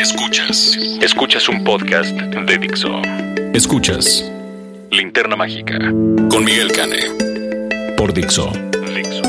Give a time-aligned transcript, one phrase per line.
[0.00, 0.78] Escuchas.
[1.02, 3.02] Escuchas un podcast de Dixo.
[3.52, 4.24] Escuchas
[4.90, 5.78] Linterna Mágica
[6.30, 7.94] con Miguel Cane.
[7.98, 8.50] Por Dixo.
[8.94, 9.22] Dixo.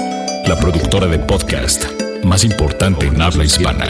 [0.47, 1.84] La productora de podcast
[2.23, 3.85] más importante en habla hispana.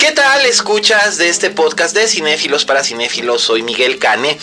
[0.00, 3.42] ¿Qué tal escuchas de este podcast de cinéfilos para cinéfilos?
[3.42, 4.36] Soy Miguel Cane,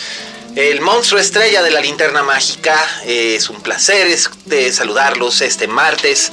[0.58, 2.74] el monstruo estrella de la linterna mágica.
[3.06, 6.32] Eh, es un placer es- de saludarlos este martes.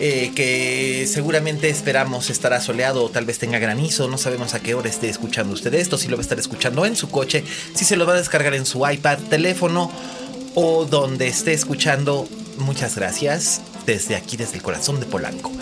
[0.00, 4.08] eh, que seguramente esperamos estará soleado o tal vez tenga granizo.
[4.08, 5.96] No sabemos a qué hora esté escuchando usted esto.
[5.98, 7.44] Si lo va a estar escuchando en su coche,
[7.76, 9.92] si se lo va a descargar en su iPad, teléfono
[10.56, 12.28] o donde esté escuchando.
[12.58, 15.52] Muchas gracias desde aquí, desde el corazón de Polanco.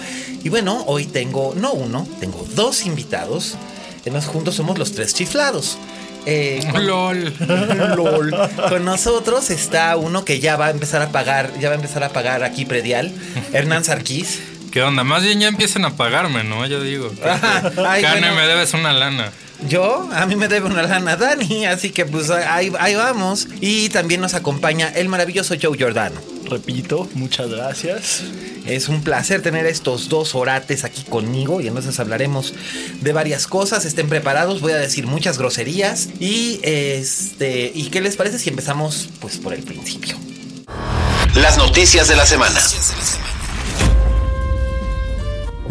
[0.42, 3.56] Y bueno, hoy tengo, no uno, tengo dos invitados.
[4.00, 5.76] Además, juntos somos los tres chiflados.
[6.26, 7.34] Eh, con- LOL.
[7.96, 8.34] LOL.
[8.68, 12.04] Con nosotros está uno que ya va a empezar a pagar, ya va a empezar
[12.04, 13.12] a pagar aquí predial,
[13.52, 14.40] Hernán Sarquís.
[14.70, 15.04] ¿Qué onda?
[15.04, 16.64] Más bien ya empiecen a pagarme, ¿no?
[16.66, 17.12] Yo digo.
[17.86, 18.34] Ay, bueno.
[18.34, 19.30] me debes una lana.
[19.68, 23.48] Yo, a mí me debe una lana Dani, así que pues ahí, ahí vamos.
[23.60, 26.20] Y también nos acompaña el maravilloso Joe Giordano.
[26.48, 28.22] Repito, muchas gracias.
[28.66, 32.54] Es un placer tener estos dos orates aquí conmigo y entonces hablaremos
[33.00, 33.84] de varias cosas.
[33.84, 39.08] Estén preparados, voy a decir muchas groserías y este y qué les parece si empezamos
[39.20, 40.16] pues por el principio.
[41.34, 42.60] Las noticias de la semana.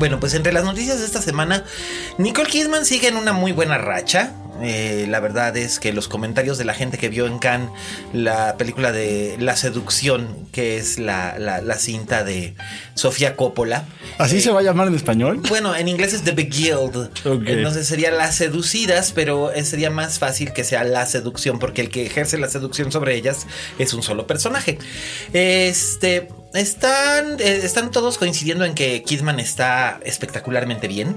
[0.02, 1.64] Bueno, pues entre las noticias de esta semana,
[2.18, 4.34] Nicole Kidman sigue en una muy buena racha.
[4.64, 7.70] Eh, la verdad es que los comentarios de la gente que vio en Cannes
[8.12, 12.56] la película de La Seducción, que es la, la- la cinta de
[12.96, 13.86] Sofía Coppola.
[14.18, 15.40] ¿Así se va a llamar en español?
[15.50, 16.96] Bueno, en inglés es The Beguiled.
[17.24, 17.44] Ok.
[17.46, 21.90] Entonces sería Las Seducidas, pero eh, sería más fácil que sea La Seducción, porque el
[21.90, 23.46] que ejerce la seducción sobre ellas
[23.78, 24.80] es un solo personaje.
[25.32, 26.28] Este.
[26.54, 31.16] Están, eh, están todos coincidiendo en que Kidman está espectacularmente bien.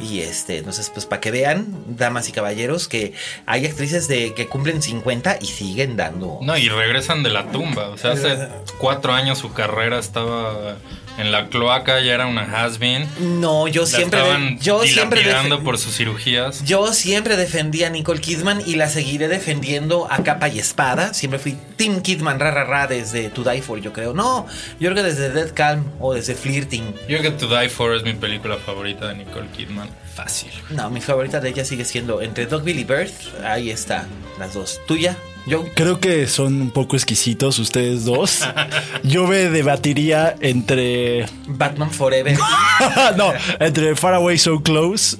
[0.00, 3.12] Y este, entonces, pues para que vean, damas y caballeros, que
[3.46, 6.38] hay actrices de que cumplen 50 y siguen dando.
[6.42, 7.88] No, y regresan de la tumba.
[7.88, 10.76] O sea, hace cuatro años su carrera estaba
[11.18, 13.06] en la cloaca, ya era una has-been.
[13.40, 14.20] No, yo La siempre.
[14.20, 15.22] estaban yo siempre.
[15.62, 16.64] por sus cirugías.
[16.64, 21.12] Yo siempre defendí a Nicole Kidman y la seguiré defendiendo a capa y espada.
[21.12, 24.14] Siempre fui Team Kidman, ra, ra, ra, desde To Die For, yo creo.
[24.14, 24.46] No,
[24.78, 26.94] yo creo que desde Dead Calm o desde Flirting.
[27.06, 29.89] Yo creo que To Die For es mi película favorita de Nicole Kidman.
[30.22, 30.50] Fácil.
[30.70, 33.42] No, mi favorita de ella sigue siendo entre Dogville y Birth.
[33.42, 34.06] Ahí está,
[34.38, 34.78] las dos.
[34.86, 35.16] ¿Tuya?
[35.46, 35.64] Yo.
[35.74, 38.40] Creo que son un poco exquisitos ustedes dos.
[39.02, 41.24] Yo me debatiría entre.
[41.46, 42.36] Batman Forever.
[43.16, 45.16] no, entre Far Away So Close.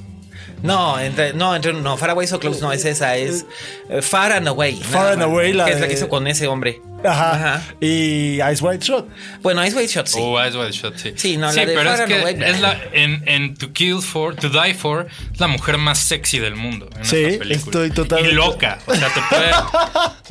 [0.62, 3.47] No, entre, no, entre, no, Far Away So Close no es esa, es
[3.88, 4.77] eh, Far and Away.
[4.77, 6.82] Far and más, Away, la Que es la de- que hizo con ese hombre.
[7.05, 7.34] Ajá.
[7.34, 7.62] Ajá.
[7.81, 9.09] Y Ice White Shot.
[9.43, 10.19] Bueno, Ice White Shot sí.
[10.21, 11.12] Oh, Eyes Wide Shut, sí.
[11.16, 14.34] Sí, no, sí la de pero es que es la, en, en To Kill For,
[14.37, 16.88] To Die For, es la mujer más sexy del mundo.
[16.97, 18.78] En Sí, estoy totalmente- Y loca.
[18.87, 19.50] O sea, te puede.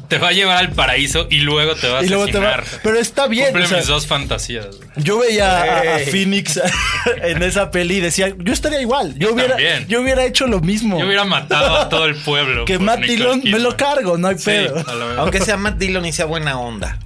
[0.07, 2.55] te va a llevar al paraíso y luego te va a Y luego te va-
[2.55, 2.79] asesinar.
[2.83, 3.45] Pero está bien.
[3.47, 4.67] Cumple o sea, mis dos fantasías.
[4.97, 5.61] yo veía
[5.95, 5.99] a.
[5.99, 6.59] Phoenix
[7.23, 9.13] en esa peli y decía, yo estaría igual.
[9.17, 9.87] Yo, Yo hubiera, también.
[9.87, 10.99] yo hubiera hecho lo mismo.
[10.99, 12.65] Yo hubiera matado a todo el pueblo.
[12.65, 14.83] que Matt Dillon me lo cargo, no hay Sí, pedo.
[15.17, 16.97] Aunque sea Matt Dillon y sea buena onda.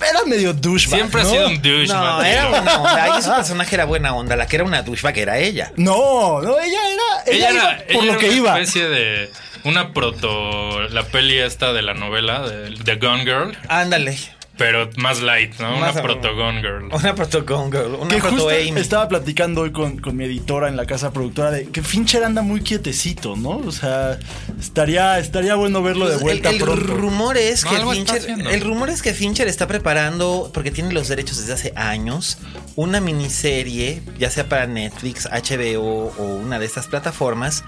[0.00, 0.98] Era medio douchebag.
[0.98, 1.28] Siempre ¿no?
[1.28, 1.86] ha sido un douche.
[1.86, 3.22] No, era buena onda.
[3.22, 4.34] Su personaje era buena onda.
[4.36, 5.72] La que era una douchebag era ella.
[5.76, 7.32] No, no, ella era.
[7.32, 8.60] Ella, Ella iba era, por ella lo era que una iba.
[8.60, 9.30] especie de.
[9.64, 10.80] Una proto.
[10.88, 13.56] La peli esta de la novela, de The Gone Girl.
[13.68, 14.18] Ándale.
[14.58, 15.76] Pero más light, ¿no?
[15.78, 16.88] Más una o- proto Gone Girl.
[16.92, 17.94] Una proto Gone Girl.
[17.94, 18.80] Una Que proto justo Amy.
[18.80, 22.42] estaba platicando hoy con, con mi editora en la casa productora de que Fincher anda
[22.42, 23.50] muy quietecito, ¿no?
[23.58, 24.18] O sea,
[24.60, 26.82] estaría, estaría bueno verlo de Pues, vuelta el, el pronto.
[26.96, 31.06] rumor es No, que Fincher, el rumor es que Fincher está preparando, porque tiene los
[31.08, 32.38] derechos desde hace años,
[32.74, 37.62] una miniserie, ya sea para Netflix, HBO o una de estas plataformas,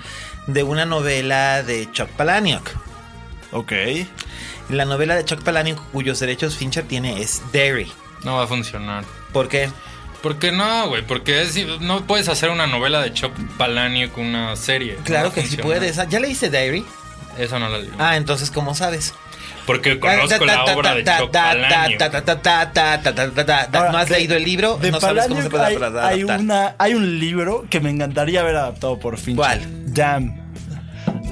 [0.48, 2.68] de una novela de Chuck Palahniuk.
[3.52, 3.72] Ok.
[4.70, 7.90] La novela de Chuck Palahniuk cuyos derechos Fincher tiene es Derry.
[8.24, 9.04] No va a funcionar.
[9.32, 9.68] ¿Por qué?
[10.22, 11.02] ¿Por qué no, güey?
[11.06, 14.96] Porque es- no puedes hacer una novela de Chop Palahniuk con una serie.
[15.04, 15.98] Claro que sí puedes.
[15.98, 16.84] Ah, ¿Ya leíste Diary?
[17.38, 17.94] Eso no la digo.
[17.98, 19.14] Ah, entonces, ¿cómo sabes?
[19.66, 22.00] Porque conozco la obra de Palahniuk.
[23.72, 24.76] ¿No has leído el libro?
[24.76, 26.12] De no sabes cómo se Palahniuk puede hay, adaptar.
[26.12, 29.36] hay una, hay un libro que me encantaría haber adaptado por fin.
[29.36, 29.60] ¿Cuál?
[29.94, 30.38] Damn.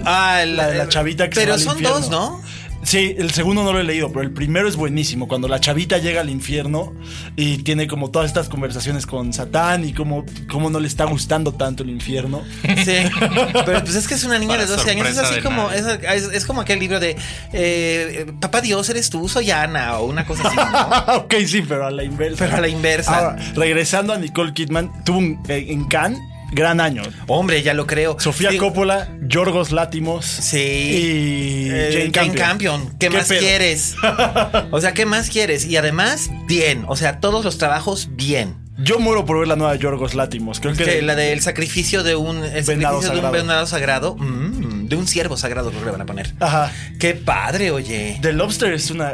[0.05, 1.99] Ah, La de la chavita que se Pero va al son infierno.
[1.99, 2.43] dos, ¿no?
[2.88, 5.29] Sí, el segundo no lo he leído, pero el primero es buenísimo.
[5.29, 6.94] Cuando la chavita llega al infierno
[7.37, 11.52] y tiene como todas estas conversaciones con Satán y cómo, cómo no le está gustando
[11.52, 12.43] tanto el infierno.
[12.62, 12.96] Sí.
[13.67, 15.06] Pero pues es que es una niña Para de 12 años.
[15.06, 15.70] Es así como.
[15.70, 15.85] es-
[16.32, 17.14] es como aquel libro de.
[17.52, 19.99] eh, Papá Dios, eres tú, soy Ana.
[19.99, 21.14] O una cosa así, ¿no?
[21.25, 22.46] ok, sí, pero a la inversa.
[22.46, 23.19] Pero a la inversa.
[23.19, 26.19] Ahora, regresando a Nicole Kidman, tuvo un, eh, en Cannes
[26.52, 27.02] gran año.
[27.26, 28.16] Hombre, ya lo creo.
[28.18, 28.56] Sofía Sí.
[28.58, 30.56] Coppola, Yorgos Látimos Sí.
[30.58, 32.36] y Eh, Jane, Jane Campion.
[32.82, 32.98] Campion.
[32.98, 33.40] ¿Qué, más pedo?
[33.40, 33.94] quieres?
[34.70, 35.66] O sea, ¿qué más quieres?
[35.66, 36.84] Y además, bien.
[36.88, 38.56] O sea, todos los trabajos, bien.
[38.80, 40.60] Yo muero por ver la nueva Yorgos Látimos.
[40.60, 42.44] Creo que, Que la del sacrificio de un.
[42.44, 43.32] El Venado sacrificio de un sagrado.
[43.32, 44.16] venado sagrado.
[44.16, 46.32] mm, de un ciervo sagrado, creo que le van a poner.
[46.38, 46.72] Ajá.
[47.00, 48.18] Qué padre, oye.
[48.22, 49.12] The Lobster es una.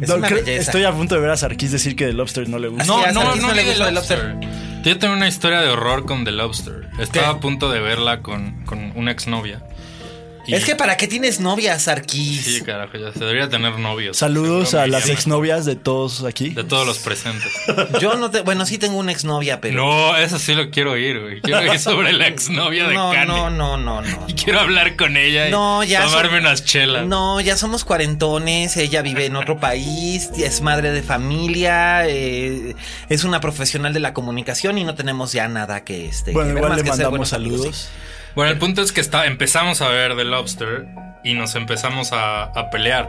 [0.00, 0.62] Es no, una creo- belleza.
[0.62, 2.84] estoy a punto de ver a Sarkis decir que The Lobster no le gusta.
[2.86, 4.34] No, no, a no, no no le The gusta The Lobster.
[4.82, 6.88] Yo tengo una historia de horror con The Lobster.
[6.98, 7.36] Estaba ¿Qué?
[7.36, 9.62] a punto de verla con, con una exnovia.
[10.46, 12.44] Y- Es que para qué tienes novia, Sarkis.
[12.44, 14.16] Sí, carajo, ya se debería tener novios.
[14.16, 16.50] Saludos a las exnovias de todos aquí.
[16.50, 17.50] De todos los presentes.
[18.00, 18.40] Yo no te.
[18.40, 19.76] Bueno, sí tengo una exnovia, pero.
[19.76, 21.40] No, eso sí lo quiero oír, güey.
[21.40, 23.26] Quiero oír sobre la exnovia de no, Kanye.
[23.26, 24.24] no, no, no, no.
[24.26, 27.06] Y quiero hablar con ella y No, ya tomarme son- unas chelas.
[27.06, 32.74] No, ya somos cuarentones, ella vive en otro país, es madre de familia, eh,
[33.08, 36.32] es una profesional de la comunicación y no tenemos ya nada que este.
[36.32, 37.88] Bueno, igual más le que mandamos buenos amigos, saludos.
[38.34, 40.86] Bueno, el punto es que está, empezamos a ver The Lobster
[41.24, 43.08] y nos empezamos a, a pelear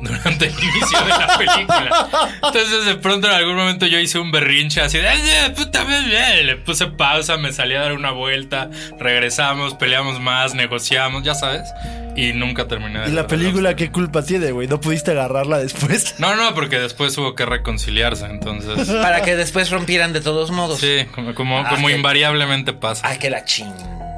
[0.00, 2.08] durante el inicio de la película.
[2.42, 6.44] Entonces de pronto en algún momento yo hice un berrinche así de "Ay, puta madre",
[6.44, 11.68] le puse pausa, me salí a dar una vuelta, regresamos, peleamos más, negociamos, ya sabes,
[12.16, 14.66] y nunca terminé de Y la película, ¿qué culpa tiene, güey?
[14.68, 16.14] ¿No pudiste agarrarla después?
[16.18, 18.88] No, no, porque después hubo que reconciliarse, entonces.
[18.88, 20.80] Para que después rompieran de todos modos.
[20.80, 23.06] Sí, como, como, Ah, como que- invariablemente pasa.
[23.06, 23.66] Ay, que la chin.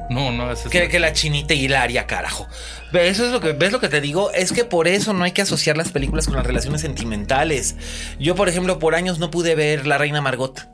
[0.09, 2.47] No, no, ese es- Que, que la chinita hilaria, carajo.
[2.93, 5.31] Eso es lo que ves lo que te digo, es que por eso no hay
[5.31, 7.75] que asociar las películas con las relaciones sentimentales.
[8.19, 10.67] Yo, por ejemplo, por años no pude ver La Reina Margot.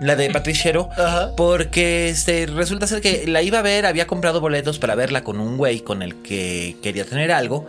[0.00, 0.26] La de
[0.96, 1.30] Ajá.
[1.36, 5.38] porque este, resulta ser que la iba a ver, había comprado boletos para verla con
[5.38, 7.66] un güey con el que quería tener algo,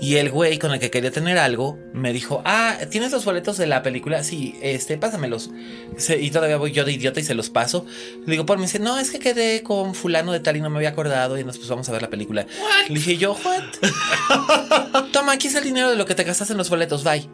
[0.00, 3.56] y el güey con el que quería tener algo me dijo, ah, ¿tienes los boletos
[3.56, 4.22] de la película?
[4.24, 5.50] Sí, este, pásamelos.
[5.96, 7.86] Se- y todavía voy yo de idiota y se los paso.
[8.26, 10.70] Le digo, por mí, dice, no, es que quedé con fulano de tal y no
[10.70, 12.46] me había acordado y nos pues vamos a ver la película.
[12.88, 13.62] Le dije yo, what?
[15.12, 17.28] Toma, aquí está el dinero de lo que te gastaste en los boletos, bye.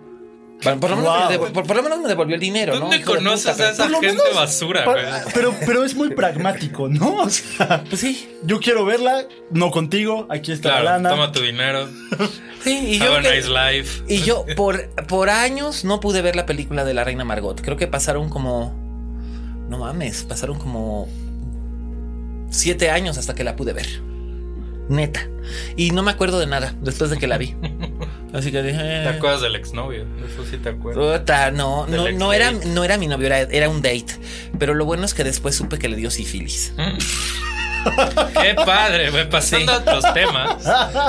[0.63, 1.29] Bueno, por, lo menos Wow.
[1.29, 2.81] me devo- por- por lo menos me devolvió el dinero, ¿no?
[2.81, 5.05] ¿Dónde Hijo de conoces puta, a esa Por lo gente menos- basura, güey?
[5.35, 7.17] Pero, pero es muy pragmático, ¿no?
[7.23, 11.11] O sea, Pues sí, yo quiero verla, no contigo, aquí está la Claro, lana.
[11.11, 11.89] toma tu dinero.
[12.63, 12.79] sí.
[12.95, 14.03] Y yo, Have a que- nice life.
[14.09, 17.61] y yo por, por años no pude ver la película de la Reina Margot.
[17.61, 18.75] Creo que pasaron como...
[19.69, 21.09] No mames, pasaron como...
[22.51, 23.87] Siete años hasta que la pude ver.
[24.89, 25.29] Neta.
[25.77, 27.55] Y no me acuerdo de nada después de que la vi.
[28.33, 28.79] Así que dije...
[28.79, 30.07] ¿Te eh, acuerdas del exnovio?
[30.27, 31.53] Eso sí te acuerdas.
[31.53, 34.15] No, no, no, era, no era mi novio, era, era un date.
[34.59, 36.73] Pero lo bueno es que después supe que le dio sífilis.
[38.41, 39.29] Qué padre, güey.
[39.29, 40.57] Pasando a otros temas.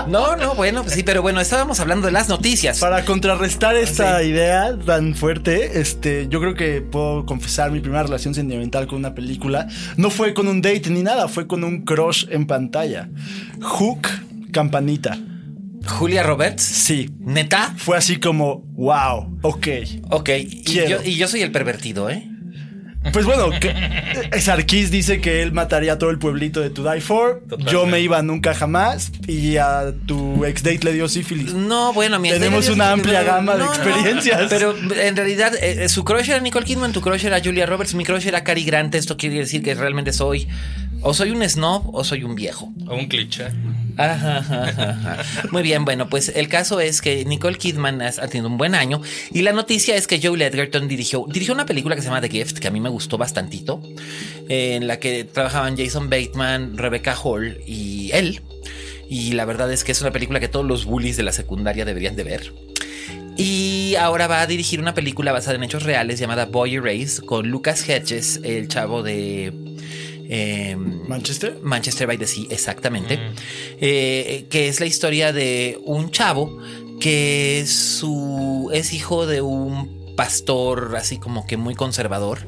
[0.07, 2.79] No, no, bueno, pues sí, pero bueno, estábamos hablando de las noticias.
[2.79, 4.27] Para contrarrestar esta Sí.
[4.27, 9.13] idea tan fuerte, este, yo creo que puedo confesar mi primera relación sentimental con una
[9.15, 9.67] película.
[9.97, 13.09] No fue con un date ni nada, fue con un crush en pantalla.
[13.61, 14.07] Hook,
[14.51, 15.17] campanita.
[15.85, 16.63] Julia Roberts.
[16.63, 17.09] Sí.
[17.19, 17.73] ¿Neta?
[17.77, 19.67] Fue así como, wow, ok.
[20.11, 20.89] Ok, y Quiero.
[20.89, 22.29] yo, y yo soy el pervertido, ¿eh?
[23.11, 23.73] Pues bueno, que,
[24.39, 27.41] Sarkis dice que él mataría a todo el pueblito de To Die For.
[27.41, 27.71] Totalmente.
[27.71, 29.11] Yo me iba nunca jamás.
[29.27, 31.53] Y a tu ex date le dio sífilis.
[31.53, 34.47] No, bueno, mi Tenemos una amplia gama de experiencias.
[34.49, 37.93] Pero en realidad, eh, eh, su crush era Nicole Kidman, tu crush era Julia Roberts,
[37.93, 38.95] mi crush era Cary Grant.
[38.95, 40.47] Esto quiere decir que realmente soy.
[41.01, 42.71] O soy un snob o soy un viejo.
[42.87, 43.47] O un cliché.
[45.51, 49.01] Muy bien, bueno, pues el caso es que Nicole Kidman ha tenido un buen año
[49.31, 52.29] y la noticia es que Joel Edgerton dirigió, dirigió una película que se llama The
[52.29, 53.81] Gift, que a mí me gustó bastantito,
[54.49, 58.41] en la que trabajaban Jason Bateman, Rebecca Hall y él.
[59.09, 61.85] Y la verdad es que es una película que todos los bullies de la secundaria
[61.85, 62.53] deberían de ver.
[63.35, 67.47] Y ahora va a dirigir una película basada en hechos reales llamada Boy Erased con
[67.47, 69.51] Lucas Hedges, el chavo de...
[70.29, 71.59] em, ¿Manchester?
[71.61, 73.19] Manchester by the Sea, exactamente.
[73.79, 76.57] Eh, que es la historia de un chavo
[76.99, 82.39] que su, es hijo de un pastor así como que muy conservador.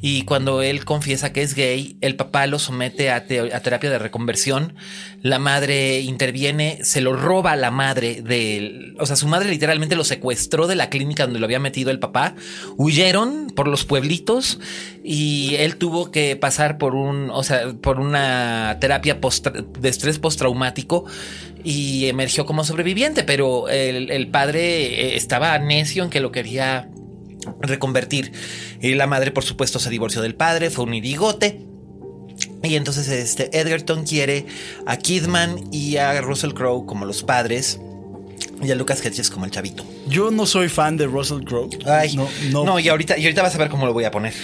[0.00, 3.90] Y cuando él confiesa que es gay, el papá lo somete a, te- a terapia
[3.90, 4.74] de reconversión.
[5.22, 8.94] La madre interviene, se lo roba a la madre del.
[9.00, 11.98] O sea, su madre literalmente lo secuestró de la clínica donde lo había metido el
[11.98, 12.36] papá.
[12.76, 14.60] Huyeron por los pueblitos
[15.02, 19.18] y él tuvo que pasar por un, o sea, por una terapia
[19.80, 21.06] de estrés postraumático
[21.64, 24.60] y emergió como sobreviviente, pero el, el padre
[25.12, 26.88] eh, estaba necio en que lo quería
[27.60, 28.32] reconvertir.
[28.80, 31.64] Y la madre, por supuesto, se divorció del padre, fue un irigote.
[32.62, 34.46] Y entonces este Edgerton quiere
[34.86, 37.80] a Kidman y a Russell Crowe como los padres
[38.62, 39.84] y a Lucas Hedges como el chavito.
[40.08, 41.70] Yo no soy fan de Russell Crowe.
[41.86, 44.10] Ay, no, no, no, y ahorita y ahorita vas a ver cómo lo voy a
[44.10, 44.34] poner.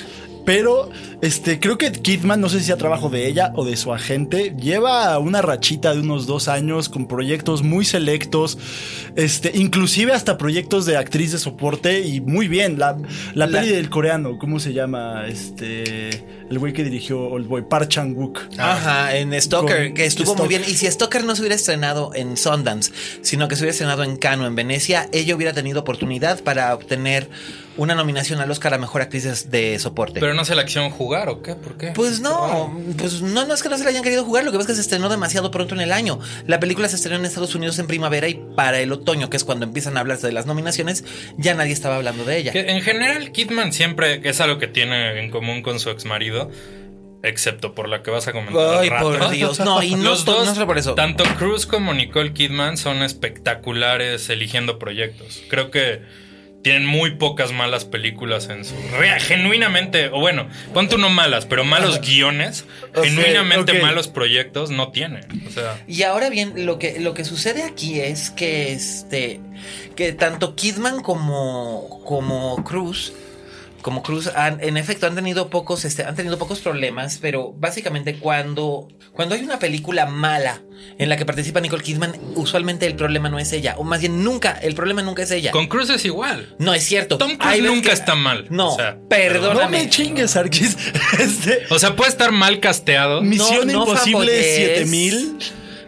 [0.44, 0.90] Pero
[1.22, 4.54] este, creo que Kidman, no sé si sea trabajo de ella o de su agente,
[4.60, 8.58] lleva una rachita de unos dos años con proyectos muy selectos,
[9.16, 12.78] este, inclusive hasta proyectos de actriz de soporte y muy bien.
[12.78, 12.96] La,
[13.34, 15.24] la, La- peli del coreano, ¿cómo se llama?
[15.28, 16.08] Este,
[16.50, 18.38] el güey que dirigió Old Boy, Park Chan Wook.
[18.58, 20.62] Ajá, en Stalker, Con que estuvo muy bien.
[20.68, 24.16] Y si Stalker no se hubiera estrenado en Sundance, sino que se hubiera estrenado en
[24.16, 27.30] Cannes, en Venecia, ella hubiera tenido oportunidad para obtener
[27.76, 30.20] una nominación al Oscar a Mejor Actriz de, Soporte.
[30.20, 31.92] Pero no se la quisieron jugar o qué, ¿por qué?
[31.92, 34.58] Pues no, pues no, no es que no se la hayan querido jugar, lo que
[34.58, 36.18] pasa es que se estrenó demasiado pronto en el año.
[36.46, 39.44] La película se estrenó en Estados Unidos en primavera y para el otoño, que es
[39.44, 41.04] cuando empiezan a hablarse de las nominaciones,
[41.36, 42.52] ya nadie estaba hablando de ella.
[42.52, 46.50] Que en general, Kidman siempre es algo que tiene en común con su ex marido.
[47.22, 48.80] Excepto por la que vas a comentar.
[48.80, 49.18] Ay, rato.
[49.18, 50.94] por Dios, no, y no, Los dos, no por eso.
[50.94, 55.42] tanto Cruz como Nicole Kidman son espectaculares eligiendo proyectos.
[55.48, 56.02] Creo que
[56.64, 58.74] tienen muy pocas malas películas en su.
[59.20, 65.26] genuinamente, o bueno, ponte uno malas, pero malos guiones, genuinamente malos proyectos no tienen.
[65.46, 65.78] O sea.
[65.86, 69.40] Y ahora bien, lo que, lo que sucede aquí es que este.
[69.94, 72.02] que tanto Kidman como.
[72.04, 73.12] como Cruz.
[73.84, 78.18] Como Cruz han, en efecto han tenido pocos, este, han tenido pocos problemas, pero básicamente
[78.18, 80.62] cuando, cuando hay una película mala
[80.96, 84.24] en la que participa Nicole Kidman, usualmente el problema no es ella, o más bien
[84.24, 85.50] nunca, el problema nunca es ella.
[85.50, 86.56] Con Cruz es igual.
[86.58, 87.18] no es cierto.
[87.18, 88.46] Tom Cruise nunca que- está mal.
[88.48, 89.82] No, O sea, No perdóname.
[89.82, 90.78] me chingues, Arquis.
[91.18, 93.20] Este, O sea, puede estar mal casteado.
[93.20, 94.56] Misión no Imposible fanboyes.
[94.78, 95.38] 7000.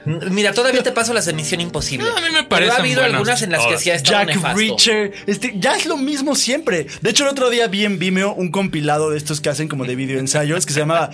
[0.07, 2.09] Mira, todavía te paso las de Misión Imposible.
[2.09, 3.97] No, a mí me Pero parecen ha habido buenas algunas en las que sí ha
[3.97, 4.59] estado Jack nefasto.
[4.59, 5.13] Reacher.
[5.27, 6.87] Este, ya es lo mismo siempre.
[7.01, 9.85] De hecho, el otro día vi en Vimeo un compilado de estos que hacen como
[9.85, 11.11] de videoensayos que se llama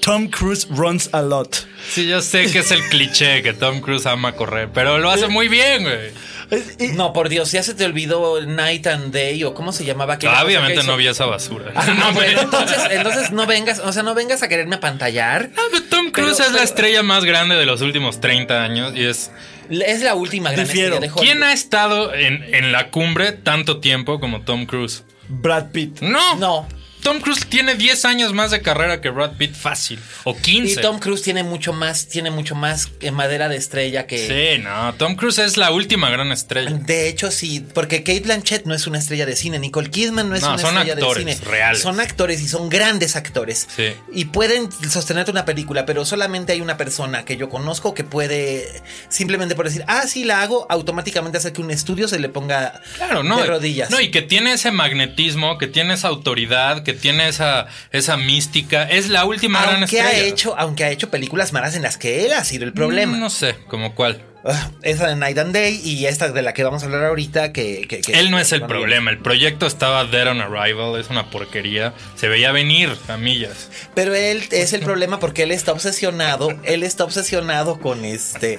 [0.00, 1.66] Tom Cruise Runs a Lot.
[1.88, 5.28] Sí, yo sé que es el cliché que Tom Cruise ama correr, pero lo hace
[5.28, 6.12] muy bien, güey.
[6.94, 10.32] No, por Dios, ya se te olvidó Night and Day o cómo se llamaba aquella
[10.32, 11.72] cosa Obviamente que no vi esa basura.
[11.74, 15.50] Ah, No, bueno, me- entonces, entonces no vengas, o sea, no vengas a quererme apantallar.
[15.56, 18.92] No, pero Tom Cruise Pero- es la estrella más grande de los últimos 30 años
[18.94, 19.30] y es...
[19.70, 20.94] Es la última gran Difiero.
[20.96, 21.32] estrella de Hollywood.
[21.32, 25.04] ¿Quién ha estado en, en la cumbre tanto tiempo como Tom Cruise?
[25.28, 26.00] Brad Pitt.
[26.02, 26.36] No.
[26.36, 26.68] No.
[27.04, 30.00] Tom Cruise tiene 10 años más de carrera que Brad Pitt fácil.
[30.24, 30.72] O 15.
[30.72, 34.56] Y Tom Cruise tiene mucho más, tiene mucho más eh, madera de estrella que.
[34.56, 34.94] Sí, no.
[34.94, 36.70] Tom Cruise es la última gran estrella.
[36.72, 40.34] De hecho, sí, porque Kate Blanchett no es una estrella de cine, Nicole Kidman no
[40.34, 41.46] es No, una son estrella actores de cine.
[41.50, 41.82] reales.
[41.82, 43.68] Son actores y son grandes actores.
[43.76, 43.92] Sí.
[44.12, 48.66] Y pueden sostenerte una película, pero solamente hay una persona que yo conozco que puede
[49.10, 52.80] simplemente por decir, ah, sí, la hago, automáticamente hacer que un estudio se le ponga
[52.96, 53.36] Claro, no.
[53.38, 53.90] de rodillas.
[53.90, 58.84] No, y que tiene ese magnetismo, que tiene esa autoridad, que tiene esa, esa mística.
[58.84, 60.24] Es la última gran aunque estrella.
[60.24, 63.16] ha hecho, aunque ha hecho películas malas en las que él ha sido el problema.
[63.16, 64.22] No sé, como cuál.
[64.46, 67.52] Ah, esa de Night and Day y esta de la que vamos a hablar ahorita
[67.52, 69.10] que, que- que- Él no es el problema.
[69.10, 71.00] El proyecto estaba dead on arrival.
[71.00, 71.94] Es una porquería.
[72.14, 73.70] Se veía venir a millas.
[73.94, 78.58] Pero él es el problema porque él está obsesionado, él está obsesionado con este,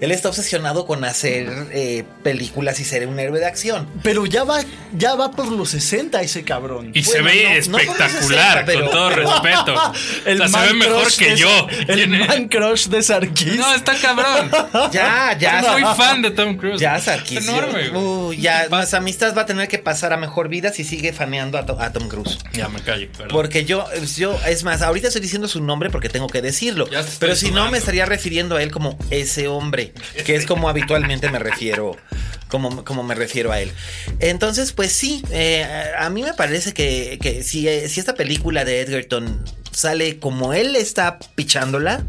[0.00, 3.88] él está obsesionado con hacer eh, películas y ser un héroe de acción.
[4.04, 4.60] Pero ya va,
[4.96, 6.92] ya va por los 60 ese cabrón.
[6.94, 9.10] Y se ve no- no espectacular, 60, pero- con todo
[9.42, 9.74] respeto.
[9.74, 9.94] o
[10.36, 11.66] sea, se ve mejor que de- yo.
[11.88, 13.56] El man crush de Sarkis.
[13.56, 14.50] No, está cabrón.
[14.92, 16.80] Ya, ya, Soy fan de Tom Cruise.
[16.80, 17.48] ya Sarkis.
[17.48, 17.90] enorme.
[17.90, 21.58] Uy, ya, nuestra amistad va a tener que pasar a mejor vida si sigue faneando
[21.58, 22.38] a, To- a Tom Cruise.
[22.52, 23.08] Ya me callo.
[23.12, 23.28] perdón.
[23.28, 26.86] Porque yo, yo, es más, ahorita estoy diciendo su nombre porque tengo que decirlo.
[27.18, 29.92] Pero si no, me estaría refiriendo a él como ese hombre,
[30.24, 31.96] que es como habitualmente me refiero,
[32.54, 33.72] como, como me refiero a él.
[34.20, 35.66] Entonces, pues sí, eh,
[35.98, 39.42] a mí me parece que, que si, eh, si esta película de Edgerton
[39.72, 42.04] sale como él está pichándola,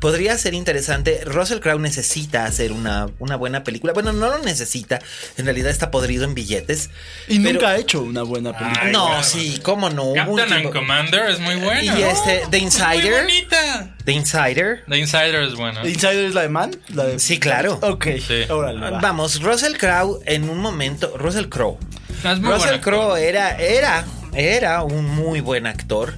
[0.00, 1.20] podría ser interesante.
[1.26, 3.92] Russell Crowe necesita hacer una, una buena película.
[3.92, 4.98] Bueno, no lo necesita,
[5.36, 6.88] en realidad está podrido en billetes.
[7.28, 8.80] Y pero- nunca ha hecho una buena película.
[8.86, 9.22] Ay, No, claro.
[9.24, 10.14] sí, cómo no.
[10.14, 11.82] Captain and Commander es muy buena.
[11.98, 13.22] Y este, The Muy Insider.
[13.24, 13.94] bonita.
[14.06, 14.84] The Insider.
[14.88, 15.86] The Insider es buena.
[15.86, 16.74] ¿Insider es la de Man?
[16.94, 17.78] La de- Sí, claro.
[17.82, 18.44] Ok, Sí.
[18.48, 18.80] órale.
[18.80, 19.00] va.
[19.00, 21.78] Vamos, Russell Crowe en un momento, Russell Crowe
[22.22, 22.80] Russell.
[22.80, 26.14] Crowe era, era, era un muy buen actor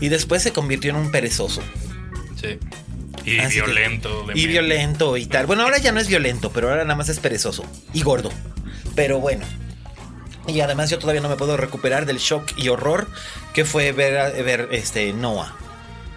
[0.00, 1.62] y después se convirtió en un perezoso.
[2.40, 2.58] Sí.
[3.24, 4.26] Y Así que- violento.
[4.26, 5.46] de y violento y tal.
[5.46, 8.30] Bueno, ahora ya no es violento, pero ahora nada más es perezoso y gordo.
[8.94, 9.44] Pero bueno.
[10.46, 13.08] Y además yo todavía no me puedo recuperar del shock y horror
[13.54, 15.56] que fue ver, ver este Noah.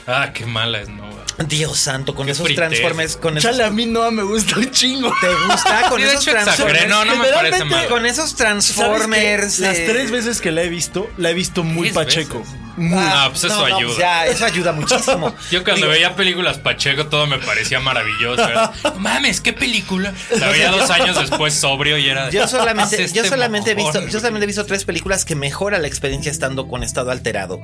[0.06, 1.19] Ah, qué mala es Nova.
[1.48, 2.68] Dios santo, con Qué esos fritez.
[2.68, 5.12] transformes, con esos Chale, a mí no me gusta un chingo.
[5.22, 5.84] ¿Te gusta?
[5.90, 6.88] Con esos transformers.
[6.90, 7.88] No, no me parece Generalmente- mal.
[7.88, 9.60] Con esos ¿Sabes transformers.
[9.60, 12.40] Las eh, tres veces que la he visto, la he visto muy pacheco.
[12.40, 12.56] veces.
[12.78, 12.98] Muy.
[13.02, 13.98] Ah, pues eso no, no, ayuda.
[14.00, 15.36] ya, eso ayuda muchísimo.
[15.52, 18.48] Yo cuando Digo, veía películas Pacheco todo me parecía maravilloso.
[18.48, 20.14] Era, "No mames, qué película.
[20.40, 22.30] La veía dos años después sobrio y era.
[22.30, 23.94] Yo solamente, "¿Qué es yo este solamente he mojón?".
[24.04, 27.60] visto, yo solamente he visto tres películas que mejora la experiencia estando con estado alterado.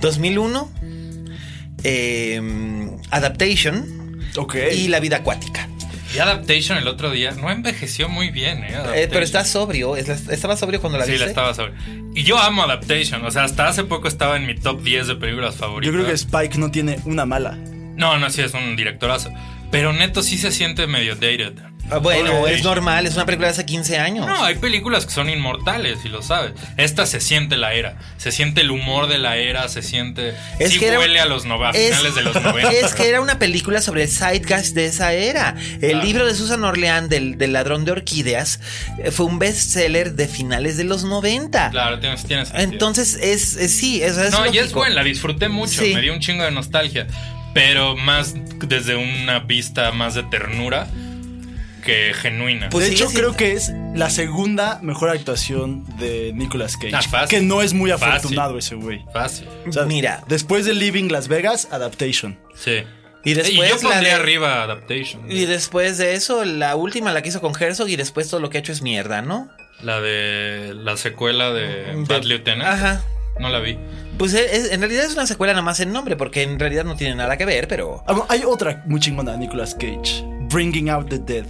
[0.00, 0.70] 2001,
[1.84, 2.40] eh,
[3.10, 4.56] Adaptation Ok.
[4.74, 5.68] y La vida acuática.
[6.14, 8.74] Y Adaptation el otro día no envejeció muy bien, ¿eh?
[8.94, 11.26] Eh, pero está sobrio, estaba sobrio cuando la Sí, viste.
[11.26, 11.72] la estaba sobre.
[12.14, 13.24] Y yo amo Adaptation.
[13.24, 15.92] O sea, hasta hace poco estaba en mi top 10 de películas favoritas.
[15.94, 17.52] Yo creo que Spike no tiene una mala.
[17.96, 19.30] No, no, sí es un directorazo.
[19.70, 21.52] Pero neto sí se siente medio dated.
[21.90, 24.26] Ah, bueno, es normal, es una película de hace 15 años.
[24.26, 26.52] No, hay películas que son inmortales, y lo sabes.
[26.76, 27.96] Esta se siente la era.
[28.16, 30.34] Se siente el humor de la era, se siente.
[30.58, 32.70] Es sí que era- huele a los a es- finales de los 90.
[32.80, 35.54] Es que era una película sobre el zeitgeist de esa era.
[35.80, 36.04] El Claro.
[36.04, 38.60] libro de Susan Orleán del, del ladrón de orquídeas
[38.98, 41.70] eh, fue un bestseller de finales de los 90.
[41.70, 42.50] Claro, tienes, tienes.
[42.54, 45.94] Entonces es, es- sí, eso es No, y es buena, la disfruté mucho, Sí.
[45.94, 47.06] me dio un chingo de nostalgia.
[47.52, 50.86] Pero más desde una vista más de ternura
[51.90, 52.68] que genuina.
[52.70, 56.94] Pues de hecho, siendo- creo que es la segunda mejor actuación de Nicolas Cage.
[56.94, 57.28] Ah, fácil.
[57.38, 58.08] que no es muy Fácil.
[58.08, 59.04] afortunado ese güey.
[59.12, 59.48] Fácil.
[59.68, 60.22] O sea, Mira.
[60.28, 62.38] Después de Living Las Vegas, Adaptation.
[62.54, 62.82] Sí.
[63.24, 65.30] Y después yo la de- arriba Adaptation.
[65.30, 68.48] Y después de eso, la última la que hizo con Herzog y después todo lo
[68.48, 69.48] que ha hecho es mierda, ¿no?
[69.82, 72.68] La de la secuela de Bad Lieutenant.
[72.68, 73.02] Ajá.
[73.38, 73.78] No la vi.
[74.18, 76.84] Pues es- es- en realidad es una secuela nada más en nombre, porque en realidad
[76.84, 78.02] no tiene nada que ver, pero.
[78.06, 80.22] Ah, hay otra muy chingona de Nicolas Cage.
[80.52, 81.46] Bringing Out the Dead.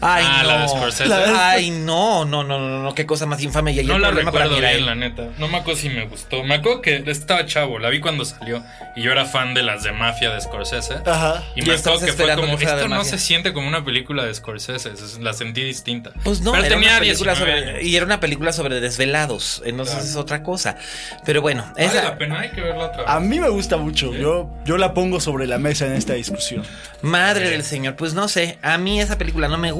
[0.00, 0.48] Ay, Ah, no.
[0.48, 1.06] la de Scorsese.
[1.08, 3.72] La- Ay, no, no, no, no, no, qué cosa más infame.
[3.72, 5.28] Y ahí No el la recuerdo bien, la neta.
[5.38, 6.42] No me acuerdo si me gustó.
[6.44, 8.62] Me acuerdo que estaba chavo, la vi cuando salió.
[8.96, 10.94] Y yo era fan de las de Mafia de Scorsese.
[11.06, 11.44] Ajá.
[11.54, 13.10] Y Y me acuerdo que fue como, que esto no Mafia".
[13.12, 14.90] se siente como una película de Scorsese.
[14.92, 16.10] es- La sentí distinta.
[16.24, 19.62] Pues no, Pero era tenía una película 19 sobre, y era una película sobre desvelados,
[19.64, 20.08] entonces Claro.
[20.10, 20.76] es otra cosa.
[21.24, 23.06] Pero bueno, Vale esa la pena, hay que verla otra vez.
[23.08, 24.12] A mí me gusta mucho.
[24.14, 26.64] Yo, yo la pongo sobre la mesa en esta discusión.
[27.02, 29.77] madre del señor, pues no sé, a mí esa película no me gusta.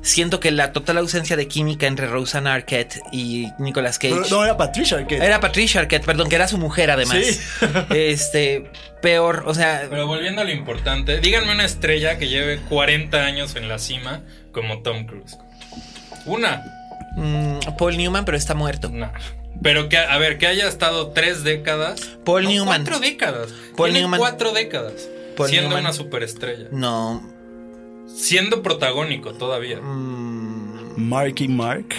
[0.00, 4.14] Siento que la total ausencia de química entre Rosanna Arquette y Nicolas Cage.
[4.14, 5.22] Pero no era Patricia Arquette.
[5.22, 7.18] Era Patricia Arquette, perdón, que era su mujer además.
[7.20, 7.38] Sí.
[7.90, 8.70] Este,
[9.02, 13.56] peor, o sea, Pero volviendo a lo importante, díganme una estrella que lleve 40 años
[13.56, 15.36] en la cima como Tom Cruise.
[16.26, 16.62] Una.
[17.16, 18.90] mm, Paul Newman, pero está muerto.
[18.90, 19.12] No.
[19.62, 22.00] Pero que, a ver, que haya estado tres décadas.
[22.24, 22.84] Paul no, Newman.
[22.84, 23.48] Cuatro décadas.
[23.76, 24.20] Paul Tiene Newman.
[24.20, 25.08] cuatro décadas.
[25.36, 25.84] Paul siendo Newman.
[25.86, 26.66] una superestrella.
[26.70, 27.36] No.
[28.14, 29.80] Siendo protagónico todavía.
[29.80, 30.58] mm,
[30.96, 31.86] Marky Mark.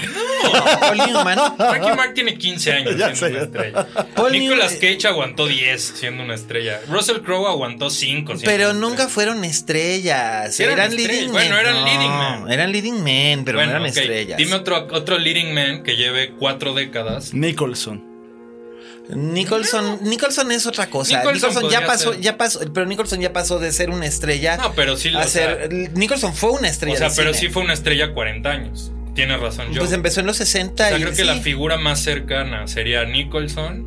[0.82, 1.38] Paul Newman.
[1.58, 3.32] Marky Mark tiene 15 años Ya siendo sé.
[3.32, 3.88] una estrella.
[4.16, 6.82] Paul Nicolas Newman- Cage aguantó 10 siendo una estrella.
[6.90, 8.34] Russell Crowe aguantó 5.
[8.38, 9.10] siendo Pero nunca estrella.
[9.10, 10.60] fueron estrellas.
[10.60, 11.12] Eran Eran, estrellas.
[11.14, 11.60] leading Bueno, men.
[11.66, 12.12] eran No, leading
[12.44, 12.52] men.
[12.52, 14.38] Eran leading men, pero Bueno, no eran estrellas.
[14.38, 17.34] Dime otro, otro leading man que lleve cuatro décadas.
[17.34, 18.04] Nicholson.
[19.16, 21.18] Nicholson, Nicholson es otra cosa.
[21.18, 22.22] Nicholson Nicholson, ya pasó, ser.
[22.22, 25.28] ya pasó, pero Nicholson ya pasó de ser una estrella No, pero sí, a o
[25.28, 25.74] sea, ser.
[25.94, 26.96] Nicholson fue una estrella.
[26.96, 27.48] O sea, pero cine.
[27.48, 28.92] sí fue una estrella 40 años.
[29.16, 29.80] Tienes razón, yo.
[29.80, 31.28] Pues empezó en los 60 O sea, y creo que sí.
[31.28, 33.86] la figura más cercana sería Nicholson.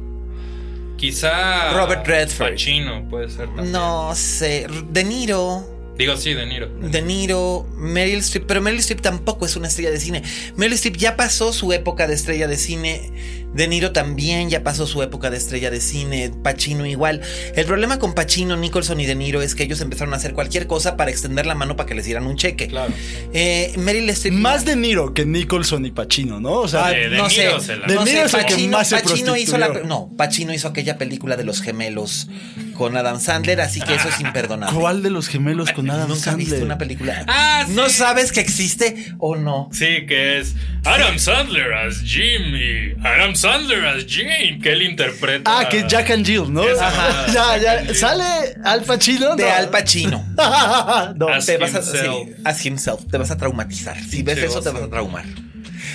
[0.96, 1.72] Quizá.
[1.72, 2.52] Robert Redford.
[2.52, 3.72] Pacino puede ser también.
[3.72, 5.68] No sé, De Niro.
[5.96, 6.68] Digo, sí, De Niro.
[6.68, 10.22] De Niro, Meryl Streep, pero Meryl Streep tampoco es una estrella de cine.
[10.56, 13.41] Meryl Streep ya pasó su época de estrella de cine.
[13.54, 16.30] De Niro también ya pasó su época de estrella de cine.
[16.42, 17.20] Pacino igual.
[17.54, 20.66] El problema con Pacino, Nicholson y De Niro es que ellos empezaron a hacer cualquier
[20.66, 22.68] cosa para extender la mano para que les dieran un cheque.
[22.68, 22.92] Claro.
[23.32, 24.34] Eh, Meryl Streep.
[24.34, 26.52] Más de Niro que Nicholson y Pacino, ¿no?
[26.52, 28.34] O sea, Ah, de- de no Niro sé, se la- De no sé, Niro es
[28.34, 29.88] el que Pacino, más se Pacino hizo la, prostituyó.
[29.94, 32.28] no, Pacino hizo aquella película de los gemelos
[32.74, 34.78] con Adam Sandler, así que eso es imperdonable.
[34.78, 36.48] ¿cuál de los gemelos con Adam Nunca Sandler?
[36.48, 37.24] viste una película.
[37.28, 37.74] Ah, sí.
[37.74, 39.68] ¿No sabes que existe o no?
[39.72, 45.58] Sí, que es Adam Sandler as Jim y Adam Sandler as Jane, que él interpreta.
[45.58, 46.62] Ah, que es Jack and Jill, ¿no?
[46.62, 47.26] Ajá.
[47.32, 47.94] ya, ya.
[47.94, 49.36] ¿Sale Al Pacino?
[49.36, 49.50] De No.
[49.50, 50.24] Al Pacino.
[51.16, 51.28] no.
[51.28, 51.98] As te vas a, sí,
[52.44, 53.00] as himself.
[53.10, 53.98] Te vas a traumatizar.
[54.02, 55.24] Si ves eso, te vas a traumar.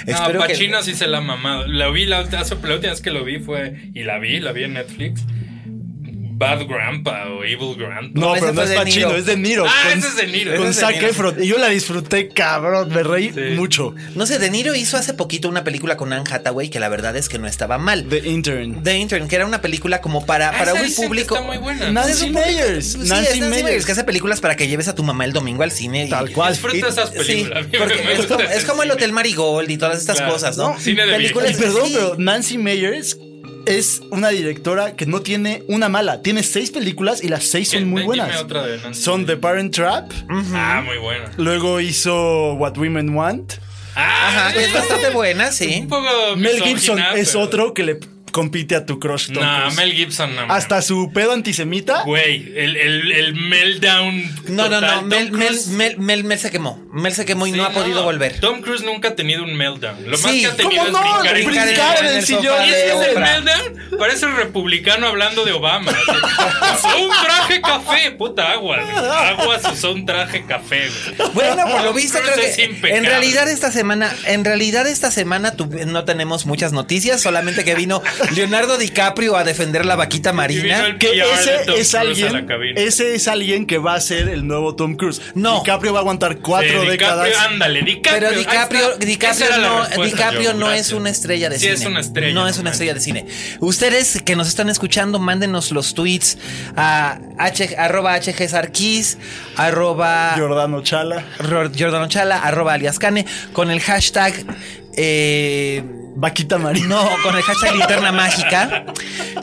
[0.06, 1.68] No, que- Pacino sí se la ha mamado.
[1.68, 3.90] La vi la, hace- la última vez que lo vi fue.
[3.94, 5.22] Y la vi, la vi en Netflix.
[6.38, 8.20] Bad Grandpa o Evil Grandpa.
[8.20, 9.16] No, pero no es Niro.
[9.16, 9.66] es de Niro.
[9.68, 10.56] Ah, con, ese es De Niro.
[10.56, 11.02] Con es Zac.
[11.02, 11.44] Efron.
[11.44, 12.90] Y yo la disfruté, cabrón.
[12.90, 13.56] Me reí Sí.
[13.56, 13.96] mucho.
[14.14, 17.16] No sé, De Niro hizo hace poquito una película con Anne Hathaway que la verdad
[17.18, 18.06] es que no estaba mal.
[18.08, 18.84] The Intern.
[18.84, 21.36] The Intern, que era una película como para, Ah, para un público.
[21.36, 21.90] Está muy buena.
[21.92, 22.86] Nancy Es un público- Meyers.
[22.86, 23.86] Sí, Nancy es Nancy Meyers.
[23.88, 26.06] Que hace películas para que lleves a tu mamá el domingo al cine.
[26.06, 26.54] y- Tal cual.
[26.54, 27.66] Disfruta y- esas películas.
[27.78, 28.92] Porque es, como, ese es como el.
[28.92, 30.34] Hotel Marigold y todas estas Claro.
[30.34, 30.74] cosas, ¿no?
[30.74, 33.18] No, cine de Películas- Y perdón, pero Nancy Meyers
[33.68, 36.22] es una directora que no tiene una mala.
[36.22, 38.36] Tiene seis películas y las seis son muy buenas.
[38.42, 39.38] otra de Nancy Son The.
[39.38, 40.12] Parent Trap.
[40.54, 41.32] Ah, muy buena.
[41.38, 43.54] Luego hizo What Women Want.
[43.96, 45.80] Ah, Ajá, que es bastante buena, sí.
[45.82, 48.00] Un poco Mel Gibson es otro que le
[48.32, 49.76] compite a tu crush Tom No, Cruise.
[49.78, 50.42] Mel Gibson no.
[50.54, 52.04] Hasta su pedo antisemita.
[52.04, 54.22] Güey, el, el, el meltdown.
[54.50, 54.96] No, no, total.
[55.02, 55.08] no.
[55.08, 56.80] Mel, Mel, Mel, Mel se quemó.
[57.02, 58.40] Mel se quemó y Sí, no ha podido volver.
[58.40, 60.04] Tom Cruise nunca ha tenido un meltdown.
[60.06, 61.20] Lo más Sí, que ha tenido ¿cómo es no?
[61.22, 63.98] brincar, Brincar en el sillón sofá ¿Y ese es el meltdown?
[64.00, 65.92] Parece el republicano hablando de Obama.
[67.00, 68.12] un traje café.
[68.12, 68.78] Puta agua.
[68.82, 68.96] güey.
[68.96, 70.88] Aguas usó un traje café.
[71.18, 71.30] güey.
[71.34, 72.98] Bueno, por lo visto creo es que impecable.
[72.98, 75.54] en realidad esta semana, en realidad esta semana
[75.88, 78.02] no tenemos muchas noticias, solamente que vino
[78.36, 80.86] Leonardo DiCaprio a defender la vaquita marina.
[80.86, 84.96] el Que ese es alguien, ese es alguien que va a ser el nuevo Tom
[84.96, 85.22] Cruise.
[85.34, 85.60] No.
[85.60, 87.26] DiCaprio va a aguantar cuatro Sí, décadas.
[87.28, 88.30] DiCaprio, ándale, DiCaprio.
[88.30, 88.98] Pero DiCaprio.
[88.98, 91.74] DiCaprio, no, DiCaprio no es una estrella de Sí, cine.
[91.76, 92.34] es una estrella.
[92.34, 93.26] No es una estrella de cine.
[93.60, 96.38] Ustedes que nos están escuchando, mándenos los tweets
[96.76, 99.18] a h, arroba hgsarquis,
[99.56, 101.24] arroba Giordano Chala.
[101.74, 104.34] Giordano Chala, arroba alias Cane, con el hashtag.
[105.00, 105.84] eh,
[106.20, 106.88] Vaquita Marina.
[106.88, 108.86] no, con el hashtag linterna mágica.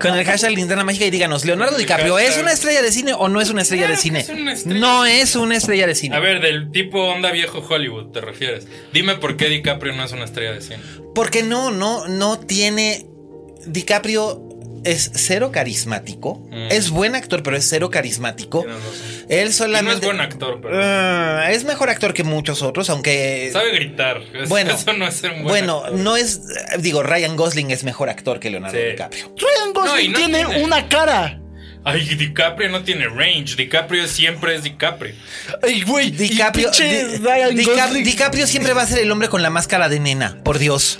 [0.01, 3.29] Con el hashtag linterna mágica y díganos, ¿Leonardo DiCaprio es una estrella de cine o
[3.29, 4.21] no es una estrella de Claro que cine?
[4.21, 4.81] es una estrella.
[4.81, 6.17] No es una estrella de cine.
[6.17, 8.67] A ver, del tipo onda viejo Hollywood, ¿te refieres?
[8.93, 10.79] Dime por qué DiCaprio no es una estrella de cine.
[11.15, 13.07] Porque no, no, no tiene.
[13.67, 14.44] DiCaprio
[14.85, 16.37] es cero carismático.
[16.51, 16.68] Mm.
[16.70, 18.64] Es buen actor, pero es cero carismático.
[19.29, 20.07] Él Y no es solamente.
[20.07, 23.51] buen actor, pero Ah, es mejor actor que muchos otros, aunque.
[23.53, 24.20] sabe gritar.
[24.49, 25.99] Bueno, eso no es ser un buen bueno, actor.
[25.99, 26.42] no es.
[26.79, 28.85] Digo, Ryan Gosling es mejor actor que Leonardo Sí.
[28.90, 29.33] DiCaprio.
[29.37, 30.64] Ryan Gosling no tiene.
[30.64, 31.40] una cara.
[31.85, 33.57] Ay, DiCaprio no tiene range.
[33.57, 35.14] DiCaprio siempre es DiCaprio.
[35.62, 36.11] Ay, güey.
[36.11, 38.03] DiCaprio, Di-.
[38.03, 40.99] DiCaprio siempre va a ser el hombre con la máscara de nena, por Dios.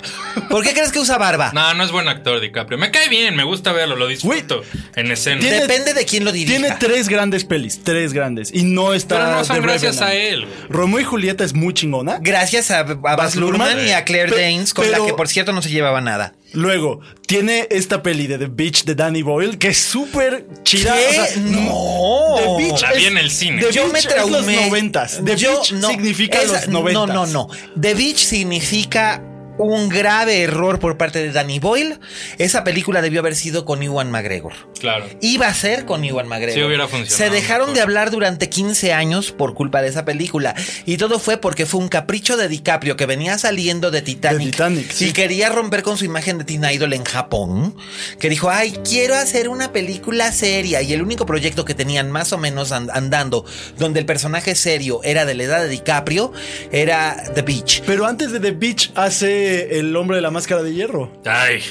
[0.49, 1.51] ¿Por qué crees que usa barba?
[1.53, 2.77] No, no es buen actor DiCaprio.
[2.77, 4.61] Me cae bien, me gusta verlo, lo disfruto
[4.95, 5.41] en escena.
[5.41, 6.59] tiene- Depende de quién lo dirija.
[6.59, 8.51] Tiene tres grandes pelis, tres grandes.
[8.53, 9.15] Y no está.
[9.15, 10.11] Pero no son The gracias Revenant.
[10.11, 10.47] a él.
[10.69, 12.19] Romeo y Julieta es muy chingona.
[12.21, 13.87] Gracias a, a Baz Baz Luhrmann Luhrmann.
[13.87, 16.33] y a Claire Pe- Danes, con pero- la que por cierto no se llevaba nada.
[16.55, 20.95] Luego, tiene esta peli de The Beach de Danny Boyle, que es súper chida.
[20.95, 21.07] ¿Qué?
[21.07, 22.35] O sea, No.
[22.57, 23.61] The Beach La vi es- en el cine.
[23.61, 24.31] The Yo Beach me es traumé.
[24.55, 25.21] los noventas.
[25.23, 27.07] The Yo- Beach no, significa esa- los noventas.
[27.07, 27.49] No, no, no.
[27.79, 29.21] The Beach significa
[29.57, 31.97] un grave error por parte de Danny Boyle.
[32.37, 34.53] Esa película debió haber sido con Ewan McGregor.
[34.85, 35.05] Claro.
[35.21, 36.53] Iba a ser con Ewan McGregor.
[36.55, 37.75] Sí hubiera funcionado Se dejaron mejor.
[37.75, 40.55] de hablar durante 15 años por culpa de esa película.
[40.85, 44.39] Y todo fue porque fue un capricho de DiCaprio que venía saliendo de Titanic.
[44.39, 45.07] De Titanic, sí.
[45.07, 47.75] Y quería romper con su imagen de Teen Idol en Japón.
[48.19, 50.81] Que dijo, ay, quiero hacer una película seria.
[50.81, 53.45] Y el único proyecto que tenían más o menos and- andando,
[53.77, 56.31] donde el personaje serio era de la edad de DiCaprio,
[56.71, 57.81] era The Beach.
[57.85, 61.11] Pero antes de The Beach hace El hombre de la máscara de hierro.
[61.25, 61.61] Ay.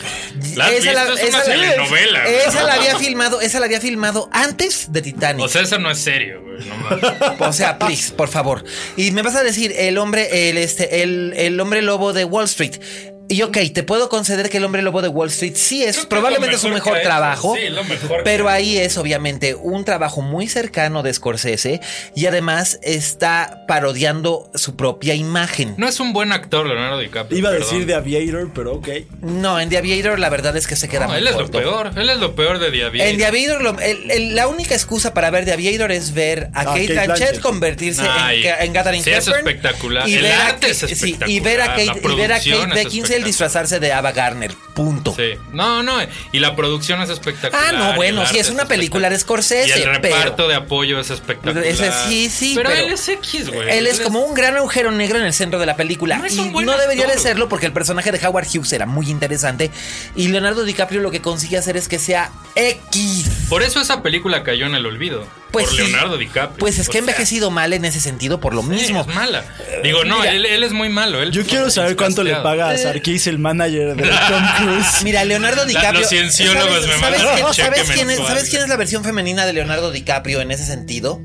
[0.56, 0.92] ¿La visto?
[0.92, 2.24] la- es una esa- telenovela.
[2.28, 5.44] esa la había filmado, esa la había filmado antes de Titanic.
[5.44, 6.54] O sea, eso no es serio, güey.
[6.66, 6.74] No.
[7.48, 8.64] O sea, please, por favor.
[8.96, 12.44] Y me vas a decir el hombre, el este, el, el hombre lobo de Wall
[12.44, 12.76] Street.
[13.26, 16.56] Y ok, te puedo conceder que el hombre lobo de Wall Street sí es probablemente
[16.56, 17.56] es su lo mejor trabajo.
[17.58, 21.80] Sí, lo mejor pero ahí es obviamente un trabajo muy cercano de Scorsese
[22.14, 25.74] y además está parodiando su propia imagen.
[25.78, 27.38] No es un buen actor, Leonardo DiCaprio.
[27.38, 27.70] Iba a perdón.
[27.70, 28.88] decir The Aviator, pero ok.
[29.22, 31.38] No, en The Aviator la verdad es que se queda No, muy él es lo
[31.38, 31.58] corto.
[31.58, 31.90] peor.
[31.96, 33.10] Él es lo peor de The Aviator.
[33.10, 36.50] En The Aviator, lo- el- el- la única excusa para ver The Aviator es ver
[36.52, 37.40] a Ah, Kate Kate Blanchett, Blanchett.
[37.40, 39.48] convertirse Ay, en, en Catherine sí, es Hepburn.
[39.48, 40.08] espectacular.
[40.08, 42.02] Y El ver a arte es Kate- sí, y ver a espectacular.
[42.02, 43.26] Kate, y ver a Kate es Beckinsale espectacular.
[43.26, 44.54] disfrazarse de Ava Garner.
[44.74, 45.14] Punto.
[45.16, 45.38] Sí.
[45.52, 45.94] No, no.
[46.32, 47.64] Y la producción es espectacular.
[47.68, 50.54] Ah, no, bueno, el sí, es una película de Scorsese, Y el pero- reparto de
[50.56, 51.64] apoyo es espectacular.
[52.08, 53.70] Sí, sí, Pero, pero- él es X, güey.
[53.70, 56.18] Él es como un gran agujero negro en el centro de la película.
[56.18, 58.72] No es y un buen no debería de serlo porque el personaje de Howard Hughes
[58.72, 59.70] era muy interesante.
[60.16, 63.26] Y Leonardo DiCaprio lo que consigue hacer es que sea X.
[63.48, 65.26] Por eso esa película cayó en el olvido.
[65.54, 65.82] Pues por sí.
[65.82, 66.58] Leonardo DiCaprio.
[66.58, 69.00] Pues es O que ha envejecido mal en ese sentido por lo sí, mismo.
[69.00, 69.44] es mala.
[69.82, 70.32] Digo, no, mira.
[70.32, 71.22] él, él es muy malo.
[71.22, 75.02] él Yo quiero saber cuánto le paga a Sarkis, el manager de Tom Cruise.
[75.04, 76.00] Mira, Leonardo DiCaprio.
[76.00, 78.28] los cienciólogos ¿sabes, me ¿sabes mandan quién, un cheque sabes quién es, mensual.
[78.28, 81.20] ¿Sabes quién es la versión femenina de Leonardo DiCaprio en ese sentido?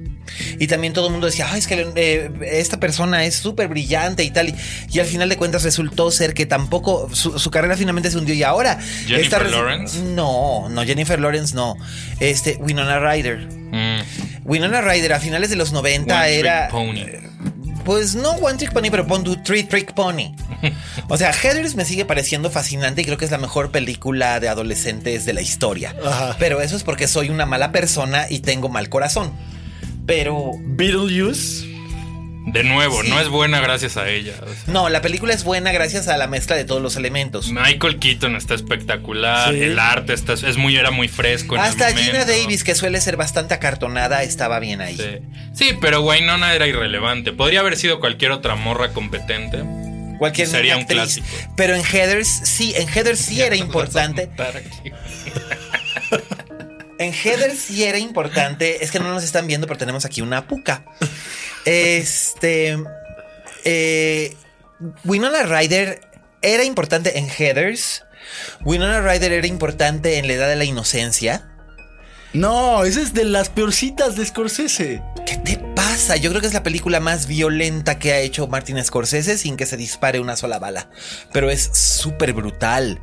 [0.60, 4.24] Y también todo el mundo decía, Ay, es que eh, esta persona es súper brillante
[4.24, 4.50] y tal.
[4.50, 4.56] Y,
[4.92, 8.34] y, al final de cuentas resultó ser que tampoco su, carrera finalmente se hundió.
[8.36, 8.80] Y ahora.
[9.06, 10.00] ¿Jennifer Lawrence?
[10.00, 11.76] No, no, Jennifer Lawrence no.
[12.20, 13.48] Este, Winona Ryder.
[13.72, 14.02] Mm.
[14.46, 16.68] Winona Ryder a finales de los 90 era.
[16.70, 17.06] Pony.
[17.86, 20.36] Pues no One Trick Pony, pero pon tu Three Trick Pony.
[21.08, 24.48] O sea, Heathers me sigue pareciendo fascinante y creo que es la mejor película de
[24.48, 25.96] adolescentes de la historia.
[26.38, 29.32] Pero eso es porque soy una mala persona y tengo mal corazón.
[30.10, 30.54] Pero.
[30.58, 31.70] Beetlejuice.
[32.48, 34.34] De nuevo, no es buena gracias a ella.
[34.66, 37.52] No, la película es buena gracias a la mezcla de todos los elementos.
[37.52, 41.58] Michael Keaton está espectacular, el arte está, es muy, era muy fresco.
[41.58, 44.98] Hasta Gina Davis, que suele ser bastante acartonada, estaba bien ahí.
[45.54, 45.78] Sí.
[45.80, 47.32] pero Wynonna era irrelevante.
[47.32, 49.64] Podría haber sido cualquier otra morra competente.
[50.18, 51.28] Cualquier Sería un clásico.
[51.56, 54.28] Pero en Heathers sí, en Heathers sí era importante.
[57.00, 58.84] en Heathers sí era importante.
[58.84, 60.86] Es que no nos están viendo, pero tenemos aquí una puca.
[61.66, 62.78] Este.
[63.66, 64.36] Eh,
[65.04, 66.02] Winona Ryder
[66.42, 68.04] era importante en Heathers.
[68.64, 71.50] Winona Ryder era importante en la edad de la inocencia.
[72.34, 75.02] No, esa es de las peorcitas de Scorsese.
[75.26, 75.69] ¿Qué te
[76.00, 76.16] pasa?
[76.16, 79.66] Yo creo que es la película más violenta que ha hecho Martin Scorsese sin que
[79.66, 80.90] se dispare una sola bala.
[81.34, 83.02] Pero es súper brutal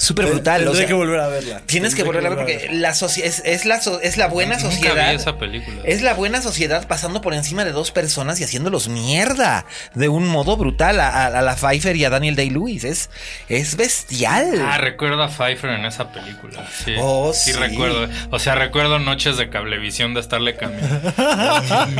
[0.00, 0.62] súper brutal.
[0.64, 1.60] Tienes que volver a verla.
[1.66, 5.12] Tienes que volver a verla porque la es, es, la es la buena sociedad.
[5.12, 5.82] esa película.
[5.84, 10.26] Es la buena sociedad pasando por encima de dos personas y haciéndolos mierda de un
[10.26, 12.84] modo brutal a, la Pfeiffer y a Daniel Day-Lewis.
[12.84, 13.10] Es,
[13.48, 14.62] es bestial.
[14.64, 16.66] Ah, recuerdo a Pfeiffer en esa película.
[16.84, 18.08] Sí, oh, sí, recuerdo.
[18.30, 21.12] O sea, recuerdo noches de cablevisión de estarle cambiando.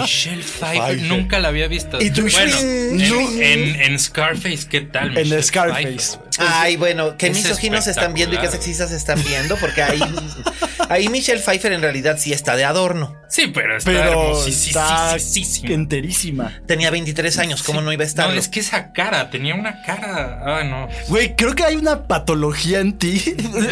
[0.30, 1.98] Michelle Pfeiffer, nunca la había visto.
[2.00, 5.16] ¿Y bueno, en, Scarface, ¿qué tal?
[5.16, 6.18] en Scarface.
[6.38, 10.00] Ay, bueno, que misóginos están viendo y qué sexistas están viendo, porque ahí,
[10.88, 13.20] ahí Michelle Pfeiffer en realidad sí está de adorno.
[13.28, 15.16] Sí, pero está pero está
[15.62, 16.60] enterísima.
[16.66, 18.28] Tenía 23 años, ¿cómo no iba a estar?
[18.28, 20.40] No, es que esa cara, tenía una cara.
[20.44, 20.88] Ah, no.
[21.06, 23.22] Güey, creo que hay una patología en ti.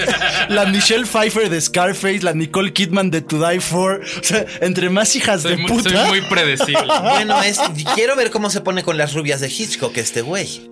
[0.49, 4.01] la Michelle Pfeiffer de Scarface, la Nicole Kidman de To Die For.
[4.01, 5.91] O sea, entre más hijas de puta.
[5.91, 6.21] Soy muy
[6.57, 6.93] predecible.
[7.03, 7.59] bueno, es,
[7.95, 10.71] quiero ver cómo se pone con las rubias de Hitchcock este güey.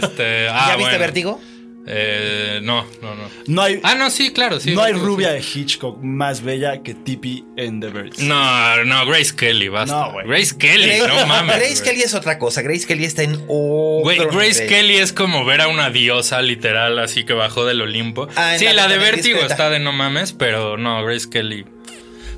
[0.00, 1.40] Este, ah, ¿Ya viste Vértigo?
[1.84, 3.28] Eh, no, no, no.
[3.48, 4.72] No hay, ah, no, sí, claro, sí.
[4.72, 8.18] No hay rubia de Hitchcock más bella que Tippy en The Birds.
[8.20, 9.92] No, no, Grace Kelly, basta.
[9.92, 11.56] No, Grace Kelly, no mames.
[11.56, 12.62] Grace Kelly es otra cosa.
[12.62, 17.24] Grace Kelly está en otro Grace Kelly es como ver a una diosa literal, así
[17.24, 18.28] que bajó del Olimpo.
[18.36, 21.66] Ah, sí, la, de Vértigo está de no mames, pero no, Grace Kelly.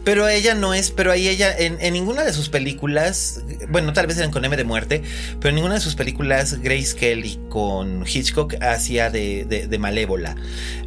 [0.04, 4.18] Pero ella no es, pero ahí ella, en, ninguna de sus películas, bueno, tal vez
[4.18, 5.02] eran con M de muerte,
[5.40, 10.36] pero en ninguna de sus películas Grace Kelly con Hitchcock hacía de, de, malévola.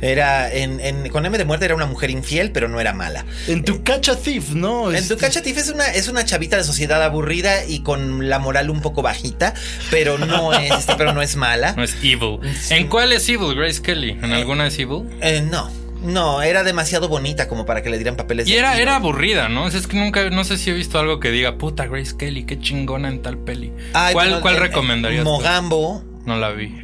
[0.02, 3.26] Era, en, con M de muerte era una mujer infiel, pero no era mala.
[3.48, 4.92] En tu cacha thief, ¿no?
[4.92, 8.30] En tu este cacha thief es una, es una chavita de sociedad aburrida y con
[8.30, 9.54] la moral un poco bajita,
[9.90, 11.74] pero no es, pero no es mala.
[11.74, 12.40] No es evil.
[12.70, 14.12] ¿En cuál es evil, Grace Kelly?
[14.12, 15.04] ¿En alguna es evil?
[15.22, 15.87] Eh, no.
[16.02, 18.48] No, era demasiado bonita como para que le dieran papeles.
[18.48, 19.68] Y era, era aburrida, ¿no?
[19.68, 22.60] Es que nunca, no sé si he visto algo que diga, puta Grace Kelly, qué
[22.60, 23.72] chingona en tal peli.
[24.14, 25.24] ¿Cuál, ¿cuál recomendarías?
[25.24, 26.04] Mogambo.
[26.28, 26.76] No la vi.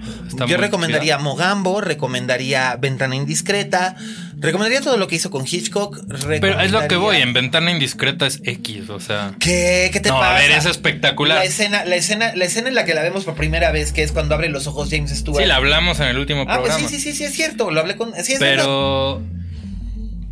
[0.48, 3.94] Yo recomendaría Mogambo, recomendaría Ventana Indiscreta,
[4.38, 6.00] recomendaría todo lo que hizo con Hitchcock.
[6.40, 9.34] Pero es lo que voy, en Ventana Indiscreta es X, o sea.
[9.40, 9.90] ¿Qué?
[9.92, 10.38] ¿Qué te pasa?
[10.38, 11.40] A ver, es espectacular.
[11.40, 14.02] La escena, la escena, la escena en la que la vemos por primera vez, que
[14.02, 15.42] es cuando abre los ojos James Stewart.
[15.42, 16.80] Sí, la hablamos en el último ah, programa.
[16.80, 17.70] Pues sí, sí, sí, sí, es cierto.
[17.70, 18.14] Lo hablé con.
[18.24, 19.22] Sí, es Pero.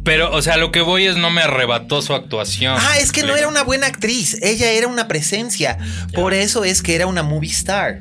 [0.05, 2.77] Pero, o sea, lo que voy es no me arrebató su actuación.
[2.79, 4.37] Ah, es que no era una buena actriz.
[4.41, 5.77] Ella era una presencia.
[6.13, 7.99] Por eso es que era una movie star.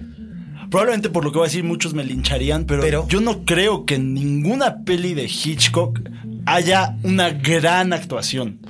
[0.70, 3.96] Probablemente por lo que voy a decir muchos me lincharían, pero, yo no creo que
[3.96, 6.00] en ninguna peli de Hitchcock
[6.46, 8.60] haya una gran actuación.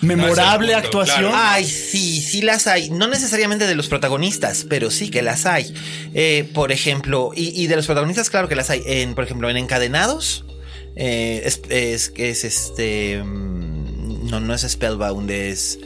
[0.00, 1.30] Memorable actuación.
[1.34, 2.88] Ay, sí, sí las hay.
[2.88, 5.74] No necesariamente de los protagonistas, pero sí que las hay.
[6.14, 8.82] Eh, por ejemplo, y, y, de los protagonistas, claro que las hay.
[8.86, 10.46] En, por ejemplo, en Encadenados.
[10.96, 13.22] Eh, es, es, es, este.
[13.22, 15.78] Mm, no, no es Spellbound, es.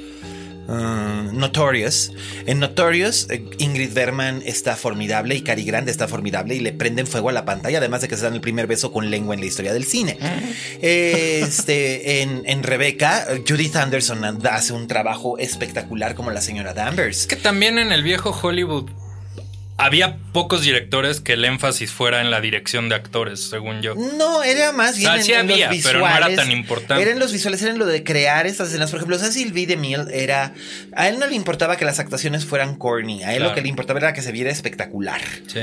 [0.66, 2.12] Uh, Notorious.
[2.46, 7.06] En Notorious, eh, Ingrid Berman está formidable y Cary Grant está formidable y le prenden
[7.06, 9.40] fuego a la pantalla, además de que se dan el primer beso con lengua en
[9.40, 10.18] la historia del cine.
[10.80, 17.26] Este, en, en Rebecca, Judith Anderson hace un trabajo espectacular como la señora Danvers.
[17.26, 18.90] que también en el viejo Hollywood
[19.76, 23.94] había pocos directores que el énfasis fuera en la dirección de actores, según yo.
[23.96, 26.28] No, era más bien sea, en, sí en había, los pero no visuales.
[26.34, 27.02] era tan importante.
[27.02, 28.90] Era en los visuales, era en lo de crear estas escenas.
[28.90, 29.66] Por ejemplo, Cecil B.
[29.66, 30.54] DeMille era...
[30.96, 33.22] A él no le importaba que las actuaciones fueran corny.
[33.24, 33.50] A él Claro.
[33.50, 35.20] lo que le importaba era que se viera espectacular.
[35.48, 35.58] Sí.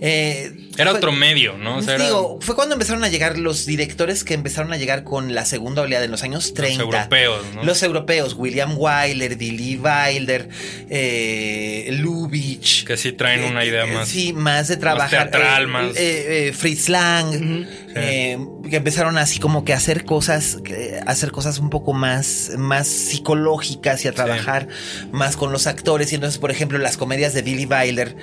[0.00, 1.78] Eh, Era fue- otro medio, ¿no?
[1.78, 5.02] O sea, era- Digo, fue cuando empezaron a llegar los directores que empezaron a llegar
[5.02, 6.82] con la segunda oleada en los años 30.
[6.84, 7.64] europeos, ¿no?
[7.64, 10.48] Los europeos, William Wyler, Billy Wilder,
[10.88, 12.84] eh, Lubitsch.
[12.84, 14.08] que sí traen una idea Eh, más.
[14.08, 15.30] Sí, más de trabajar.
[15.30, 17.66] teatral, eh, más- eh, eh, Fritz Lang.
[17.98, 18.38] eh,
[18.68, 20.58] que empezaron así como que a hacer cosas,
[21.06, 24.68] hacer cosas un poco más, más psicológicas y a trabajar
[25.12, 26.12] más con los actores.
[26.12, 28.14] Y entonces, por ejemplo, las comedias de Billy Wilder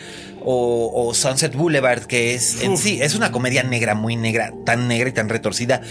[0.45, 4.87] o, o Sunset Boulevard, que es en sí, es una comedia negra, muy negra, tan
[4.87, 5.81] negra y tan retorcida.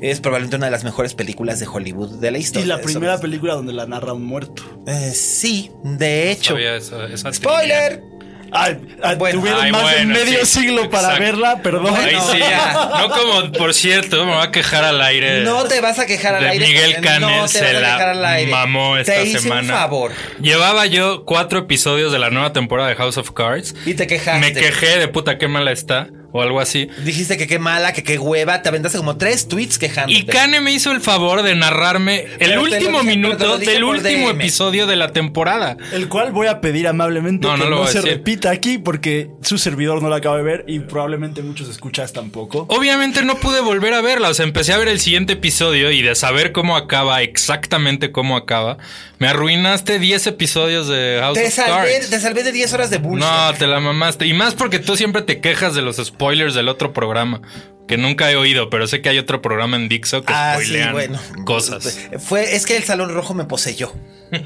[0.00, 2.66] Es probablemente una de las mejores películas de Hollywood de la Y historia.
[2.66, 4.64] la Eso- primera película donde la narra un muerto.
[4.88, 6.54] Eh, sí, de hecho.
[6.54, 8.02] Sabía esa- esa ¡Spoiler!
[8.50, 9.38] Ay, ay, Bueno.
[9.40, 11.22] tuvieron Ay, más de medio sí, siglo para exacto.
[11.22, 11.94] verla, perdón.
[11.94, 12.90] Ahí Bueno, sí, ya.
[13.00, 15.42] no como, por cierto, me va a quejar al aire.
[15.42, 16.66] No te vas a quejar al de aire.
[16.66, 19.62] Miguel Cane no te se la mamó esta te hice semana.
[19.74, 20.12] un favor.
[20.40, 23.74] Llevaba yo cuatro episodios de la nueva temporada de House of Cards.
[23.84, 24.40] Y te quejaste.
[24.40, 26.88] Me quejé de puta qué mala está o algo así.
[27.04, 28.62] Dijiste que qué mala, que qué hueva.
[28.62, 30.18] Te aventaste como tres tweets quejándote.
[30.18, 33.58] Y Kane me hizo el favor de narrarme el Pero lo último dije- minuto lo
[33.58, 34.40] del último DM.
[34.42, 35.76] episodio de la temporada.
[35.92, 38.12] El cual voy a pedir amablemente No, que no lo se decir.
[38.12, 42.66] repita aquí porque su servidor no la acaba de ver y probablemente muchos escuchas tampoco.
[42.68, 46.02] Obviamente no pude volver a verla, o sea, empecé a ver el siguiente episodio y
[46.02, 48.76] de saber cómo acaba, exactamente cómo acaba,
[49.18, 52.10] me arruinaste 10 episodios de House Te of salvé, Cards.
[52.10, 53.26] te salvé de 10 horas de bullshit.
[53.28, 54.26] No, te la mamaste.
[54.26, 57.40] Y más porque tú siempre te quejas de los spoilers del otro programa.
[57.86, 60.66] Que nunca he oído, pero sé que hay otro programa en Dixo que Ah, sí,
[60.66, 61.18] spoilean bueno.
[61.46, 61.98] cosas.
[62.18, 63.94] Fue, es que el salón rojo me poseyó.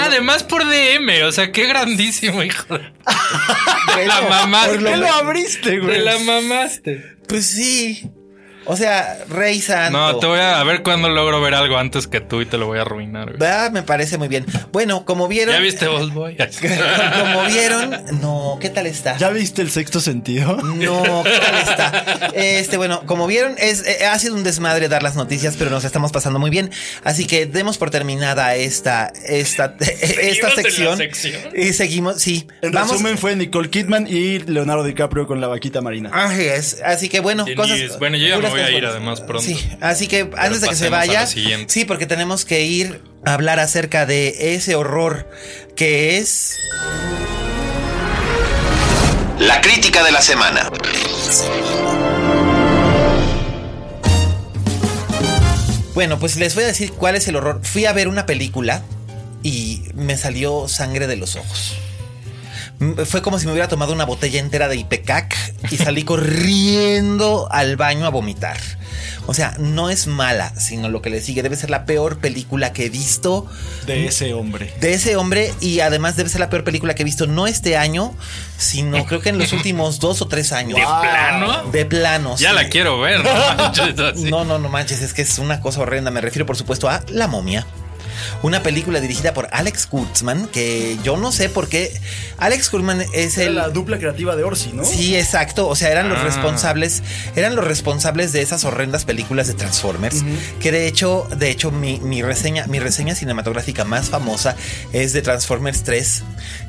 [0.00, 2.78] Además por DM, o sea, qué grandísimo, hijo.
[2.78, 2.92] de-
[3.94, 4.74] Te la mamaste.
[4.74, 6.00] por lo ¿Qué lo abriste, Te güey?
[6.04, 7.16] la mamaste.
[7.28, 8.08] Pues sí.
[8.70, 9.98] O sea, Rey Santo.
[9.98, 12.58] No, te voy a, a ver cuándo logro ver algo antes que tú y te
[12.58, 13.36] lo voy a arruinar.
[13.36, 13.50] güey.
[13.50, 14.44] Ah, me parece muy bien.
[14.72, 15.54] Bueno, como vieron.
[15.54, 16.36] ¿Ya viste Old Boy?
[17.22, 17.96] como vieron.
[18.20, 19.16] No, ¿qué tal está?
[19.16, 20.56] ¿Ya viste el sexto sentido?
[20.62, 22.30] No, ¿qué tal está?
[22.34, 25.84] Este, bueno, como vieron, es, eh, ha sido un desmadre dar las noticias, pero nos
[25.84, 26.70] estamos pasando muy bien.
[27.04, 30.96] Así que demos por terminada esta, esta, esta en la sección.
[30.98, 31.40] sección.
[31.56, 32.46] Y seguimos, sí.
[32.60, 32.92] En Vamos.
[32.92, 36.10] resumen fue Nicole Kidman y Leonardo DiCaprio con la vaquita marina.
[36.12, 36.82] Así es.
[36.84, 37.98] Así que bueno, cosas.
[37.98, 38.90] bueno, yo ya me puras voy a ir buenas.
[38.92, 39.42] además pronto.
[39.42, 41.26] Sí, así que antes de que se vaya.
[41.26, 45.28] Sí, porque tenemos que ir a hablar acerca de ese horror
[45.76, 46.58] que es.
[49.38, 50.70] La crítica de la semana.
[55.94, 57.60] Bueno, pues les voy a decir cuál es el horror.
[57.64, 58.82] Fui a ver una película
[59.42, 61.76] y me salió sangre de los ojos.
[62.78, 65.34] Mm, Fue como si me hubiera tomado una botella entera de Ipecac
[65.70, 68.56] y salí corriendo al baño a vomitar.
[69.26, 71.42] O sea, no es mala, sino lo que le sigue.
[71.42, 73.46] Debe ser la peor película que he visto
[73.86, 74.72] De ese hombre.
[74.80, 77.76] de ese hombre y además debe ser la peor película que he visto no este
[77.76, 78.14] año,
[78.56, 80.78] sino creo que en los últimos dos o tres años.
[80.78, 81.62] ¿De plano?
[81.70, 82.36] De plano.
[82.38, 82.54] Ya sí.
[82.54, 83.22] la quiero ver.
[83.22, 83.94] No, manches.
[84.30, 86.10] No, no, no manches, es que es una cosa horrenda.
[86.10, 87.66] Me refiero, por supuesto, a La momia.
[88.42, 91.98] Una película dirigida por Alex Kurtzman, que yo no sé por qué.
[92.38, 93.54] Alex Kurtzman es Era el.
[93.56, 94.84] la dupla creativa de Orsi, ¿no?
[94.84, 95.68] Sí, exacto.
[95.68, 96.24] O sea, eran los Ah.
[96.24, 97.02] responsables,
[97.36, 100.24] eran los responsables de esas horrendas películas de Transformers.
[100.60, 104.56] Que de hecho, de hecho, mi, mi reseña, mi reseña cinematográfica más famosa
[104.92, 106.22] es de Transformers 3,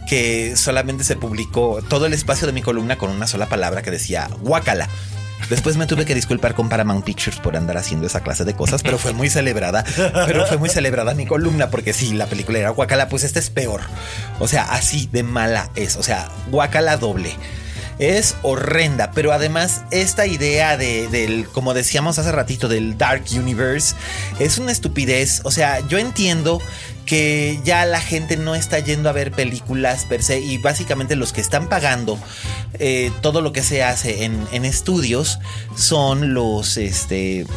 [0.07, 3.91] que solamente se publicó todo el espacio de mi columna con una sola palabra que
[3.91, 4.87] decía guacala.
[5.49, 8.83] Después me tuve que disculpar con Paramount Pictures por andar haciendo esa clase de cosas,
[8.83, 9.83] pero fue muy celebrada.
[10.25, 13.49] Pero fue muy celebrada mi columna, porque sí, la película era Guacala, pues esta es
[13.49, 13.81] peor.
[14.39, 15.95] O sea, así de mala es.
[15.95, 17.31] O sea, Guacala doble.
[17.97, 23.93] Es horrenda, pero además esta idea de, del, como decíamos hace ratito, del Dark Universe,
[24.39, 25.41] es una estupidez.
[25.43, 26.61] O sea, yo entiendo
[27.09, 31.33] que ya la gente no está yendo a ver películas per se y básicamente los
[31.33, 32.19] que están pagando
[32.77, 35.39] eh, todo lo que se hace en, en estudios
[35.75, 37.47] son los, este,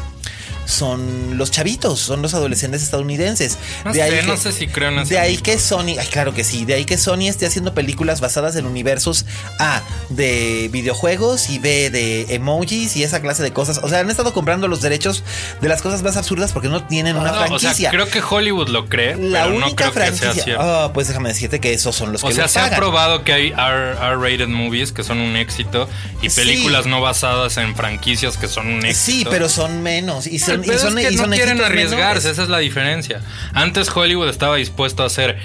[0.73, 3.59] son los chavitos, son los adolescentes estadounidenses.
[3.85, 6.45] No sé, no sé si creo en ese De ahí que Sony, ay, claro que
[6.45, 9.27] sí, de ahí que Sony esté haciendo películas basadas en universos
[9.59, 13.81] A de videojuegos y B de emojis y esa clase de cosas.
[13.83, 15.23] O sea, han estado comprando los derechos
[15.61, 17.75] de las cosas más absurdas porque no tienen una No, o franquicia.
[17.75, 20.45] sea, creo que Hollywood lo cree, la pero no única creo que sea franquicia.
[20.45, 20.63] cierto.
[20.63, 22.79] Ah, pues déjame decirte que esos son los O que sea, lo se ha pagan.
[22.79, 25.89] probado que hay R- R-rated movies que son un éxito
[26.23, 26.41] y Sí.
[26.41, 29.03] películas no basadas en franquicias que son un éxito.
[29.13, 31.61] Sí, pero son menos y El son, y pedo son, es que y no quieren
[31.61, 32.25] arriesgarse, menores.
[32.27, 33.21] esa es la diferencia.
[33.55, 35.37] Antes Hollywood estaba dispuesto a hacer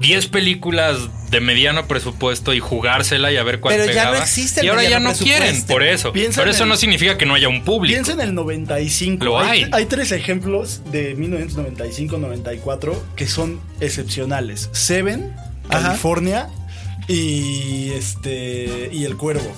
[0.00, 0.98] 10 películas
[1.30, 4.68] de mediano presupuesto y jugársela y a ver cuál Pero ya no existe el Y
[4.68, 6.12] ahora ya no quieren, por eso.
[6.12, 7.94] Piensa Pero eso el- no significa que no haya un público.
[7.94, 9.24] Piensa en el 95.
[9.24, 9.66] Lo hay.
[9.72, 14.68] hay tres ejemplos de 1995-94 que son excepcionales.
[14.72, 15.32] Seven,
[15.68, 15.82] Ajá.
[15.88, 16.48] California
[17.08, 19.50] y este y El Cuervo.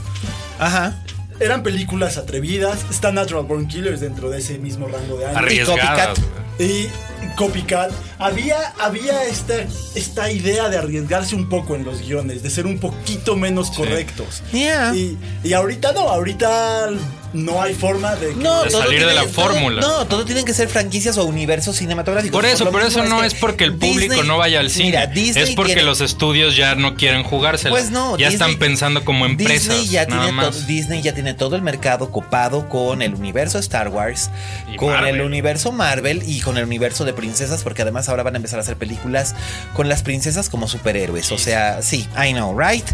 [0.59, 1.03] Ajá.
[1.41, 2.85] Eran películas atrevidas.
[2.91, 5.39] Está Natural Born Killers dentro de ese mismo rango de años.
[5.39, 6.19] Arriesgadas.
[6.19, 6.61] Copycat.
[6.61, 6.89] Y
[7.37, 7.93] Copycat.
[8.19, 9.55] Había, había esta,
[9.95, 14.43] esta idea de arriesgarse un poco en los guiones, de ser un poquito menos correctos.
[14.53, 14.95] Yeah.
[14.95, 16.91] Y, y ahorita no, ahorita
[17.33, 18.29] no hay forma de...
[18.29, 19.81] que- No, De todo salir de tiene- la fórmula.
[19.81, 22.35] no, todo tienen que ser franquicias o universos cinematográficos.
[22.37, 24.87] Por eso, mismo eso no que es porque el público Disney- no vaya al cine.
[24.87, 27.71] Mira, Disney es porque tiene- los estudios ya no quieren jugársela.
[27.71, 29.69] Pues no, ya Disney- están pensando como empresas.
[29.69, 30.51] Disney ya, nada tiene más.
[30.57, 34.31] todo, Disney ya tiene todo el mercado copado con el universo Star Wars,
[34.73, 35.17] Y con Marvel.
[35.17, 38.59] el universo Marvel y con el universo de princesas, porque además ahora van a empezar
[38.59, 39.35] a hacer películas
[39.75, 41.31] con las princesas como superhéroes.
[41.33, 42.87] O sea, sí, I know, right?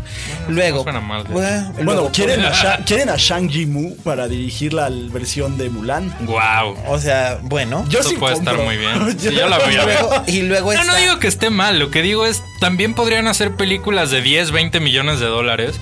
[0.49, 4.73] Luego, suena mal, de bueno, Bueno, luego- ¿quieren a, quieren a Shang Yimou para dirigir
[4.73, 6.17] la versión de Mulan.
[6.27, 6.77] Wow.
[6.87, 7.85] o sea, bueno.
[7.91, 9.19] Yo Eso sí puede estar muy bien.
[9.19, 10.01] Sí, yo la voy Y a ver.
[10.01, 13.27] luego, y luego No, no digo que esté mal, lo que digo es, también podrían
[13.29, 15.79] hacer películas de 10, 20 millones de dólares,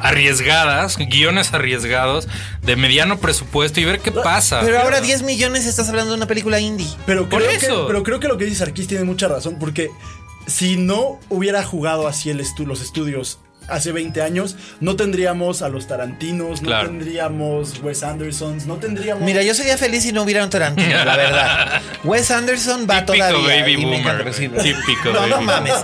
[0.00, 2.28] arriesgadas, guiones arriesgados,
[2.62, 4.60] de mediano presupuesto y ver qué pasa.
[4.62, 6.86] Pero ahora 10 millones estás hablando de una película indie.
[7.06, 7.80] Pero Por creo, eso.
[7.82, 9.90] Que, pero creo que lo que dice Sarkis tiene mucha razón, porque
[10.46, 15.68] si no hubiera jugado así el estu- los estudios hace 20 años, no tendríamos a
[15.68, 16.88] los Tarantinos, no Claro.
[16.88, 19.22] tendríamos Wes Andersons, no tendríamos...
[19.22, 21.82] Mira, yo sería feliz si no hubiera un Tarantino, la verdad.
[22.04, 23.60] Wes Anderson va Típico todavía.
[23.62, 24.62] baby y me encanta, boomer.
[24.62, 25.46] Típico No, baby no boomer.
[25.56, 25.74] mames.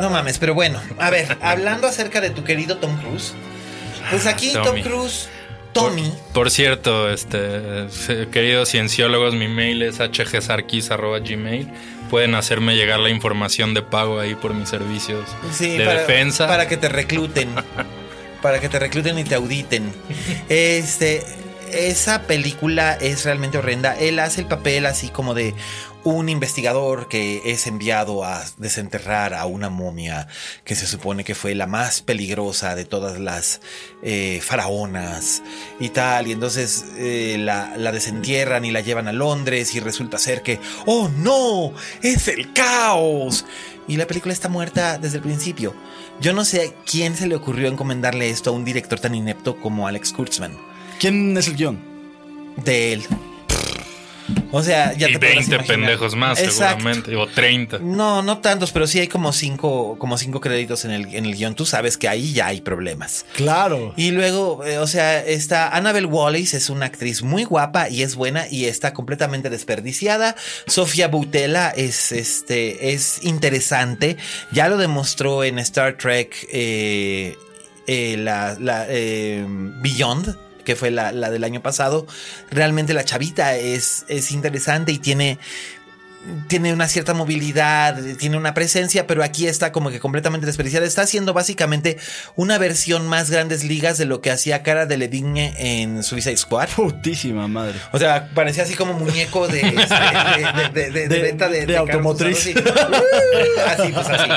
[0.00, 0.80] No mames, pero bueno.
[0.98, 3.32] A ver, hablando acerca de tu querido Tom Cruise.
[4.10, 4.80] Pues aquí Tom.
[4.82, 5.28] Cruise,
[5.72, 6.12] Tommy.
[6.34, 11.68] Por cierto, este, eh, queridos cienciólogos, mi mail es hgsarquis.gmail.
[12.12, 16.46] Pueden hacerme llegar la información de pago ahí por mis servicios Sí, de para, defensa.
[16.46, 17.48] Para que te recluten.
[18.42, 19.90] para que te recluten y te auditen.
[20.50, 21.24] Este.
[21.72, 23.96] Esa película es realmente horrenda.
[23.98, 25.54] Él hace el papel así como de
[26.04, 30.26] un investigador que es enviado a desenterrar a una momia
[30.64, 33.60] que se supone que fue la más peligrosa de todas las
[34.02, 35.42] eh, faraonas
[35.78, 36.26] y tal.
[36.26, 40.60] Y entonces eh, la, la desentierran y la llevan a Londres y resulta ser que,
[40.86, 41.72] oh no,
[42.02, 43.44] es el caos.
[43.88, 45.74] Y la película está muerta desde el principio.
[46.20, 49.60] Yo no sé a quién se le ocurrió encomendarle esto a un director tan inepto
[49.60, 50.56] como Alex Kurtzman.
[51.00, 51.80] ¿Quién es el guion?
[52.64, 53.02] De él.
[54.54, 55.66] O sea, ya y te podrás 20 imaginar.
[55.66, 56.78] pendejos más, Exacto.
[56.80, 57.16] seguramente.
[57.16, 57.78] O 30.
[57.78, 61.34] No, no tantos, pero sí hay como cinco, como cinco créditos en el, en el
[61.34, 61.54] guion.
[61.54, 63.24] Tú sabes que ahí ya hay problemas.
[63.34, 63.94] Claro.
[63.96, 68.14] Y luego, eh, o sea, está Annabelle Wallis, es una actriz muy guapa y es
[68.14, 70.36] buena y está completamente desperdiciada.
[70.66, 74.18] Sofía Boutella es, este, es interesante.
[74.52, 77.36] Ya lo demostró en Star Trek eh,
[77.86, 82.06] eh, la, la, eh, Beyond que fue la, la del año pasado,
[82.50, 85.38] realmente la chavita es, es interesante y tiene
[86.48, 90.86] tiene una cierta movilidad, tiene una presencia, pero aquí está como que completamente desperdiciada.
[90.86, 91.98] Está haciendo básicamente
[92.36, 96.68] una versión más grandes ligas de lo que hacía Cara de Levigne en Suicide Squad.
[96.76, 97.74] Putísima madre.
[97.92, 102.46] O sea, parecía así como muñeco de, este, de, venta de, automotriz.
[102.54, 103.02] usados,
[103.66, 104.30] Así, así, pues así.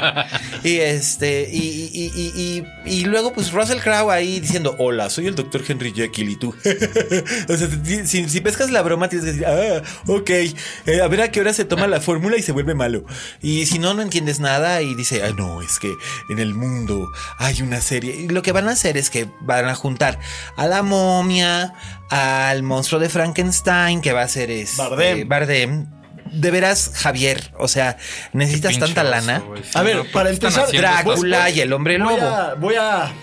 [0.64, 5.28] Y este, y, y- y- y- y luego, pues Russell Crowe ahí diciendo: Hola, soy
[5.28, 6.56] el doctor Henry Jekyll y tú.
[7.50, 7.68] o sea,
[8.06, 11.54] si pescas la broma, tienes que decir: Ah, ok, eh, a ver a qué hora
[11.54, 13.06] se toma la fórmula y se vuelve malo.
[13.42, 15.94] Y si no, no entiendes nada y dice: Ah, no, es que
[16.30, 18.16] en el mundo hay una serie.
[18.16, 20.20] Y lo que van a hacer es que van a juntar
[20.58, 21.74] a la momia,
[22.10, 25.18] al monstruo de Frankenstein, que va a ser es, Bardem.
[25.20, 25.86] eh, Bardem.
[26.32, 27.98] De veras, Javier, o sea,
[28.34, 29.42] necesitas tanta lana.
[29.74, 32.28] A ver, no, ¿por para empezar, Drácula y el hombre Voy lobo.
[32.28, 33.14] a, voy a.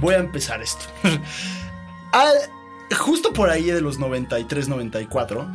[0.00, 0.86] Voy a empezar esto.
[2.12, 2.50] Al-
[2.96, 5.52] justo por ahí de los 93-94,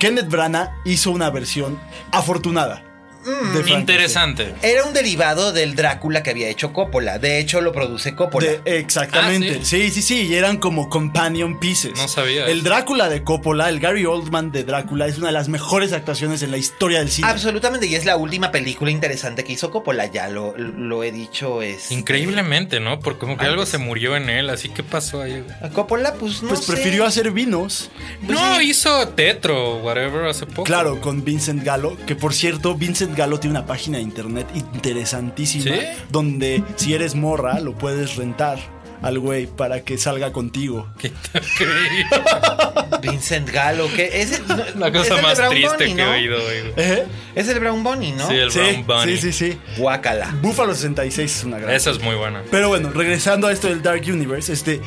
[0.00, 1.78] Kenneth Branagh hizo una versión
[2.10, 2.89] afortunada.
[3.24, 3.80] De Frankenstein.
[3.80, 4.54] Interesante.
[4.62, 7.18] Era un derivado del Drácula que había hecho Coppola.
[7.18, 8.46] De hecho, lo produce Coppola.
[8.64, 9.58] De- exactamente.
[9.60, 10.22] Ah, sí, sí, sí.
[10.26, 11.92] Y eran como companion pieces.
[11.96, 12.62] No sabía El.
[12.62, 16.50] Drácula de Coppola, el Gary Oldman de Drácula, es una de las mejores actuaciones en
[16.50, 17.28] la historia del cine.
[17.28, 20.06] Absolutamente, y es la última película interesante que hizo Coppola.
[20.06, 21.62] Ya lo, lo he dicho.
[21.62, 23.00] Es Increíblemente, ¿no?
[23.00, 25.40] Porque como que algo se murió en él, así que pasó ahí.
[25.40, 25.56] güey?
[25.62, 26.72] A Coppola, pues no pues sé.
[26.72, 27.90] prefirió hacer vinos.
[28.22, 30.64] No, hizo Tetro, whatever, hace poco.
[30.64, 35.64] Claro, con Vincent Gallo, que por cierto, Vincent Gallo tiene una página de internet interesantísima,
[35.76, 35.80] ¿Sí?
[36.10, 38.58] donde si eres morra lo puedes rentar
[39.02, 40.88] al güey para que salga contigo.
[40.98, 42.06] Qué increíble.
[43.02, 46.58] Vincent Gallo, que es no, La cosa más triste Bunny, que he oído, güey.
[46.76, 47.06] ¿Eh?
[47.34, 48.28] Es el Brown Bunny, ¿no?
[48.28, 49.16] Sí, el Sí, Brown Bunny.
[49.16, 49.58] sí, sí, sí.
[49.78, 50.34] Guácala.
[50.42, 51.74] Buffalo 66 es una gran.
[51.74, 52.42] Esa es muy buena.
[52.50, 54.80] Pero bueno, regresando a esto del Dark Universe, este.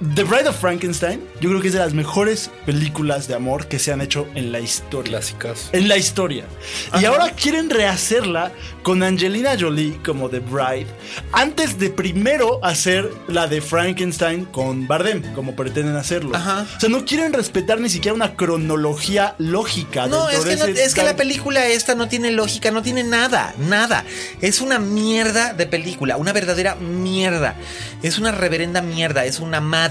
[0.00, 3.78] The Bride of Frankenstein, yo creo que es de las mejores películas de amor que
[3.78, 5.10] se han hecho en la historia.
[5.10, 5.68] Clásicas.
[5.72, 6.44] En la historia.
[6.98, 8.50] Y ahora quieren rehacerla
[8.82, 10.86] con Angelina Jolie como The Bride,
[11.32, 16.34] antes de primero hacer la de Frankenstein con Bardem, como pretenden hacerlo.
[16.34, 16.66] Ajá.
[16.76, 20.06] O sea, no quieren respetar ni siquiera una cronología lógica.
[20.06, 23.54] No, es que, no- es que la película esta no tiene lógica, no tiene nada,
[23.58, 24.06] nada.
[24.40, 27.56] Es una mierda de película, una verdadera mierda.
[28.02, 29.89] Es una reverenda mierda, es una madre.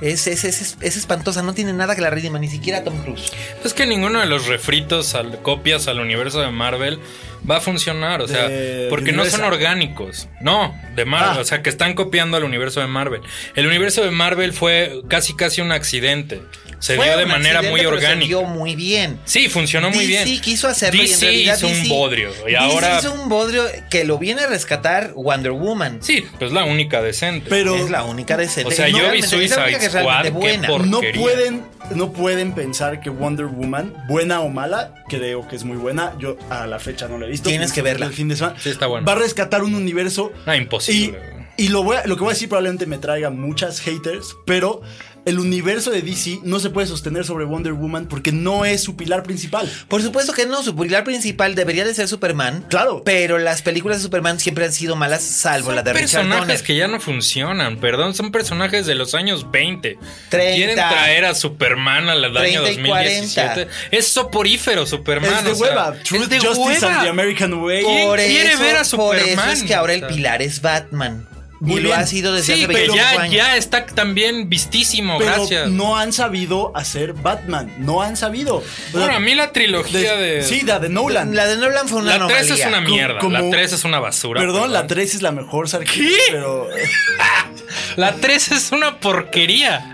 [0.00, 3.32] Es, es, es, es espantosa, no tiene nada que la redima, ni siquiera Tom Cruise.
[3.64, 7.00] Es que ninguno de los refritos, al, copias al universo de Marvel
[7.48, 10.28] va a funcionar, o sea, De porque no son orgánicos.
[10.40, 11.40] No, de Marvel, Ah.
[11.40, 13.20] o sea, que están copiando al universo de Marvel.
[13.54, 16.42] El universo de Marvel fue casi casi un accidente.
[16.80, 18.20] Se Fue dio de manera muy orgánica.
[18.20, 19.18] Se dio muy bien.
[19.24, 20.40] Sí, funcionó muy DC bien.
[20.42, 23.28] quiso hacerlo y en DC realidad hizo un DC bodrio y DC ahora hizo un
[23.30, 25.98] bodrio que lo viene a rescatar Wonder Woman.
[26.02, 27.46] sí, pues la única decente.
[27.48, 28.68] Pero es la única decente.
[28.68, 30.68] O sea, No, yo vi realmente, es la única Suicide que es Squad, buena.
[30.68, 31.62] no pueden,
[31.94, 36.12] no pueden pensar que Wonder Woman, buena o mala, creo que es muy buena.
[36.18, 37.48] Yo a la fecha no la he visto.
[37.50, 38.06] Tienes que verla.
[38.06, 38.56] El fin de semana.
[38.58, 39.06] Sí, está buena.
[39.06, 40.32] Va a rescatar un universo.
[40.46, 41.18] Ah, imposible.
[41.56, 44.36] Y, y lo, voy a- lo que voy a decir probablemente me traiga muchas haters,
[44.46, 44.80] pero
[45.26, 48.96] el universo de DC no se puede sostener sobre Wonder Woman porque no es su
[48.96, 49.70] pilar principal.
[49.88, 52.64] Por supuesto que no, su pilar principal debería de ser Superman.
[52.68, 53.02] Claro.
[53.04, 56.40] Pero las películas de Superman siempre han sido malas, salvo Son la de Richard personajes
[56.46, 56.62] Donner.
[56.62, 59.98] que ya no funcionan, perdón, son personajes de los años 20.
[60.28, 60.54] 30.
[60.56, 63.68] Quieren traer a Superman al año 30 y 2017.
[63.90, 65.32] Es soporífero Superman.
[65.32, 65.94] es de o sea, hueva.
[65.96, 66.94] es Truth, de Justice hueva.
[66.94, 67.82] and the American Way.
[67.84, 69.50] ¿Quién Por quiere eso, ver a Por eso Superman?
[69.50, 71.26] es que ahora el pilar es Batman.
[71.60, 72.00] Muy y lo bien.
[72.00, 73.34] ha sido desde Sí, hace pero 25 ya, años.
[73.34, 75.68] ya está también vistísimo, Pero gracias.
[75.70, 77.72] no han sabido hacer Batman.
[77.78, 78.56] No han sabido.
[78.56, 80.42] O sea, bueno, a mí la trilogía de.
[80.42, 81.34] Sí, la de Nolan.
[81.34, 83.18] La de Nolan fue una la 3 es una mierda.
[83.20, 84.40] Como- la 3 es una basura.
[84.40, 86.16] Perdón, la 3 es la mejor, Sarkis, ¿Qué?
[86.32, 86.68] Pero.
[87.96, 89.93] La 3 es una porquería.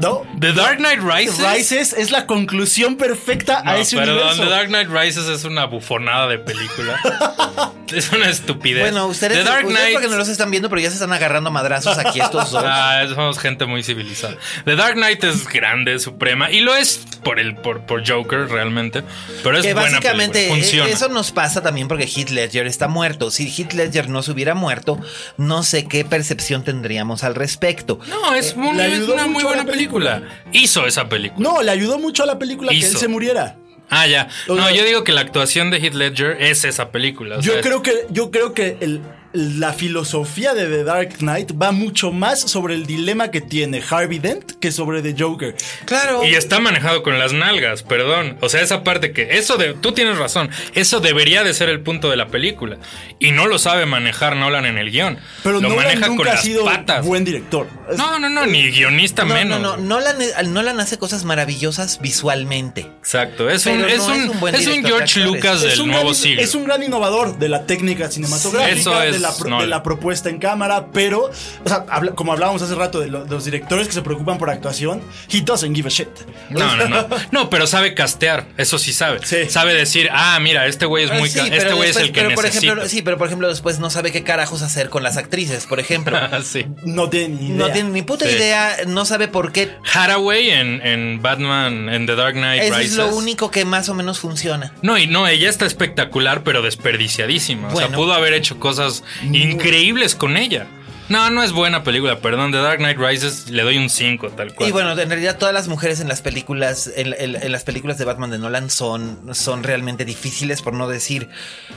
[0.00, 0.22] No.
[0.38, 1.38] The Dark Knight Rises.
[1.38, 4.42] Rises es la conclusión perfecta No, a ese perdón, universo.
[4.44, 6.98] The Dark Knight Rises es una bufonada de película.
[7.92, 8.82] es una estupidez.
[8.82, 9.94] Bueno, ustedes, The Dark ustedes Knight.
[9.94, 12.64] porque no los están viendo, pero ya se están agarrando a madrazos aquí estos dos.
[12.70, 14.36] Ah, somos gente muy civilizada.
[14.64, 19.02] The Dark Knight es grande, suprema, y lo es por el por, por Joker realmente,
[19.42, 20.88] pero es que buena básicamente película, funciona.
[20.90, 23.30] eh, eso nos pasa también porque Heath Ledger está muerto.
[23.30, 25.00] Si Heath Ledger no se hubiera muerto,
[25.36, 27.98] no sé qué percepción tendríamos al respecto.
[28.08, 29.87] No, es, muy- Le es ayudó una muy buena la película.
[29.88, 30.22] Película.
[30.52, 31.48] Hizo esa película.
[31.48, 33.56] No, le ayudó mucho a la película que él se muriera.
[33.90, 34.28] Ah, ya.
[34.48, 37.38] O No, sea- yo digo que la actuación de Heath Ledger es esa película.
[37.38, 39.00] o Yo sea, creo que, yo creo que el-
[39.32, 44.18] la filosofía de The Dark Knight va mucho más sobre el dilema que tiene Harvey
[44.18, 45.54] Dent que sobre The Joker.
[45.84, 46.24] Claro.
[46.24, 48.38] Y está manejado con las nalgas, perdón.
[48.40, 51.80] O sea, esa parte que eso de tú tienes razón, eso debería de ser el
[51.80, 52.78] punto de la película
[53.18, 55.18] y no lo sabe manejar Nolan en el guion.
[55.42, 57.04] Pero lo Nolan maneja con nunca ha las sido patas.
[57.04, 57.66] buen director.
[57.96, 59.60] No, no, no, ni guionista no, menos.
[59.60, 59.82] no, no.
[59.82, 60.16] Nolan,
[60.52, 62.80] Nolan hace cosas maravillosas visualmente.
[62.98, 65.20] Exacto, es Pero un, no es es un, buen es un de George.
[65.20, 66.42] Lucas es del un nuevo gran, siglo.
[66.42, 69.60] es un gran innovador de la técnica cinematográfica, Eso es de, la, pro- Nolan.
[69.62, 73.24] de la propuesta en cámara, pero, o sea, habla- como hablábamos hace rato de, lo-
[73.24, 75.00] de los directores que se preocupan por actuación,
[75.30, 76.08] he doesn't give a shit.
[76.50, 77.06] No, no, no.
[77.32, 79.20] No, pero sabe castear, eso sí sabe.
[79.24, 79.48] Sí.
[79.48, 82.20] Sabe decir, ah, mira, este güey es Ah, muy sí, este güey es el que
[82.22, 82.72] pero por necesita.
[82.72, 85.80] ejemplo, sí, pero por ejemplo después no sabe qué carajos hacer con las actrices, por
[85.80, 86.16] ejemplo.
[86.30, 86.66] Ah, sí.
[86.84, 87.56] No tiene ni idea.
[87.56, 88.32] No tiene ni puta Sí.
[88.32, 89.70] idea, no sabe por qué.
[89.94, 92.90] Haraway en, en Batman, en The Dark Knight Eso Rises.
[92.92, 94.72] es lo único que más o menos funciona.
[94.82, 97.68] No, y no, ella está espectacular, pero desperdiciadísima.
[97.68, 97.96] O sea, Bueno.
[97.96, 100.66] pudo haber hecho cosas increíbles con ella.
[101.08, 102.52] No, no es buena película, perdón.
[102.52, 104.68] The Dark Knight Rises le doy un 5, tal cual.
[104.68, 107.96] Y bueno, en realidad todas las mujeres en las películas, en, en- en las películas
[107.96, 111.30] de Batman de Nolan son, son realmente difíciles, por no decir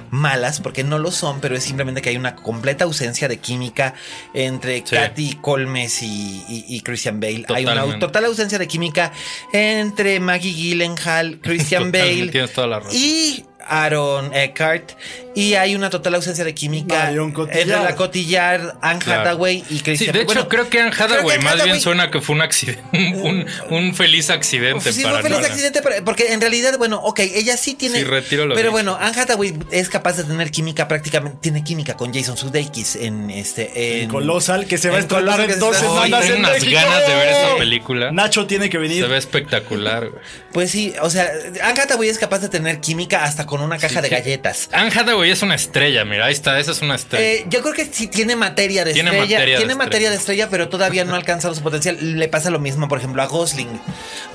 [0.10, 3.94] malas, porque no lo son, pero es simplemente que hay una completa ausencia de química
[4.34, 4.96] entre Sí.
[4.98, 7.46] Katy Colmes y, y- y Christian Bale.
[7.56, 9.14] Hay una total ausencia de química
[9.54, 12.92] entre Maggie Gyllenhaal, Christian Bale tienes toda la razón.
[12.96, 14.92] y Aaron Eckhart.
[15.34, 19.22] Y hay una total ausencia de química entre la Cotillard, Anne Claro.
[19.22, 22.12] Hathaway y Sí, Christian de hecho, bueno, creo que Anne que Hathaway más bien suena
[22.12, 25.52] que fue un accidente, un, un feliz accidente Sí, para fue feliz Nolan.
[25.52, 28.00] accidente, pero- porque en realidad, bueno, ok, ella sí tiene.
[28.00, 28.72] Sí, retiro lo Pero dicho.
[28.74, 31.38] bueno, Anne Hathaway es capaz de tener química prácticamente.
[31.42, 34.02] Tiene química con Jason Sudeikis en este.
[34.04, 36.52] En, Colosal, que se va a en estrenar Colossal, en dos semanas tengo en unas
[36.60, 36.72] México.
[36.82, 38.12] ganas de ver esa película.
[38.12, 39.02] Nacho tiene que venir.
[39.04, 40.22] Se ve espectacular, güey.
[40.52, 41.32] Pues sí, o sea,
[41.64, 44.70] Anne Hathaway es capaz de tener química hasta con una caja de galletas.
[44.72, 47.42] Anne Hathaway es una estrella, mira, ahí está, esa es una estrella.
[47.42, 49.24] Eh, yo creo que sí tiene materia de Tiene estrella.
[49.26, 49.76] materia de tiene estrella.
[49.86, 51.98] materia de estrella, pero todavía no ha alcanzado su potencial.
[52.18, 53.68] Le pasa lo mismo, por ejemplo, a Gosling.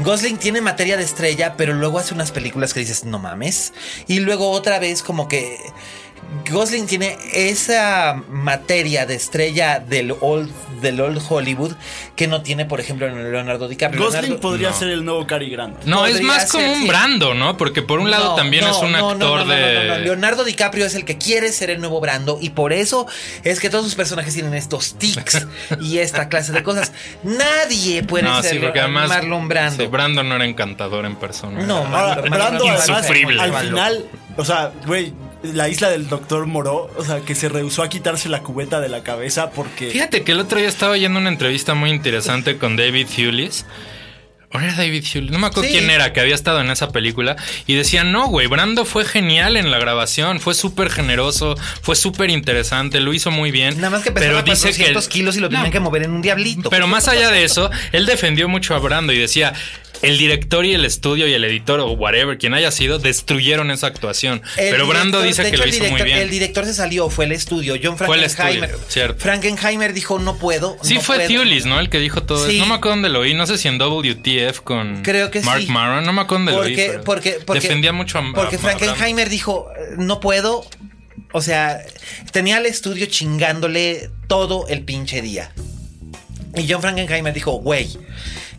[0.01, 3.73] Gosling tiene materia de estrella, pero luego hace unas películas que dices, no mames.
[4.07, 5.57] Y luego otra vez como que
[6.51, 10.51] Gosling tiene esa materia de estrella del old,
[10.81, 11.73] del old Hollywood
[12.15, 14.03] que no tiene, por ejemplo, en Leonardo DiCaprio.
[14.05, 14.77] Gosling Leonardo- podría no.
[14.77, 15.85] ser el nuevo Cary Grant.
[15.85, 16.89] no, es más como un sí.
[16.89, 17.57] Brando, ¿no?
[17.57, 19.75] Porque por un lado No, también no, es un actor no, no, de.
[19.75, 19.99] no, no, no.
[19.99, 23.07] Leonardo DiCaprio es el que quiere ser el nuevo Brando y por eso
[23.43, 25.47] es que todos sus personajes tienen estos tics
[25.81, 26.93] y esta clase de cosas.
[27.23, 29.09] Nadie puede No, ser sí, porque además.
[29.09, 29.83] Marlon Brando.
[29.83, 31.61] sí, Brando no era encantador en persona.
[31.63, 34.05] No, Mar- Brando, además, al final,
[34.37, 35.13] o sea, güey,
[35.55, 38.89] la isla del doctor Moró, o sea, que se rehusó a quitarse la cubeta de
[38.89, 39.91] la cabeza porque...
[39.91, 43.67] Fíjate que el otro día estaba oyendo una entrevista muy interesante con David Thewlis.
[44.53, 45.33] ¿O era David Thewlis?
[45.33, 45.77] No me acuerdo Sí.
[45.77, 47.35] quién era que había estado en esa película.
[47.67, 50.39] Y decía, no, güey, Brando fue genial en la grabación.
[50.41, 51.57] Fue súper generoso.
[51.83, 53.01] Fue súper interesante.
[53.01, 53.77] Lo hizo muy bien.
[53.77, 56.71] Nada más que pesaba 400 kilos y lo tenían No, que mover en un diablito.
[56.71, 59.53] Pero más allá de eso, él defendió mucho a Brando y decía,
[60.03, 63.87] el director y el estudio y el editor o whatever, quien haya sido, destruyeron esa
[63.87, 64.43] actuación.
[64.57, 66.19] El Pero Brando director- dice que hecho, lo hizo muy bien.
[66.19, 67.75] El director se salió, fue el estudio.
[67.83, 68.71] John Fue el Frankenheimer.
[68.71, 69.21] estudio, cierto.
[69.23, 70.77] Frankenheimer dijo, no puedo.
[70.83, 71.29] Sí, no fue puedo".
[71.29, 71.81] Thewlis, ¿no?
[71.81, 72.57] El que dijo todo Sí.
[72.57, 72.65] eso.
[72.65, 73.35] No me acuerdo dónde lo oí.
[73.35, 75.69] No sé si en WTF con Creo que Mark sí.
[75.69, 76.05] Maron.
[76.05, 76.75] No me acuerdo dónde lo oí.
[76.77, 79.69] Porque, porque, porque, defendía mucho a Porque a- a Frankenheimer dijo,
[79.99, 80.65] no puedo.
[81.33, 81.81] O sea,
[82.33, 85.53] tenía el estudio chingándole todo el pinche día.
[86.55, 87.89] Y John Frankenheimer dijo, güey.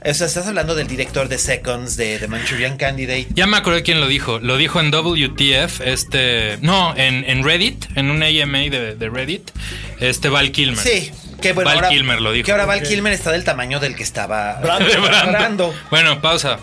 [0.06, 3.28] O sea, estás hablando del director de Seconds, de The Manchurian Candidate.
[3.34, 4.40] Ya me acordé quién lo dijo.
[4.40, 6.58] Lo dijo en WTF, este...
[6.62, 9.50] No, en, en Reddit, en un AMA de, de Reddit,
[10.00, 10.78] este Val Kilmer.
[10.78, 12.46] Sí, que bueno, Val ahora, Kilmer lo dijo.
[12.46, 14.60] Que ahora Val Kilmer está del tamaño del que estaba.
[14.62, 15.74] Brando.
[15.90, 16.60] Bueno, pausa.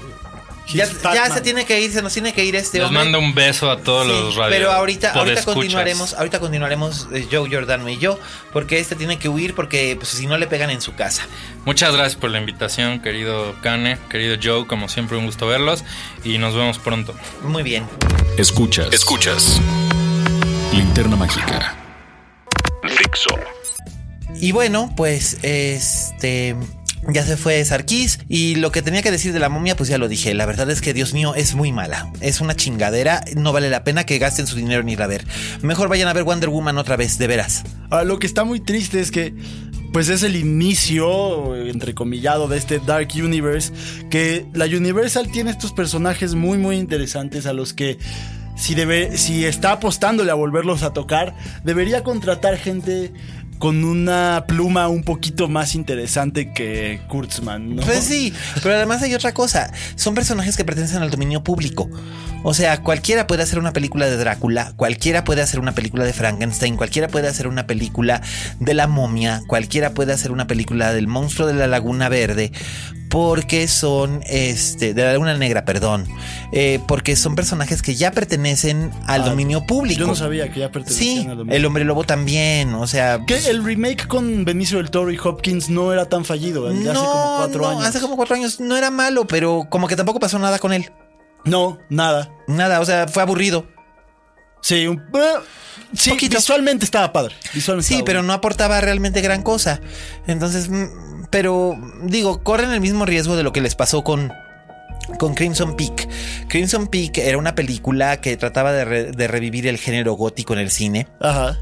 [0.73, 0.87] Ya,
[1.31, 3.03] se tiene que ir, se nos tiene que ir este Les hombre.
[3.05, 4.57] mando un beso a todos Sí, los radios.
[4.57, 8.19] pero ahorita, ahorita continuaremos, ahorita continuaremos eh, Joe Giordano y yo,
[8.53, 11.27] porque este tiene que huir porque pues, si no le pegan en su casa.
[11.67, 14.67] Muchas gracias por la invitación, querido Kane, querido Joe.
[14.67, 15.85] Como siempre, un gusto verlos.
[16.25, 17.15] Y nos vemos pronto.
[17.43, 17.87] Muy bien.
[18.39, 18.89] Escuchas.
[18.93, 19.61] Escuchas.
[20.73, 21.77] Linterna mágica.
[22.99, 23.31] Dixo.
[24.41, 26.57] Y bueno, pues este
[27.09, 29.99] ya se fue Sarkis y lo que tenía que decir de la momia pues ya
[29.99, 33.53] lo dije, la verdad es que Dios mío es muy mala, es una chingadera, no
[33.53, 35.25] vale la pena que gasten su dinero en ir a ver.
[35.63, 37.65] Mejor vayan a ver Wonder Woman otra vez, de veras.
[37.91, 39.35] Ahora, lo que está muy triste es que
[39.93, 43.73] pues es el inicio, entrecomillado, de este Dark Universe,
[44.11, 47.99] que la Universal tiene estos personajes muy muy interesantes a los que
[48.57, 51.35] si, debe, si está apostándole a volverlos a tocar,
[51.65, 53.13] debería contratar gente
[53.65, 57.83] con una pluma un poquito más interesante que Kurtzman, ¿no?
[57.83, 58.31] Pues sí,
[58.63, 59.73] pero además hay otra cosa.
[59.97, 61.89] Son personajes que pertenecen al dominio público.
[62.43, 66.13] O sea, cualquiera puede hacer una película de Drácula, cualquiera puede hacer una película de
[66.13, 68.21] Frankenstein, cualquiera puede hacer una película
[68.61, 72.53] de la momia, cualquiera puede hacer una película del monstruo de la Laguna Verde,
[73.15, 76.05] porque son, este, de la Laguna Negra, perdón,
[76.51, 80.01] eh, porque son personajes que ya pertenecen al Ah, dominio público.
[80.01, 81.57] Yo no sabía que ya pertenecían Sí, al dominio.
[81.57, 83.21] el hombre lobo también, o sea...
[83.25, 86.99] Que el remake con Benicio del Toro y Hopkins no era tan fallido, de hace
[86.99, 87.85] como cuatro no, años.
[87.87, 90.91] hace como cuatro años no era malo, pero como que tampoco pasó nada con él.
[91.45, 92.33] No, nada.
[92.49, 93.65] Nada, o sea, fue aburrido.
[94.61, 95.35] Sí, un, eh,
[95.93, 96.37] sí Poquito.
[96.39, 97.37] visualmente estaba padre.
[97.55, 98.27] Visualmente Sí, estaba pero bueno.
[98.29, 99.81] no aportaba realmente gran cosa.
[100.27, 104.33] Entonces, mm, pero digo, corren el mismo riesgo de lo que les pasó con
[105.19, 106.09] con Crimson Peak.
[106.47, 110.61] Crimson Peak era una película que trataba de, re- de revivir el género gótico en
[110.61, 111.09] el cine.
[111.21, 111.59] Ajá.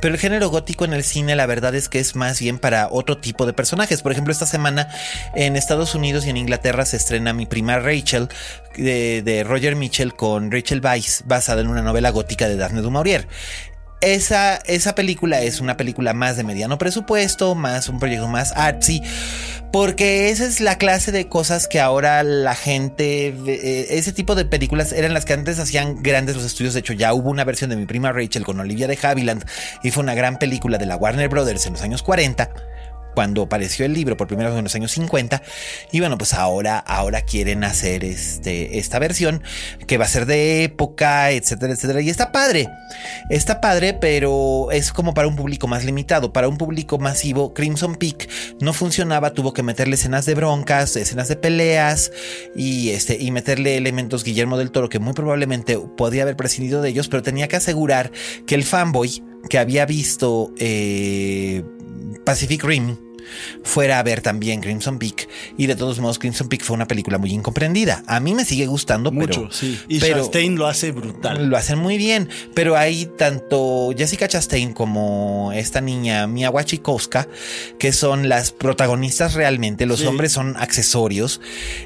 [0.00, 2.88] Pero el género gótico en el cine, la verdad es que es más bien para
[2.90, 4.00] otro tipo de personajes.
[4.00, 4.88] Por ejemplo, esta semana
[5.34, 8.28] en Estados Unidos y en Inglaterra se estrena Mi prima Rachel
[8.78, 12.90] de, de Roger Mitchell con Rachel Weisz, basada en una novela gótica de Daphne du
[12.90, 13.28] Maurier.
[14.00, 19.02] Esa, esa película es una película más de mediano presupuesto, más un proyecto más artsy,
[19.72, 24.44] porque esa es la clase de cosas que ahora la gente, eh, ese tipo de
[24.44, 26.74] películas eran las que antes hacían grandes los estudios.
[26.74, 29.44] De hecho, ya hubo una versión de mi prima Rachel con Olivia de Havilland
[29.82, 32.50] y fue una gran película de la Warner Brothers en los años 40
[33.18, 35.42] cuando apareció el libro por primera vez en los años 50
[35.90, 39.42] y bueno pues ahora ahora quieren hacer este esta versión
[39.88, 42.00] que va a ser de época etcétera etcétera.
[42.00, 42.68] Y está padre
[43.28, 47.54] está padre pero es como para un público más limitado para un público masivo.
[47.54, 52.12] Crimson Peak no funcionaba tuvo que meterle escenas de broncas escenas de peleas
[52.54, 56.90] y este y meterle elementos Guillermo del Toro que muy probablemente podía haber prescindido de
[56.90, 58.12] ellos pero tenía que asegurar
[58.46, 61.64] que el fanboy que había visto eh,
[62.24, 63.07] Pacific Rim
[63.62, 65.28] fuera a ver también Crimson Peak.
[65.56, 68.02] Y de todos modos, Crimson Peak fue una película muy incomprendida.
[68.06, 69.52] A mí me sigue gustando, Mucho, pero.
[69.52, 69.78] sí.
[69.88, 71.46] Y pero- Chastain lo hace brutal.
[71.48, 77.28] Lo hacen muy bien, pero hay tanto Jessica Chastain como esta niña Mia Wasikowska,
[77.78, 80.06] que son las protagonistas realmente, los Sí.
[80.06, 81.40] hombres son accesorios.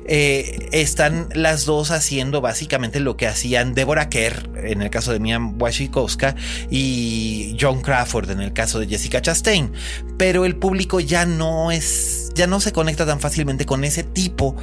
[0.06, 5.20] Eh, están las dos haciendo básicamente lo que hacían Deborah Kerr, en el caso de
[5.20, 6.34] Mia Wasikowska,
[6.70, 9.72] y John Crawford, en el caso de Jessica Chastain.
[10.18, 11.31] Pero el público ya no
[11.70, 14.56] es, ya no se conecta tan fácilmente con ese tipo,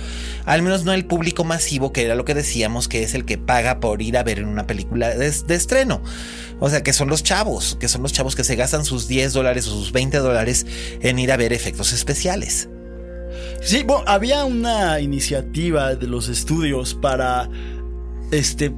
[0.46, 3.38] al menos no el público masivo, que era lo que decíamos, que es el que
[3.38, 6.02] paga por ir a ver en una película de, de estreno.
[6.60, 9.34] O sea, que son los chavos, que son los chavos que se gastan sus 10
[9.34, 10.66] dólares o sus 20 dólares
[11.02, 12.70] en ir a ver efectos especiales.
[13.62, 17.50] Sí, bueno, había una iniciativa de los estudios para
[18.32, 18.74] este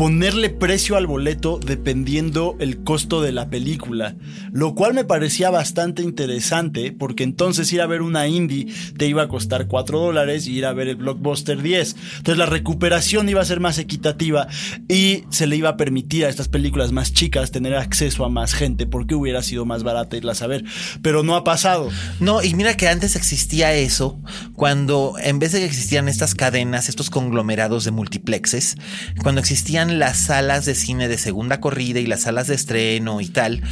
[0.00, 4.16] ponerle precio al boleto dependiendo el costo de la película,
[4.50, 9.24] lo cual me parecía bastante interesante porque entonces ir a ver una indie te iba
[9.24, 11.96] a costar 4 dólares y ir a ver el blockbuster 10.
[12.16, 14.48] Entonces la recuperación iba a ser más equitativa
[14.88, 18.54] y se le iba a permitir a estas películas más chicas tener acceso a más
[18.54, 20.64] gente porque hubiera sido más barata irlas a ver,
[21.02, 21.90] pero no ha pasado.
[22.20, 24.18] No, y mira que antes existía eso,
[24.54, 28.78] cuando en vez de que existían estas cadenas, estos conglomerados de multiplexes,
[29.22, 33.28] cuando existían las salas de cine de segunda corrida y las salas de estreno y
[33.28, 33.62] tal,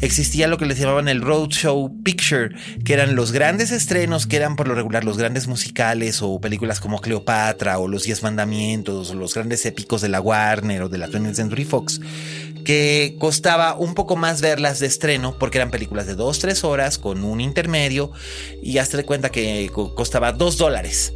[0.00, 2.50] existía lo que les llamaban el Roadshow Picture,
[2.84, 6.80] que eran los grandes estrenos, que eran por lo regular los grandes musicales o películas
[6.80, 10.98] como Cleopatra o Los Diez Mandamientos o los grandes épicos de la Warner o de
[10.98, 12.00] la 20th Century Fox
[12.64, 16.96] que costaba un poco más verlas de estreno porque eran películas de 2, 3 horas
[16.98, 18.12] con un intermedio
[18.62, 21.12] y hazte de cuenta que co- costaba 2 dólares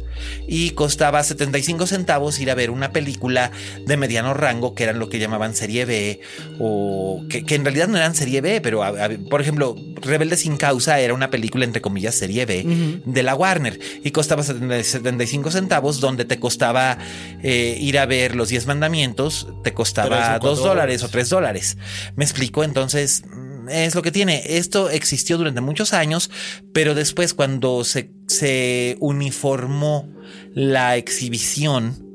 [0.47, 3.51] y costaba 75 centavos ir a ver una película
[3.85, 6.19] de mediano rango que eran lo que llamaban serie B
[6.59, 10.37] o que, que en realidad no eran serie B pero a- a- por ejemplo Rebelde
[10.37, 12.65] sin causa era una película entre comillas serie B
[13.05, 16.97] de la Warner y costaba 70 75 centavos donde te costaba
[17.43, 20.07] eh, ir a ver los 10 mandamientos te costaba
[20.37, 21.11] o 2 cuatro dólares o dólares.
[21.11, 21.77] 3 dólares.
[22.15, 22.63] ¿Me explico?
[22.63, 24.43] Entonces, mm, es lo que tiene.
[24.57, 26.29] Esto existió durante muchos años,
[26.73, 30.07] pero después cuando se, se uniformó
[30.53, 32.07] la exhibición,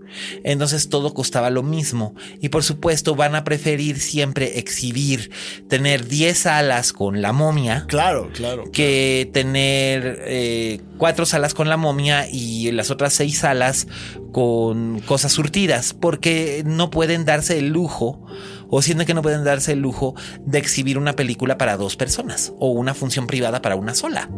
[0.45, 2.15] entonces todo costaba lo mismo.
[2.41, 5.31] Y por supuesto van a preferir siempre exhibir,
[5.69, 8.65] tener 10 salas con la momia Claro, claro.
[8.73, 13.87] que tener eh, cuatro salas con la momia y las otras seis salas
[14.33, 18.25] con cosas surtidas, porque no pueden darse el lujo,
[18.69, 20.15] o sienten que no pueden darse el lujo
[20.47, 24.31] de exhibir una película para dos personas o una función privada para una sola.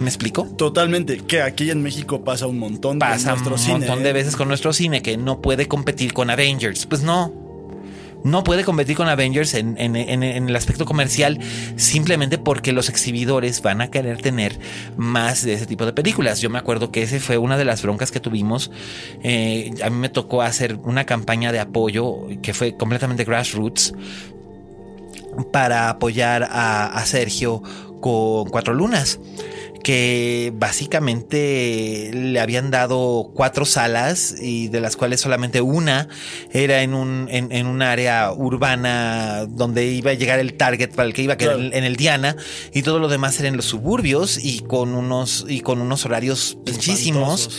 [0.00, 0.46] ¿Me explico?
[0.56, 3.78] Totalmente, que aquí en México pasa un montón de Pasa un nuestro cine.
[3.80, 4.02] montón ¿eh?
[4.04, 6.86] de veces con nuestro cine que no puede competir con Avengers.
[6.86, 7.32] Pues no.
[8.22, 11.38] No puede competir con Avengers en, en- en- en el aspecto comercial
[11.76, 14.58] simplemente porque los exhibidores van a querer tener
[14.98, 16.40] más de ese tipo de películas.
[16.42, 18.70] Yo me acuerdo que ese fue una de las broncas que tuvimos.
[19.22, 23.94] Eh, a mí me tocó hacer una campaña de apoyo que fue completamente grassroots
[25.52, 27.62] para apoyar a, a Sergio
[28.00, 29.18] con Cuatro Lunas
[29.82, 36.08] que básicamente le habían dado cuatro salas y de las cuales solamente una
[36.52, 41.06] era en un, en, en un área urbana donde iba a llegar el target para
[41.06, 41.74] el que iba a quedar Claro.
[41.74, 42.36] en el Diana
[42.72, 46.56] y todo lo demás era en los suburbios y con unos y con unos horarios
[46.64, 47.50] pinchísimos.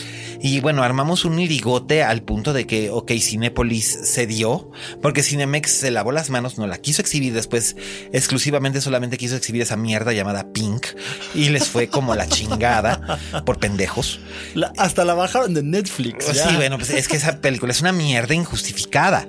[0.42, 4.72] Y bueno, armamos un irigote al punto de que, ok, Cinépolis cedió,
[5.02, 7.76] porque Cinemex se lavó las manos, no la quiso exhibir después,
[8.12, 10.88] exclusivamente solamente quiso exhibir esa mierda llamada Pink,
[11.36, 14.20] y les fue como la chingada por pendejos.
[14.56, 16.32] La- hasta la bajaron de Netflix.
[16.34, 16.50] ya.
[16.50, 19.28] Sí, bueno, pues es que esa película es una mierda injustificada.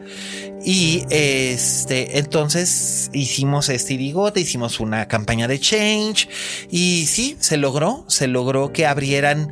[0.65, 6.29] Y este, entonces hicimos este irigote, hicimos una campaña de change
[6.71, 9.51] y sí, se logró, se logró que abrieran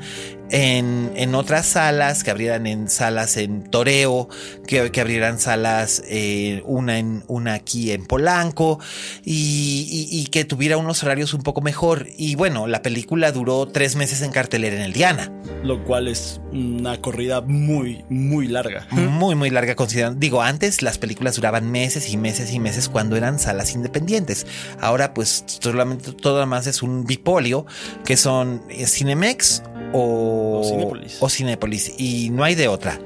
[0.50, 4.28] en, en otras salas, que abrieran en salas en Toreo,
[4.66, 8.78] que, que abrieran salas, eh, una en una aquí en Polanco
[9.24, 12.06] y, y- y que tuviera unos horarios un poco mejor.
[12.16, 15.32] Y bueno, la película duró tres meses en cartelera en el Diana.
[15.62, 18.86] Lo cual es una corrida muy, muy larga.
[18.90, 23.16] muy muy larga considerando digo antes las películas duraban meses y meses y meses cuando
[23.16, 24.46] eran salas independientes
[24.80, 27.66] ahora pues solamente todo más es un bipolio
[28.04, 29.62] que son eh, Cinemex
[29.92, 31.16] o, O Cinépolis.
[31.20, 31.94] o Cinépolis.
[31.98, 32.98] Y no hay de otra.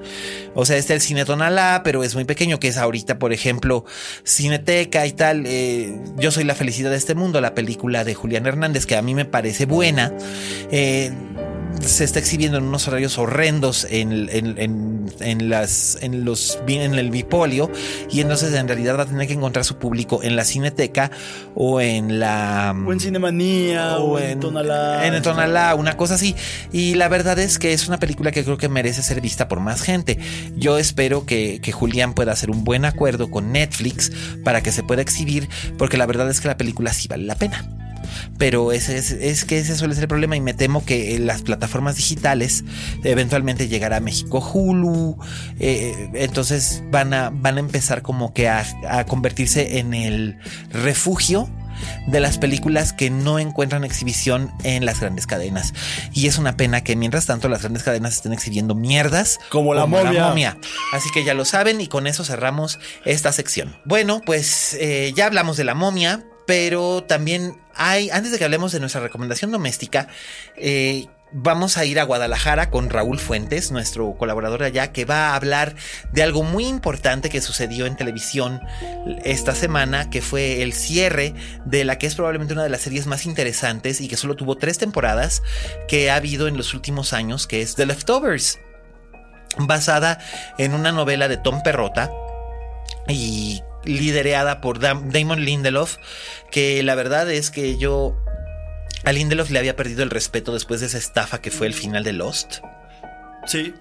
[0.54, 3.84] O sea está el Cine Tonalá pero es muy pequeño que es ahorita por ejemplo
[4.24, 8.46] Cineteca y tal eh, yo soy la felicidad de este mundo la película de Julián
[8.46, 10.12] Hernández que a mí me parece buena.
[10.70, 11.10] Eh,
[11.82, 16.94] se está exhibiendo en unos horarios horrendos en, en, en, en las, en, los, en
[16.94, 17.70] el bipolio
[18.10, 21.10] y entonces en realidad va a tener que encontrar su público en la cineteca
[21.54, 22.74] o en la...
[22.86, 25.06] O en Cinemanía o, en, Tonalá.
[25.06, 26.34] En Tonalá, una cosa así.
[26.72, 29.60] Y la verdad es que es una película que creo que merece ser vista por
[29.60, 30.18] más gente.
[30.56, 34.10] Yo espero que, que Julián pueda hacer un buen acuerdo con Netflix
[34.44, 35.48] para que se pueda exhibir
[35.78, 37.83] porque la verdad es que la película sí vale la pena
[38.38, 41.96] pero ese es, que ese suele ser el problema y me temo que las plataformas
[41.96, 42.64] digitales
[43.02, 45.18] eventualmente llegará a México Hulu,
[45.58, 48.64] eh, entonces van a, van a empezar como que a,
[49.06, 50.38] convertirse en el
[50.70, 51.48] refugio
[52.06, 55.74] de las películas que no encuentran exhibición en las grandes cadenas.
[56.12, 59.86] Y es una pena que mientras tanto las grandes cadenas estén exhibiendo mierdas como, la,
[59.86, 60.56] momia.
[60.92, 63.76] Así que ya lo saben y con eso cerramos esta sección.
[63.84, 68.72] Bueno, pues eh, ya hablamos de la momia, pero también hay, antes de que hablemos
[68.72, 70.08] de nuestra recomendación doméstica,
[70.56, 75.34] eh, vamos a ir a Guadalajara con Raúl Fuentes, nuestro colaborador allá, que va a
[75.34, 75.74] hablar
[76.12, 78.60] de algo muy importante que sucedió en televisión
[79.24, 81.34] esta semana, que fue el cierre
[81.64, 84.56] de la que es probablemente una de las series más interesantes y que solo tuvo
[84.56, 85.42] tres temporadas
[85.88, 88.60] que ha habido en los últimos años, que es The Leftovers,
[89.58, 90.20] basada
[90.56, 92.10] en una novela de Tom Perrota
[93.08, 95.96] y liderada por Damon Lindelof,
[96.50, 98.16] que la verdad es que yo
[99.04, 102.04] a Lindelof le había perdido el respeto después de esa estafa que fue el final
[102.04, 102.60] de Lost.
[103.46, 103.74] Sí.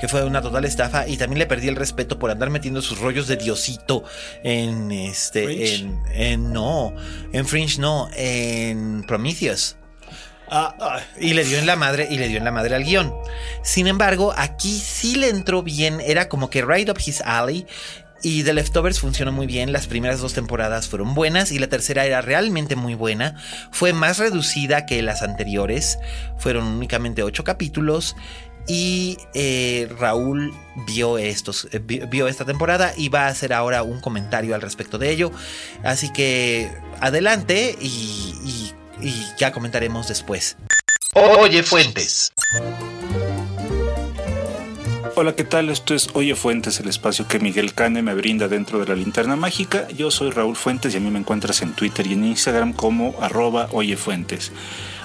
[0.00, 1.08] Que fue una total estafa.
[1.08, 4.04] Y también le perdí el respeto por andar metiendo sus rollos de diosito
[4.42, 5.76] en este.
[5.76, 6.94] En, en, no.
[7.32, 8.10] En Fringe no.
[8.14, 9.76] En Prometheus.
[10.50, 11.00] Ah, ah.
[11.18, 13.14] Y le dio en la madre, y le dio en la madre al guion.
[13.62, 16.02] Sin embargo, aquí sí le entró bien.
[16.02, 17.66] Era como que right up his alley.
[18.22, 22.06] Y The Leftovers funcionó muy bien, las primeras dos temporadas fueron buenas y la tercera
[22.06, 23.36] era realmente muy buena,
[23.72, 25.98] fue más reducida que las anteriores,
[26.38, 28.14] fueron únicamente ocho capítulos
[28.68, 30.54] y eh, Raúl
[30.86, 34.98] vio estos, eh, vio esta temporada y va a hacer ahora un comentario al respecto
[34.98, 35.32] de ello.
[35.82, 36.70] Así que
[37.00, 38.72] adelante y
[39.36, 40.56] ya comentaremos después.
[41.14, 42.32] Oye Fuentes.
[45.14, 45.68] Hola, ¿qué tal?
[45.68, 49.36] Esto es Oye Fuentes, el espacio que Miguel Cane me brinda dentro de la linterna
[49.36, 49.86] mágica.
[49.88, 53.14] Yo soy Raúl Fuentes y a mí me encuentras en Twitter y en Instagram como
[53.20, 54.52] arroba Oye Fuentes.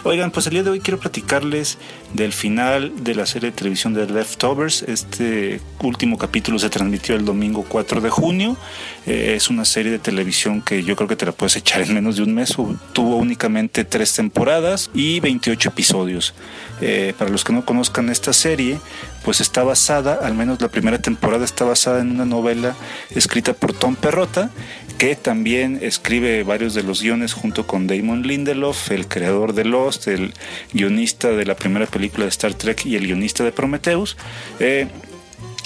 [0.04, 1.78] Oigan, pues el día de hoy quiero platicarles
[2.14, 4.84] del final de la serie de televisión de Leftovers.
[4.84, 8.58] Este último capítulo se transmitió el domingo 4 de junio.
[9.06, 11.93] Eh, es una serie de televisión que yo creo que te la puedes echar en
[11.93, 12.56] menos de un mes.
[12.93, 16.34] Tuvo únicamente tres temporadas y 28 episodios.
[16.80, 18.80] Eh, para los que no conozcan esta serie,
[19.26, 22.76] pues está basada, al menos la primera temporada está basada en una novela
[23.10, 24.52] escrita por Tom Perrota
[24.98, 29.86] que también escribe varios de los guiones junto con Damon Lindelof, el creador de Lost,
[30.07, 30.33] el
[30.73, 34.17] guionista de la primera película de Star Trek y el guionista de Prometheus.
[34.59, 34.88] Eh,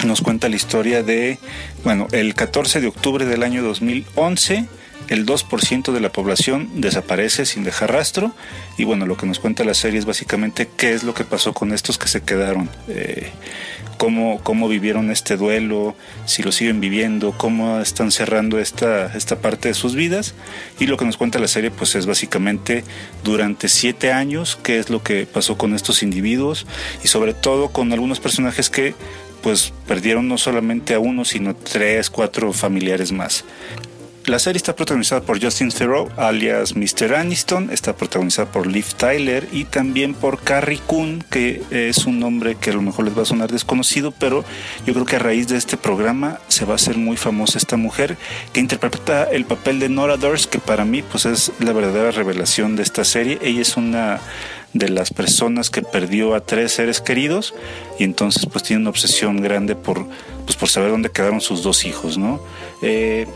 [0.04, 1.38] nos cuenta la historia de,
[1.84, 4.66] bueno, el 14 de octubre del año 2011
[5.08, 8.34] el 2% de la población desaparece sin dejar rastro
[8.78, 11.52] y bueno, lo que nos cuenta la serie es básicamente qué es lo que pasó
[11.52, 13.30] con estos que se quedaron, eh,
[13.98, 15.94] cómo, cómo vivieron este duelo,
[16.26, 20.34] si lo siguen viviendo, cómo están cerrando esta, esta parte de sus vidas
[20.78, 22.84] y lo que nos cuenta la serie pues es básicamente
[23.24, 26.66] durante siete años qué es lo que pasó con estos individuos
[27.04, 28.94] y sobre todo con algunos personajes que
[29.42, 33.44] pues perdieron no solamente a uno, sino tres, cuatro familiares más.
[34.26, 37.16] La serie está protagonizada por Justin Theroux, alias Mr.
[37.16, 42.54] Aniston, está protagonizada por Liv Tyler y también por Carrie Coon, que es un nombre
[42.54, 44.44] que a lo mejor les va a sonar desconocido, pero
[44.86, 47.76] yo creo que a raíz de este programa se va a hacer muy famosa esta
[47.76, 48.16] mujer
[48.52, 52.76] que interpreta el papel de Nora Durst, que para mí pues es la verdadera revelación
[52.76, 53.40] de esta serie.
[53.42, 54.20] Ella es una
[54.72, 57.54] de las personas que perdió a tres seres queridos
[57.98, 60.06] y entonces pues tiene una obsesión grande por,
[60.44, 62.40] pues, por saber dónde quedaron sus dos hijos, ¿no?
[62.82, 63.26] Eh,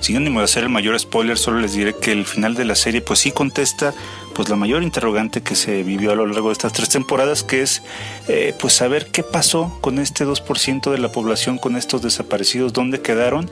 [0.00, 2.74] sin ánimo de hacer el mayor spoiler, solo les diré que el final de la
[2.74, 3.94] serie pues sí contesta
[4.34, 7.62] pues la mayor interrogante que se vivió a lo largo de estas tres temporadas, que
[7.62, 7.82] es
[8.28, 13.00] eh, pues saber qué pasó con este 2% de la población, con estos desaparecidos, dónde
[13.00, 13.50] quedaron.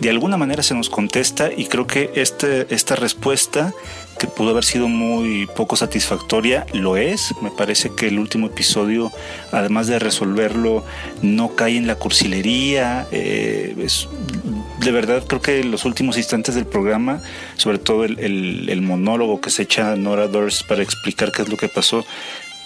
[0.00, 3.72] De alguna manera se nos contesta y creo que este, esta respuesta
[4.18, 7.34] que pudo haber sido muy poco satisfactoria, lo es.
[7.42, 9.12] Me parece que el último episodio,
[9.52, 10.84] además de resolverlo,
[11.22, 13.06] no cae en la cursilería.
[13.12, 13.74] Eh,
[14.84, 17.22] de verdad creo que los últimos instantes del programa,
[17.56, 21.68] sobre todo el, monólogo que se echa Nora Durst para explicar qué es lo que
[21.68, 22.04] pasó,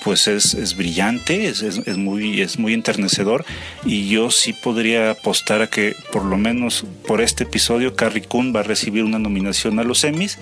[0.05, 3.45] pues es, brillante, es, es, muy, es muy enternecedor.
[3.85, 8.55] Y yo sí podría apostar a que por lo menos por este episodio Carrie Coon
[8.55, 10.39] va a recibir una nominación a los Emmys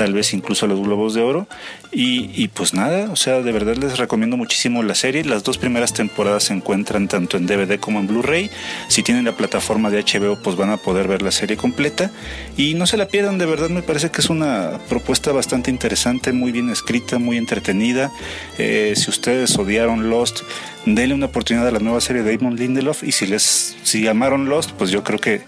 [0.00, 1.46] tal vez incluso los Globos de Oro.
[1.92, 5.26] Y, y, pues nada, o sea, de verdad les recomiendo muchísimo la serie.
[5.26, 8.50] Las dos primeras temporadas se encuentran tanto en DVD como en Blu-ray.
[8.88, 12.10] Si tienen la plataforma de HBO, pues van a poder ver la serie completa.
[12.56, 16.32] Y no se la pierdan, de verdad me parece que es una propuesta bastante interesante,
[16.32, 18.10] muy bien escrita, muy entretenida.
[18.56, 20.40] Eh, si ustedes odiaron Lost,
[20.86, 23.02] denle una oportunidad a la nueva serie de Damon Lindelof.
[23.02, 25.42] Y si les si amaron Lost, pues yo creo que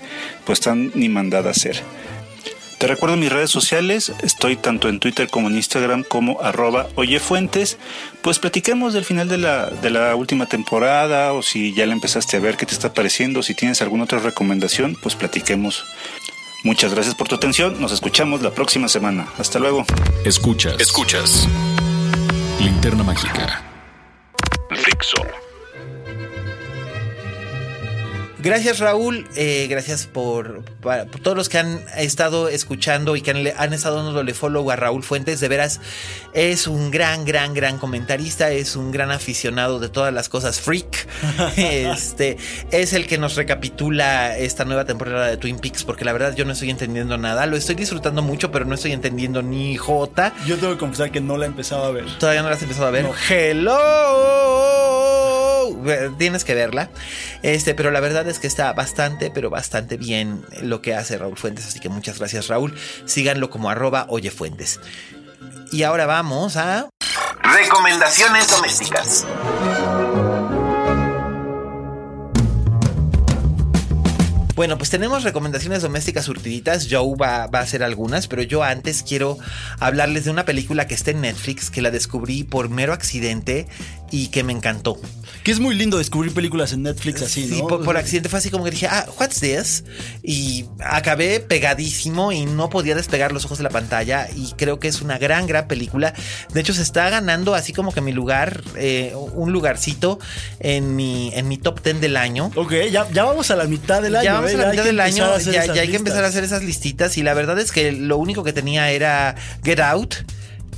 [0.45, 1.81] pues están ni mandada a ser.
[2.83, 7.79] Te recuerdo mis redes sociales, estoy tanto en Twitter como en Instagram como arroba oyefuentes.
[8.23, 12.39] Pues platiquemos del final de la, de la última temporada o si ya la empezaste
[12.39, 15.85] a ver, qué te está pareciendo, si tienes alguna otra recomendación, pues platiquemos.
[16.65, 19.29] Muchas gracias por tu atención, nos escuchamos la próxima semana.
[19.39, 19.85] Hasta luego.
[20.25, 20.81] Escuchas.
[20.81, 21.47] Escuchas.
[22.59, 23.63] Linterna Mágica.
[24.71, 25.23] Fixo.
[28.43, 33.47] Gracias Raúl, eh, gracias por, por, todos los que han estado escuchando y que han,
[33.57, 35.39] han, estado dándole follow a Raúl Fuentes.
[35.39, 35.81] De veras,
[36.33, 41.07] es un gran, gran, gran comentarista, es un gran aficionado de todas las cosas freak.
[41.57, 42.37] este
[42.73, 46.45] es el que nos recapitula esta nueva temporada de Twin Peaks, porque la verdad yo
[46.45, 47.47] no estoy entendiendo nada.
[47.47, 50.35] Lo estoy disfrutando mucho, pero no estoy entendiendo ni J.
[50.47, 52.07] Yo tengo que confesar que no la he empezado a ver.
[52.19, 53.05] Todavía no la has empezado a ver.
[53.05, 53.13] No.
[53.31, 55.32] Hello.
[56.19, 56.91] Tienes que verla.
[57.43, 61.37] Este, pero la verdad es que está bastante, pero bastante bien lo que hace Raúl
[61.37, 61.67] Fuentes.
[61.67, 62.75] Así que muchas gracias, Raúl.
[63.05, 64.81] Síganlo como arroba oyefuentes.
[65.71, 66.89] Y ahora vamos a.
[67.43, 69.27] Recomendaciones domésticas.
[74.55, 76.87] Bueno, pues tenemos recomendaciones domésticas surtiditas.
[76.91, 79.39] Joe va, a hacer algunas, pero yo antes quiero
[79.81, 83.67] hablarles de una película que está en Netflix, que la descubrí por mero accidente
[84.13, 85.01] y que me encantó.
[85.43, 87.57] Que es muy lindo descubrir películas en Netflix así, ¿no?
[87.57, 89.83] Sí, por, por, accidente fue así como que dije, ah, what's this?
[90.23, 94.29] Y acabé pegadísimo y no podía despegar los ojos de la pantalla.
[94.37, 96.15] Y creo que es una gran, gran película.
[96.53, 100.21] De hecho, se está ganando así como que mi lugar, eh, un lugarcito
[100.61, 102.53] en mi, en mi top 10 del año.
[102.55, 104.25] Ok, ya, ya vamos a la mitad del año.
[104.25, 104.55] Ya vamos ¿eh?
[104.55, 107.17] a la mitad del año, ya, ya hay que empezar a hacer esas listitas.
[107.17, 109.35] Y la verdad es que lo único que tenía era
[109.65, 110.17] Get Out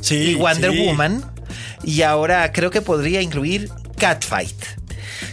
[0.00, 0.86] sí, y Wonder sí.
[0.86, 1.34] Woman.
[1.82, 4.64] Y ahora creo que podría incluir Catfight.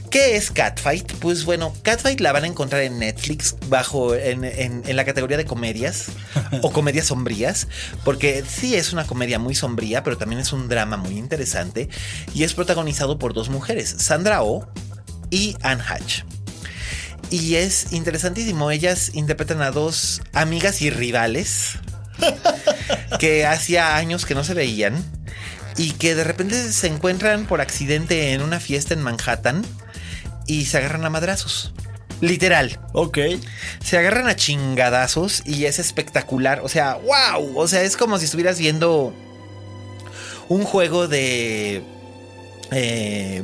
[0.10, 1.14] ¿Qué es Catfight?
[1.14, 5.38] Pues bueno, Catfight la van a encontrar en Netflix bajo en, en, en la categoría
[5.38, 6.08] de comedias
[6.62, 7.68] o comedias sombrías,
[8.04, 11.88] porque sí es una comedia muy sombría, pero también es un drama muy interesante
[12.34, 14.68] y es protagonizado por dos mujeres, Sandra Oh
[15.30, 16.24] y Anne Hatch.
[17.30, 21.80] Y es interesantísimo, ellas interpretan a dos amigas y rivales
[23.20, 25.02] que hacía años que no se veían
[25.78, 29.66] y que de repente se encuentran por accidente en una fiesta en Manhattan
[30.48, 31.74] y se agarran a madrazos.
[32.22, 32.80] Literal.
[32.94, 33.18] Ok.
[33.84, 36.62] Se agarran a chingadazos y es espectacular.
[36.64, 37.58] O sea, wow.
[37.58, 39.14] O sea, es como si estuvieras viendo
[40.48, 41.84] un juego de...
[42.72, 43.44] Eh,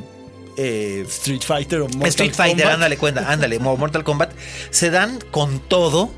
[0.58, 2.74] eh, Street Fighter o Mortal Street Fighter, Kombat.
[2.74, 4.32] ándale, cuenta, ándale, Mortal Kombat.
[4.72, 6.12] Se dan con todo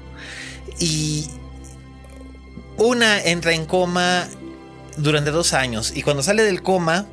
[0.80, 1.28] y
[2.78, 4.28] una entra en coma
[5.02, 7.06] durante dos años y cuando sale del coma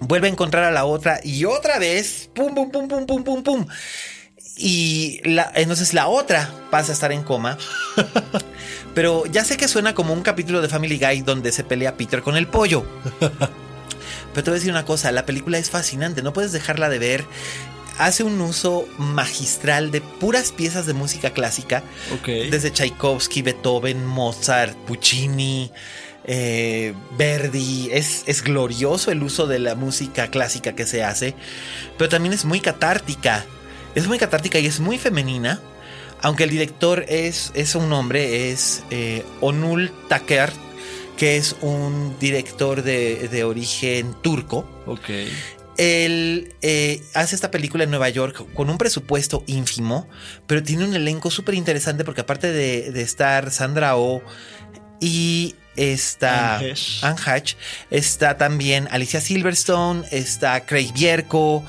[0.00, 3.42] vuelve a encontrar a la otra y otra vez, pum, pum, pum, pum, pum, pum,
[3.42, 3.66] pum.
[4.56, 7.56] Y la, entonces la otra pasa a estar en coma.
[8.94, 12.22] Pero ya sé que suena como un capítulo de Family Guy donde se pelea Peter
[12.22, 12.84] con el pollo.
[13.20, 16.98] Pero te voy a decir una cosa, la película es fascinante, no puedes dejarla de
[16.98, 17.24] ver.
[17.98, 21.82] Hace un uso magistral de puras piezas de música clásica.
[22.26, 25.70] Desde Tchaikovsky, Beethoven, Mozart, Puccini,
[26.24, 27.90] eh, Verdi.
[27.92, 31.34] Es, es glorioso el uso de la música clásica que se hace.
[31.98, 33.44] Pero también es muy catártica.
[33.94, 35.60] Es muy catártica y es muy femenina.
[36.20, 40.52] Aunque el director es, es un hombre, es eh, Onul Taker,
[41.16, 44.68] que es un director de, de origen turco.
[44.86, 45.10] Ok.
[45.78, 50.08] Él eh, hace esta película en Nueva York con un presupuesto ínfimo,
[50.46, 54.22] pero tiene un elenco súper interesante porque aparte de, de, estar Sandra Oh
[55.00, 57.54] y está Anne Hatch.
[57.90, 61.64] Está también Alicia Silverstone, está Craig Bierko,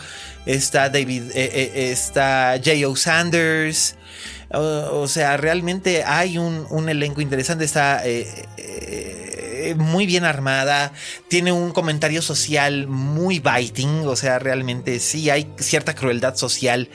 [0.46, 2.96] está David, eh, eh, está J.O.
[2.96, 3.96] Sanders.
[4.56, 7.66] O sea, realmente hay un, un elenco interesante.
[7.66, 8.28] Está eh,
[8.58, 10.92] eh, muy bien armada.
[11.28, 14.06] Tiene un comentario social muy biting.
[14.08, 16.90] O sea, realmente sí hay cierta crueldad social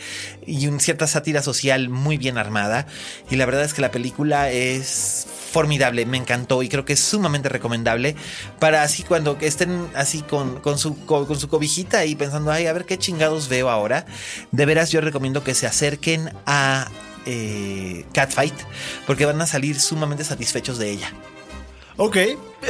[0.46, 2.86] y una cierta sátira social muy bien armada.
[3.30, 7.01] Y la verdad es que la película es formidable, me encantó y creo que es
[7.01, 8.14] sumamente recomendable
[8.59, 12.72] para así cuando estén así con, con, su, con, su cobijita y pensando, ay, a
[12.72, 14.07] ver qué chingados veo ahora.
[14.53, 16.88] De veras yo recomiendo que se acerquen a
[17.26, 18.55] eh, Catfight
[19.07, 21.12] porque van a salir sumamente satisfechos de ella.
[21.99, 22.16] Ok.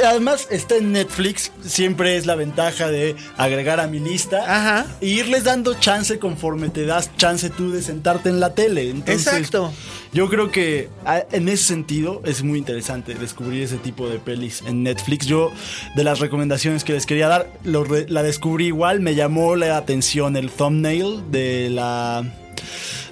[0.05, 1.51] Además, está en Netflix.
[1.61, 4.43] Siempre es la ventaja de agregar a mi lista.
[4.43, 4.85] Ajá.
[5.01, 8.89] E irles dando chance conforme te das chance tú de sentarte en la tele.
[8.89, 9.71] Entonces, Exacto.
[10.13, 10.89] Yo creo que
[11.31, 15.27] en ese sentido es muy interesante descubrir ese tipo de pelis en Netflix.
[15.27, 15.51] Yo,
[15.95, 18.99] de las recomendaciones que les quería dar, lo la descubrí igual.
[18.99, 22.23] Me llamó la atención el thumbnail de la,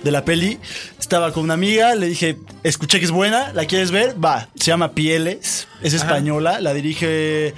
[0.03, 0.59] de la peli.
[0.99, 4.23] Estaba con una amiga, le dije, escuché que es buena, ¿la quieres ver?
[4.23, 7.53] Va, se llama Pieles, es española, la dirige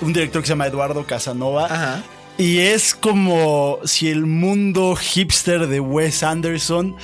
[0.00, 1.66] un director que se llama Eduardo Casanova.
[1.66, 2.02] Ajá.
[2.36, 6.96] Y es como si el mundo hipster de Wes Anderson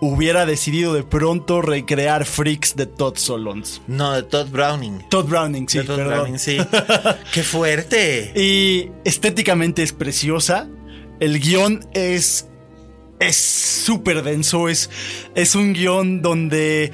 [0.00, 3.80] hubiera decidido de pronto recrear Freaks de Todd Solondz.
[3.86, 5.08] No, de Todd Browning.
[5.08, 6.14] Todd Browning, sí, de Todd perdón.
[6.14, 6.58] Browning, sí.
[7.32, 8.32] ¡Qué fuerte!
[8.36, 10.68] Y estéticamente es preciosa.
[11.20, 12.47] El guion es.
[13.20, 14.68] Es súper denso.
[14.68, 14.90] Es,
[15.34, 16.92] es un guion donde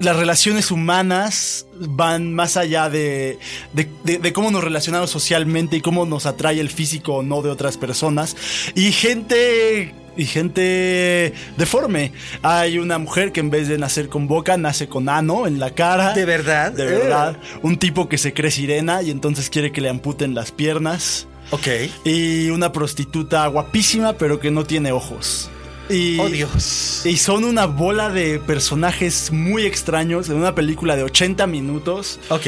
[0.00, 3.38] las relaciones humanas van más allá de,
[3.74, 7.42] de, de- de cómo nos relacionamos socialmente y cómo nos atrae el físico o no
[7.42, 8.36] de otras personas.
[8.74, 9.94] Y gente.
[10.16, 12.12] Y gente deforme.
[12.42, 15.70] Hay una mujer que en vez de nacer con boca, nace con ano en la
[15.70, 16.12] cara.
[16.14, 16.72] ¿De verdad?
[16.72, 17.38] De verdad.
[17.62, 21.28] Un tipo que se cree sirena y entonces quiere que le amputen las piernas.
[21.50, 21.66] Ok.
[22.04, 25.50] Y una prostituta guapísima, pero que no tiene ojos.
[25.88, 27.02] Y, Oh, Dios.
[27.04, 32.20] Y son una bola de personajes muy extraños en una película de 80 minutos.
[32.28, 32.46] Ok.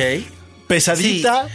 [0.68, 1.48] Pesadita,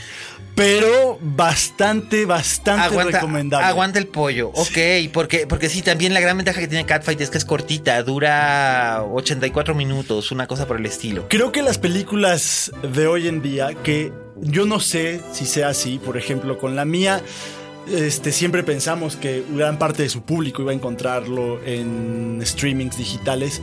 [0.56, 3.68] pero bastante, bastante Aguanta, recomendable.
[3.68, 4.50] aguanta el pollo.
[4.56, 4.78] Ok,
[5.14, 9.04] porque, porque sí, también la gran ventaja que tiene Catfight es que es cortita, dura
[9.04, 11.28] 84 minutos, una cosa por el estilo.
[11.30, 14.12] Creo que las películas de hoy en día, que
[14.42, 17.22] yo no sé si sea así, por ejemplo, con la mía,
[17.92, 23.62] este, siempre pensamos que gran parte de su público iba a encontrarlo en streamings digitales.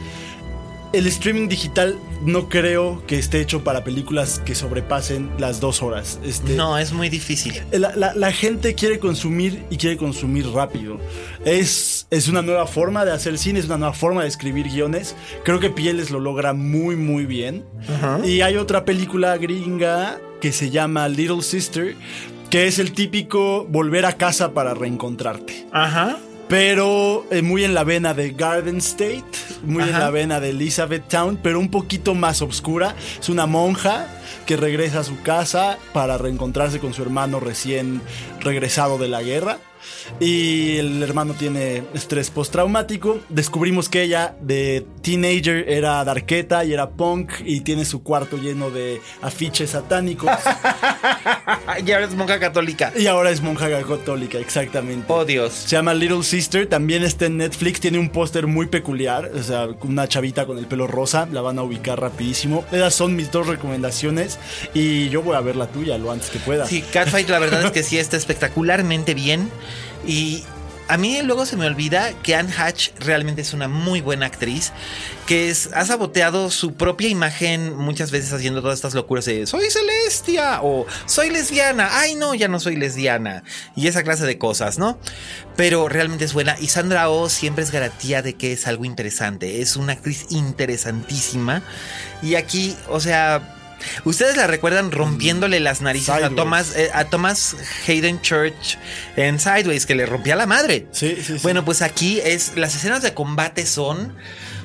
[0.94, 6.20] El streaming digital no creo que esté hecho para películas que sobrepasen las dos horas.
[6.24, 7.60] Este, No, es muy difícil.
[7.72, 11.00] la, la- la gente quiere consumir y quiere consumir rápido.
[11.44, 15.16] Es, es una nueva forma de hacer cine, es una nueva forma de escribir guiones.
[15.44, 17.64] Creo que Pieles lo logra muy, muy bien.
[18.24, 21.96] Y hay otra película gringa que se llama Little Sister,
[22.50, 25.66] que es el típico volver a casa para reencontrarte.
[25.72, 26.18] Ajá.
[26.48, 29.24] Pero eh, muy en la vena de Garden State,
[29.62, 32.94] muy en la vena de Elizabeth Town, pero un poquito más oscura.
[33.20, 34.06] Es una monja
[34.46, 38.02] que regresa a su casa para reencontrarse con su hermano recién
[38.40, 39.58] regresado de la guerra.
[40.20, 43.20] Y el hermano tiene estrés postraumático.
[43.28, 48.70] Descubrimos que ella de teenager era darqueta y era punk y tiene su cuarto lleno
[48.70, 50.30] de afiches satánicos.
[51.84, 52.92] Y ahora es monja católica.
[52.96, 55.06] y ahora es monja católica, exactamente.
[55.08, 55.52] Oh, Dios.
[55.52, 59.68] Se llama Little Sister, también está en Netflix, tiene un póster muy peculiar, o sea,
[59.82, 62.64] una chavita con el pelo rosa, la van a ubicar rapidísimo.
[62.70, 64.38] Esas son mis dos recomendaciones
[64.72, 66.66] y yo voy a ver la tuya lo antes que pueda.
[66.66, 69.50] Sí, Catfight la verdad es que sí está espectacularmente bien.
[70.06, 70.44] Y
[70.86, 74.72] a mí luego se me olvida que Anne Hatch realmente es una muy buena actriz,
[75.26, 80.60] que ha saboteado su propia imagen muchas veces haciendo todas estas locuras de soy Celestia
[80.62, 83.44] o soy lesbiana, ay no, ya no soy lesbiana
[83.74, 84.98] y esa clase de cosas, ¿no?
[85.56, 86.56] Pero realmente es buena.
[86.60, 91.62] Y Sandra Oh siempre es garantía de que es algo interesante, es una actriz interesantísima.
[92.22, 93.60] Y aquí, o sea...
[94.04, 96.30] Ustedes la recuerdan rompiéndole las narices a.
[96.30, 97.56] Thomas, eh, a Thomas
[97.86, 98.78] Hayden Church
[99.16, 100.86] en Sideways, que le rompía la madre.
[100.92, 101.40] Sí, sí, sí.
[101.42, 102.56] Bueno, pues aquí es.
[102.56, 104.14] Las escenas de combate son.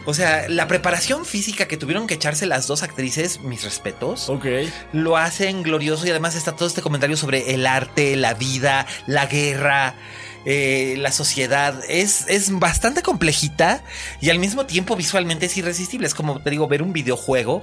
[0.05, 4.45] O sea, la preparación física que tuvieron que echarse las dos actrices, mis respetos, Ok.
[4.93, 9.27] lo hacen glorioso y además está todo este comentario sobre el arte, la vida, la
[9.27, 9.93] guerra.
[10.45, 13.83] Eh, la sociedad es, es bastante complejita
[14.21, 16.07] y al mismo tiempo visualmente es irresistible.
[16.07, 17.61] Es como te digo, ver un videojuego.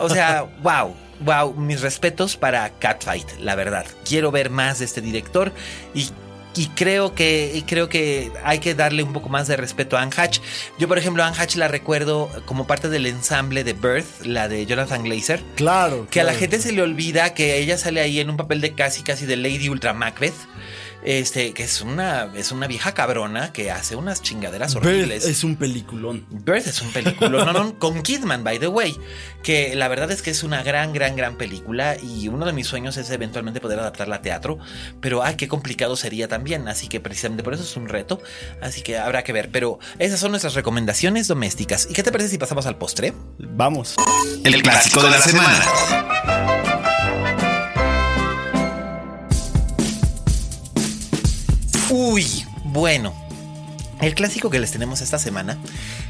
[0.00, 3.86] O sea, wow, wow, mis respetos para Catfight, la verdad.
[4.04, 5.52] Quiero ver más de este director
[5.94, 6.10] y
[6.58, 10.02] y creo que y creo que hay que darle un poco más de respeto a
[10.02, 10.40] Anne Hatch.
[10.78, 14.48] Yo, por ejemplo, a Anne Hatch la recuerdo como parte del ensamble de Birth, la
[14.48, 15.40] de Jonathan Glazer.
[15.54, 16.08] Claro.
[16.10, 18.74] Que a la gente se le olvida que ella sale ahí en un papel de
[18.74, 20.34] casi casi de Lady Ultra Macbeth.
[21.04, 25.24] Este, que es una, es una vieja cabrona que hace unas chingaderas horribles.
[25.24, 26.26] es un peliculón.
[26.30, 28.98] Birth es un no, no, con Kidman, by the way,
[29.42, 32.66] que la verdad es que es una gran, gran, gran película y uno de mis
[32.66, 34.58] sueños es eventualmente poder adaptarla a teatro,
[35.00, 38.20] pero ay, qué complicado sería también, así que precisamente por eso es un reto,
[38.60, 41.86] así que habrá que ver, pero esas son nuestras recomendaciones domésticas.
[41.90, 43.12] ¿Y qué te parece si pasamos al postre?
[43.38, 43.96] Vamos.
[44.44, 46.67] El clásico de la semana.
[51.90, 53.14] Uy, bueno.
[54.00, 55.58] El clásico que les tenemos esta semana,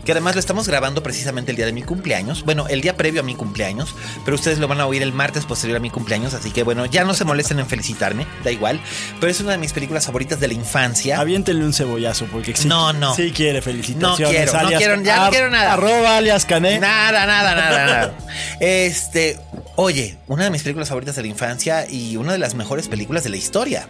[0.05, 3.23] que además lo estamos grabando precisamente el día de mi cumpleaños, bueno, el día previo
[3.23, 3.95] a mi cumpleaños,
[4.27, 6.85] pero ustedes lo van a oír el martes posterior a mi cumpleaños, así que bueno,
[6.85, 8.79] ya no se molesten en felicitarme, da igual,
[9.21, 11.19] pero es una de mis películas favoritas de la infancia.
[11.19, 13.15] Aviéntenle un cebollazo, porque sí, No, no.
[13.15, 14.21] sí quiere felicitaciones.
[14.21, 15.73] No quiero, no alias- quiero, ya no quiero nada.
[15.73, 16.79] Arroba alias Cané.
[16.79, 18.15] Nada, nada, nada, nada.
[18.61, 19.41] Este,
[19.77, 23.25] oye, una de mis películas favoritas de la infancia y una de las mejores películas
[23.25, 23.89] de la historia.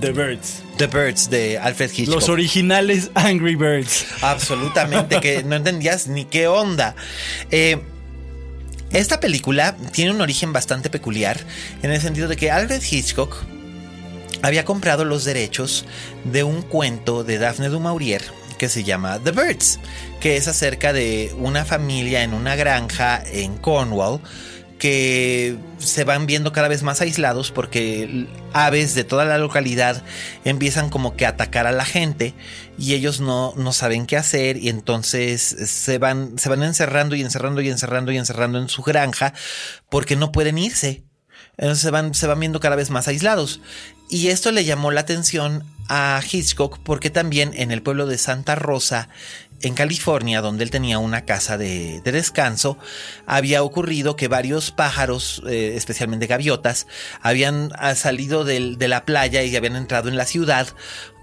[0.00, 0.62] The Birds.
[0.78, 2.14] The Birds de Alfred Hitchcock.
[2.14, 4.06] Los originales Angry Birds.
[4.22, 6.94] Absolutamente, que no entendías ni qué onda.
[7.50, 7.80] Eh,
[8.90, 11.38] esta película tiene un origen bastante peculiar
[11.82, 13.36] en el sentido de que Alfred Hitchcock
[14.42, 15.86] había comprado los derechos
[16.24, 18.22] de un cuento de Daphne du Maurier
[18.58, 19.80] que se llama The Birds,
[20.20, 24.20] que es acerca de una familia en una granja en Cornwall
[24.82, 30.02] que se van viendo cada vez más aislados porque aves de toda la localidad
[30.44, 32.34] empiezan como que a atacar a la gente
[32.76, 37.20] y ellos no, no saben qué hacer y entonces se van, se van encerrando y
[37.22, 39.34] encerrando y encerrando y encerrando en su granja
[39.88, 41.04] porque no pueden irse.
[41.58, 43.60] Entonces se van, se van viendo cada vez más aislados.
[44.08, 48.56] Y esto le llamó la atención a Hitchcock porque también en el pueblo de Santa
[48.56, 49.08] Rosa,
[49.62, 52.78] en California, donde él tenía una casa de, de descanso,
[53.26, 56.86] había ocurrido que varios pájaros, eh, especialmente gaviotas,
[57.20, 60.68] habían ah, salido de la playa y habían entrado en la ciudad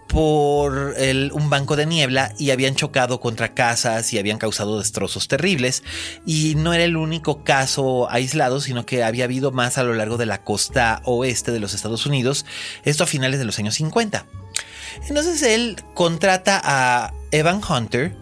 [0.10, 0.96] por
[1.32, 5.84] un banco de niebla y habían chocado contra casas y habían causado destrozos terribles.
[6.26, 10.18] Y no era el único caso aislado, sino que había habido más a lo largo
[10.18, 12.46] de la costa oeste de los Estados Unidos,
[12.84, 14.26] esto a finales de los años 50.
[15.08, 18.16] Entonces él contrata a Evan Hunter,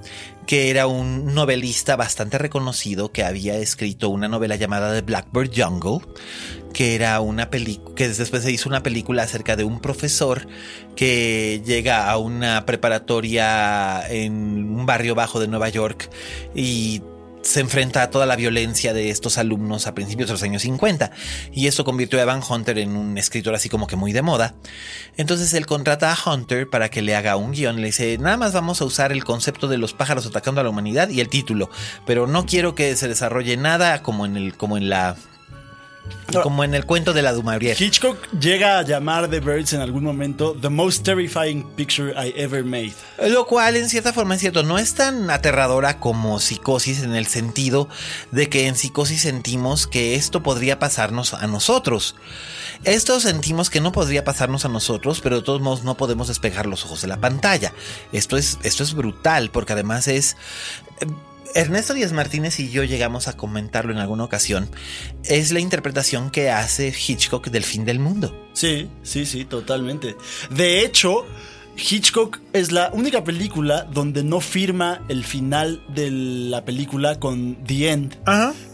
[0.45, 6.07] que era un novelista bastante reconocido que había escrito una novela llamada The Blackbird Jungle,
[6.73, 10.47] que era una película que después se hizo una película acerca de un profesor
[10.95, 14.33] que llega a una preparatoria en
[14.69, 16.09] un barrio bajo de Nueva York
[16.55, 17.01] y
[17.47, 21.11] se enfrenta a toda la violencia de estos alumnos a principios de los años 50
[21.53, 24.55] y esto convirtió a Evan Hunter en un escritor así como que muy de moda.
[25.15, 28.51] Entonces él contrata a Hunter para que le haga un guion, le dice, nada más
[28.51, 31.69] vamos a usar el concepto de los pájaros atacando a la humanidad y el título,
[32.05, 35.15] pero no quiero que se desarrolle nada como en el como en la
[36.43, 37.81] como en el cuento de la Dumaurier.
[37.81, 42.63] Hitchcock llega a llamar The Birds en algún momento The most terrifying picture I ever
[42.63, 42.93] made.
[43.29, 47.27] Lo cual en cierta forma es cierto, no es tan aterradora como psicosis en el
[47.27, 47.87] sentido
[48.31, 52.15] de que en psicosis sentimos que esto podría pasarnos a nosotros.
[52.83, 56.65] Esto sentimos que no podría pasarnos a nosotros, pero de todos modos no podemos despegar
[56.65, 57.73] los ojos de la pantalla.
[58.11, 60.37] Esto es, esto es brutal porque además es...
[61.57, 64.69] Ernesto Díaz Martínez y yo llegamos a comentarlo en alguna ocasión.
[65.23, 68.47] Es la interpretación que hace Hitchcock del fin del mundo.
[68.53, 70.15] Sí, sí, sí, totalmente.
[70.51, 71.25] De hecho,
[71.75, 77.91] Hitchcock es la única película donde no firma el final de la película con The
[77.91, 78.17] End.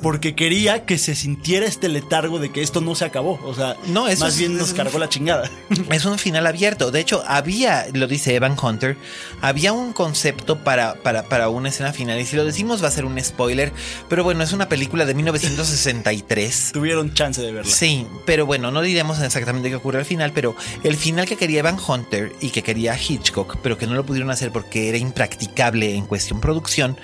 [0.02, 3.40] Porque quería que se sintiera este letargo de que esto no se acabó.
[3.46, 5.50] O sea, No, eso más es- bien nos cargó la chingada.
[5.92, 6.92] Es un final abierto.
[6.92, 8.98] De hecho, había, lo dice Evan Hunter,
[9.42, 12.20] había un concepto para, para, para una escena final.
[12.20, 13.72] Y si lo decimos va a ser un spoiler.
[14.10, 16.72] Pero bueno, es una película de 1963.
[16.74, 17.72] Tuvieron chance de verla.
[17.72, 21.60] Sí, pero bueno, no diremos exactamente qué ocurre al final, pero el final que quería
[21.60, 25.96] Evan Hunter y que quería Hitchcock, pero que no lo pudieron hacer porque era impracticable
[25.96, 26.98] en cuestión producción,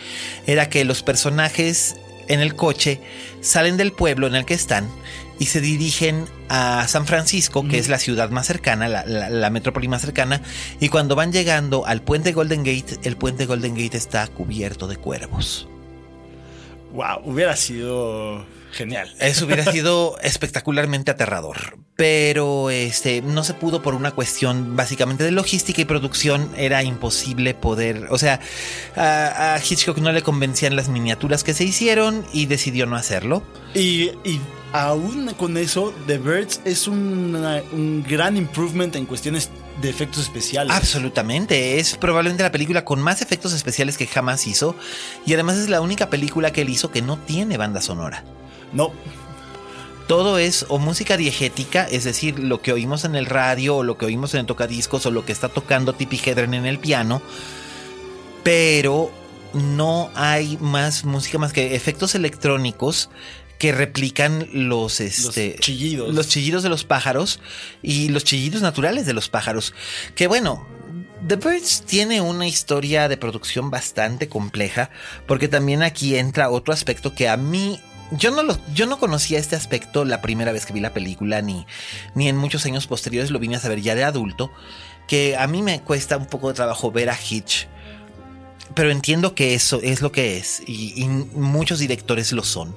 [0.48, 1.96] era que los personajes
[2.28, 3.02] en el coche
[3.42, 4.88] salen del pueblo en el que están
[5.40, 9.50] y se dirigen a San Francisco, que es la ciudad más cercana, la, la- la
[9.50, 10.42] metrópoli más cercana,
[10.82, 14.98] y cuando van llegando al puente Golden Gate, el puente Golden Gate está cubierto de
[14.98, 15.68] cuervos.
[16.94, 19.14] Wow, hubiera sido genial.
[19.20, 21.78] Eso hubiera sido espectacularmente aterrador.
[21.96, 26.50] Pero este no se pudo por una cuestión básicamente de logística y producción.
[26.56, 28.08] Era imposible poder.
[28.10, 28.40] O sea,
[28.96, 33.44] a, a Hitchcock no le convencían las miniaturas que se hicieron y decidió no hacerlo.
[33.74, 34.40] Y, y
[34.72, 39.50] aún con eso, The Birds es una- un gran improvement en cuestiones
[39.82, 40.74] de efectos especiales.
[40.74, 41.80] Absolutamente.
[41.80, 44.76] Es probablemente la película con más efectos especiales que jamás hizo.
[45.26, 48.24] Y además es la única película que él hizo que no tiene banda sonora.
[48.74, 48.92] No,
[50.08, 53.98] Todo es o música diegética, es decir, lo que oímos en el radio o lo
[53.98, 57.22] que oímos en el tocadiscos o lo que está tocando Tippi Hedren en el piano,
[58.44, 59.12] pero
[59.54, 63.10] no hay más música más que efectos electrónicos
[63.60, 66.16] que replican los, este, chillidos.
[66.16, 67.42] los chillidos de los pájaros
[67.84, 69.74] y los chillidos naturales de los pájaros.
[70.16, 70.66] Que bueno,
[71.28, 74.90] The Birds tiene una historia de producción bastante compleja,
[75.28, 79.40] porque también aquí entra otro aspecto que a mí yo no, lo, yo no conocía
[79.40, 81.66] este aspecto la primera vez que vi la película, ni,
[82.16, 84.52] ni en muchos años posteriores lo vine a saber ya de adulto.
[85.08, 87.68] que a mí me cuesta un poco de trabajo ver a Hitch.
[88.76, 90.62] Pero entiendo que eso es lo que es.
[90.68, 92.76] Y, y muchos directores lo son.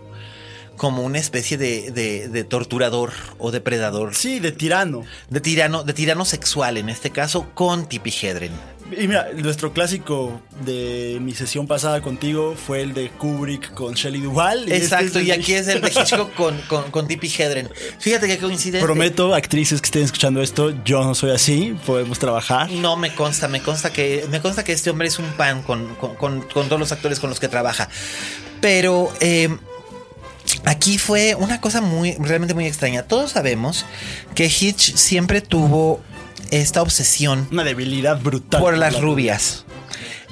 [0.78, 4.14] Como una especie de, de- de torturador o depredador.
[4.14, 5.04] Sí, de tirano.
[5.28, 8.52] De tirano, de tirano sexual, en este caso, con Tippi Hedren.
[8.98, 14.20] Y mira, nuestro clásico de mi sesión pasada contigo fue el de Kubrick con Shelley
[14.20, 14.64] Duvall.
[14.64, 17.68] este Exacto, es y de- aquí es el de Hitchcock con, con, con Tippi Hedren.
[17.98, 18.84] Fíjate qué coincidencia.
[18.84, 22.70] Prometo, actrices que estén escuchando esto, yo no soy así, podemos trabajar.
[22.70, 25.94] No me consta, me consta que me consta que este hombre es un pan con,
[25.96, 27.88] con- con- con todos los actores con los que trabaja.
[28.60, 29.48] Pero eh,
[30.64, 33.02] aquí fue una cosa muy, realmente muy extraña.
[33.04, 33.84] Todos sabemos
[34.34, 36.00] que Hitch siempre tuvo
[36.52, 38.60] esta obsesión Una debilidad brutal.
[38.60, 39.64] por las La- rubias.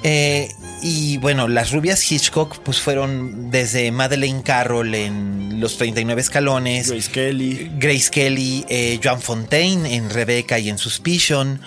[0.03, 0.49] Eh,
[0.81, 6.89] y bueno, las rubias Hitchcock pues fueron desde Madeleine Carroll en Los 39 escalones.
[6.89, 7.71] Grace Kelly.
[7.77, 11.61] Grace Kelly, eh, Joan Fontaine en Rebecca y en Suspicion,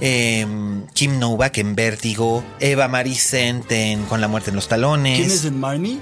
[0.00, 0.46] eh,
[0.94, 5.18] Kim Novak en Vértigo, Eva Maricent en Con la muerte en los talones.
[5.18, 5.98] ¿Quién es en Marnie?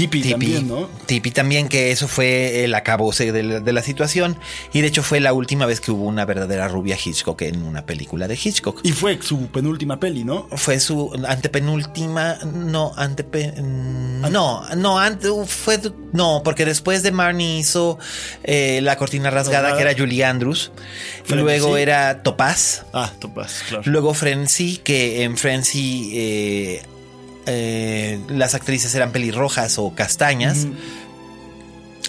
[0.00, 0.88] Tipi, Tippi, también, ¿no?
[1.06, 4.38] Tippi también, que eso fue el acabose de la, de la situación.
[4.72, 7.84] Y de hecho fue la última vez que hubo una verdadera rubia Hitchcock en una
[7.86, 8.80] película de Hitchcock.
[8.82, 10.48] Y fue su penúltima peli, ¿no?
[10.56, 15.78] Fue su antepenúltima, no, antepe, no, no, ante, fue,
[16.12, 17.98] no, porque después de Marnie hizo
[18.42, 19.76] eh, La cortina rasgada, Rasgada.
[19.76, 20.72] que era Julie Andrews,
[21.24, 21.42] Frenzy.
[21.44, 23.82] luego era Topaz, Ah, Topaz, claro.
[23.86, 26.82] luego Frenzy, que en Frenzy eh,
[27.46, 30.66] eh, las actrices eran pelirrojas o castañas.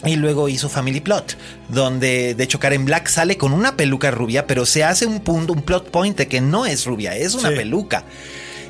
[0.04, 1.38] Y luego hizo Family Plot,
[1.70, 5.54] donde de hecho Karen Black sale con una peluca rubia, pero se hace un punto,
[5.54, 7.56] un plot point de que no es rubia, es una Sí.
[7.56, 8.04] peluca.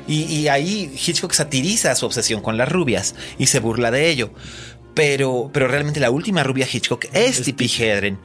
[0.06, 4.30] Y, y ahí Hitchcock satiriza su obsesión con las rubias y se burla de ello.
[4.94, 8.18] Pero, pero realmente la última rubia Hitchcock es Es Tippi Hedren.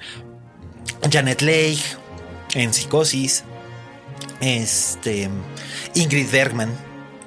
[1.09, 1.79] Janet Leigh
[2.55, 3.45] en Psicosis.
[4.41, 5.29] Este.
[5.95, 6.71] Ingrid Bergman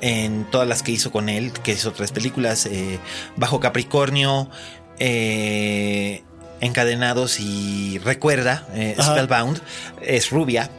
[0.01, 2.99] en todas las que hizo con él, que hizo tres películas: eh,
[3.37, 4.51] Bajo Capricornio,
[4.99, 6.23] eh,
[6.61, 8.97] Encadenados y Recuerda, eh.
[9.01, 9.61] Spellbound.
[10.03, 10.71] Es rubia.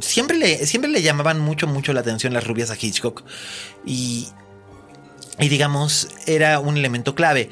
[0.00, 3.24] Siempre, le, siempre le llamaban mucho, mucho la atención las rubias a Hitchcock.
[3.84, 4.28] Y,
[5.38, 7.50] y digamos, era un elemento clave.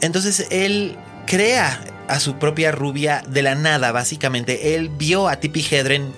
[0.00, 0.96] Entonces él
[1.26, 4.74] crea a su propia rubia de la nada, básicamente.
[4.74, 6.12] Él vio a Tippi Hedren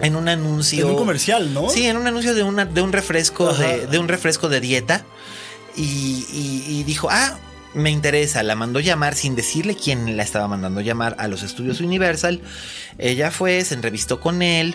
[0.00, 0.84] en un anuncio.
[0.86, 1.68] En un comercial, ¿no?
[1.68, 5.04] Sí, en un anuncio de, una, de un refresco de un refresco de dieta.
[5.76, 7.38] Y, y- y dijo, ah,
[7.74, 8.42] me interesa.
[8.42, 12.40] La mandó llamar sin decirle quién la estaba mandando llamar a los estudios Universal.
[12.98, 14.74] Ella fue, se entrevistó con él.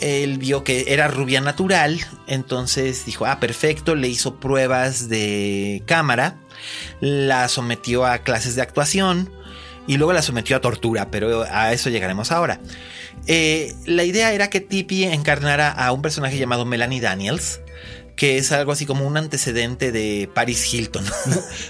[0.00, 2.00] Él vio que era rubia natural.
[2.26, 3.94] Entonces dijo, ah, perfecto.
[3.94, 6.36] Le hizo pruebas de cámara.
[7.00, 9.30] La sometió a clases de actuación.
[9.86, 12.58] Y luego la sometió a tortura, pero a eso llegaremos ahora.
[13.26, 17.60] Eh, la idea era que Tippi encarnara a un personaje llamado Melanie Daniels,
[18.16, 21.04] que es algo así como un antecedente de Paris Hilton.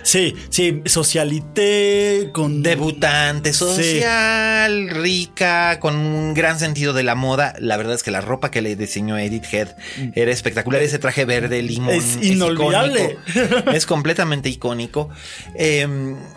[0.03, 2.63] Sí, sí, socialité con.
[2.63, 7.55] Debutante social, rica, con un gran sentido de la moda.
[7.59, 9.69] La verdad es que la ropa que le diseñó Edith Head
[10.15, 10.83] era espectacular.
[10.83, 13.19] Ese traje verde limón Es inolvidable.
[13.35, 13.71] icónico.
[13.75, 15.09] Es completamente icónico.
[15.57, 15.83] Eh,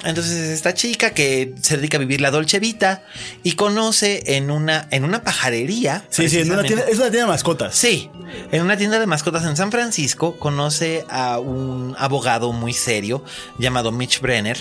[0.05, 3.03] entonces, esta chica que se dedica a vivir la Dolce Vita
[3.43, 6.05] y conoce en una, en una pajarería.
[6.09, 7.75] Sí, sí, en una tienda, es una tienda de mascotas.
[7.75, 8.09] Sí,
[8.51, 9.96] en una tienda de mascotas en San Francisco
[10.39, 13.23] conoce a un abogado muy serio
[13.57, 14.57] llamado Mitch Brenner,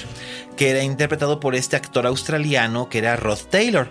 [0.56, 3.88] que era interpretado por este actor australiano que era Rod Taylor,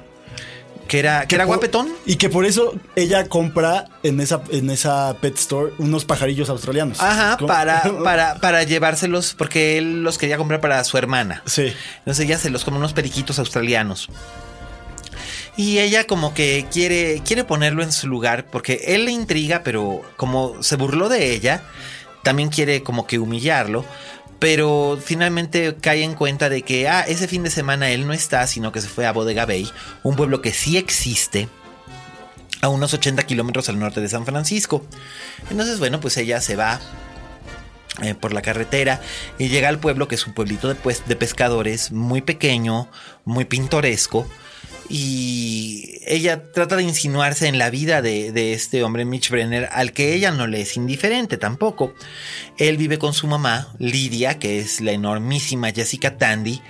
[0.88, 1.90] que era, que era por- guapetón.
[2.06, 7.00] Y que por eso ella compra en esa, en esa pet store unos pajarillos australianos.
[7.02, 11.42] Ajá, para, para, para llevárselos, porque él los quería comprar para su hermana.
[11.46, 11.74] Sí.
[12.00, 14.10] Entonces ella se los come unos periquitos australianos.
[15.58, 20.02] Y ella como que quiere, quiere ponerlo en su lugar porque él le intriga, pero
[20.18, 21.64] como se burló de ella,
[22.24, 23.86] también quiere como que humillarlo.
[24.38, 28.48] Pero finalmente cae en cuenta de que, ah, ese fin de semana él no está,
[28.48, 29.72] sino que se fue a Bodega Bay,
[30.04, 31.48] un pueblo que sí existe,
[32.62, 34.86] a unos 80 kilómetros al norte de San Francisco.
[35.50, 36.82] Entonces, bueno, pues ella se va
[38.04, 39.00] eh, por la carretera
[39.38, 42.90] y llega al pueblo que es un pueblito de, pues, de pescadores muy pequeño,
[43.24, 44.28] muy pintoresco.
[44.90, 50.14] Y ella trata de insinuarse en la vida de, este hombre Mitch Brenner, al que
[50.14, 51.94] ella no le es indiferente tampoco.
[52.58, 56.62] Él vive con su mamá, Lidia, que es la enormísima Jessica Tandy,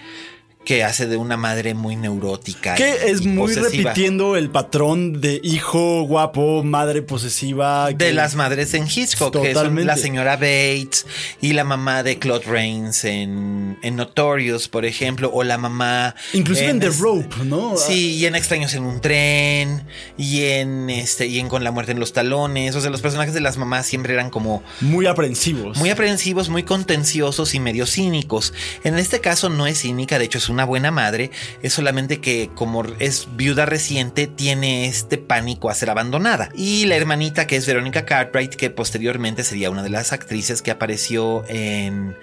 [0.66, 2.76] que hace de una madre muy neurótica.
[2.76, 3.92] Que es muy posesiva.
[3.92, 7.92] repitiendo el patrón de hijo guapo, madre posesiva.
[7.92, 11.06] De las madres en Hitchcock, que son la señora Bates
[11.42, 16.16] y la mamá de Claude Rains en, en Notorious, por ejemplo, o la mamá.
[16.34, 17.78] Inclusive en The es- Rope, ¿no?
[17.78, 19.84] Sí, y en Extraños en un tren,
[20.18, 22.76] y en este, y en Con la muerte en los talones.
[22.76, 25.78] O sea, los personajes de las mamás siempre eran como Muy aprensivos.
[25.78, 28.54] muy aprensivos, muy contenciosos y medio cínicos.
[28.84, 32.50] En este caso no es cínica, de hecho es una buena madre, es solamente que
[32.56, 36.50] como es viuda reciente tiene este pánico a ser abandonada.
[36.56, 40.72] Y la hermanita que es Verónica Cartwright, que posteriormente sería una de las actrices que
[40.72, 42.16] apareció en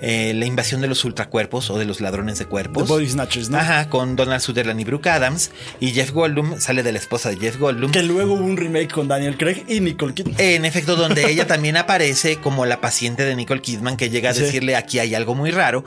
[0.00, 2.86] eh, La invasión de los ultracuerpos o de los ladrones de The cuerpos.
[2.88, 3.58] Body Snatchers, ¿no?
[3.58, 5.50] Ajá, con Donald Sutherland y Brooke Adams.
[5.80, 7.90] Y Jeff Goldblum sale de la esposa de Jeff Goldblum.
[7.90, 10.34] Que luego hubo un remake con Daniel Craig y Nicole Kidman.
[10.38, 14.34] En efecto, donde ella también aparece como la paciente de Nicole Kidman que llega a
[14.34, 14.42] Sí.
[14.42, 15.84] decirle aquí hay algo muy raro.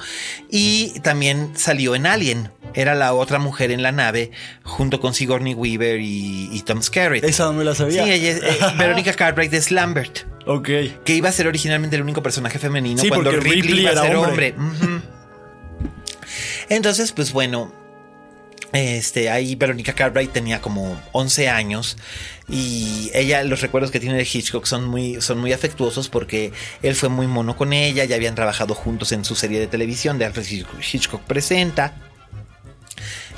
[0.49, 2.51] Y también salió en Alien.
[2.73, 4.31] Era la otra mujer en la nave
[4.63, 7.23] junto con Sigourney Weaver y, y Tom Skerritt.
[7.25, 8.13] Esa no me la Sí, sabía.
[8.13, 10.69] ella es, eh, Verónica Cartwright es Lambert, Ok.
[11.03, 14.03] que iba a ser originalmente el único personaje femenino Sí, cuando Ripley, Ripley iba a
[14.03, 14.55] ser hombre.
[16.69, 17.73] Entonces, pues bueno,
[18.73, 21.97] este, ahí Verónica Cartwright tenía como 11 años
[22.47, 26.95] y ella, los recuerdos que tiene de Hitchcock son muy, son muy afectuosos porque él
[26.95, 30.25] fue muy mono con ella, ya habían trabajado juntos en su serie de televisión de
[30.25, 31.95] Alfred Hitchcock- Presenta.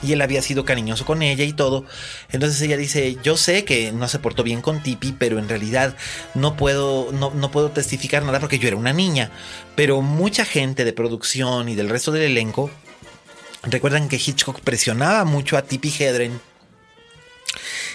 [0.01, 1.85] Y él había sido cariñoso con ella y todo.
[2.33, 5.95] Entonces ella dice, yo sé que no se portó bien con Tipi, pero en realidad
[6.33, 9.31] no puedo, no, no puedo testificar nada porque yo era una niña.
[9.75, 12.69] Pero mucha gente de producción y del resto del elenco
[13.63, 16.39] recuerdan que Hitchcock presionaba mucho a Tipi Hedren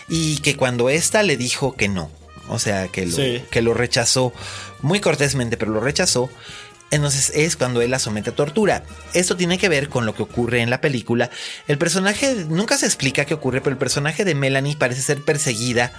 [0.09, 2.11] y que cuando ésta le dijo que no,
[2.49, 3.43] o sea, que lo, Sí.
[3.51, 4.32] que lo rechazó
[4.81, 6.31] muy cortésmente, pero lo rechazó,
[6.90, 8.82] entonces es cuando él la somete a tortura.
[9.12, 11.28] Esto tiene que ver con lo que ocurre en la película.
[11.66, 15.93] El personaje, nunca se explica qué ocurre, pero el personaje de Melanie parece ser perseguida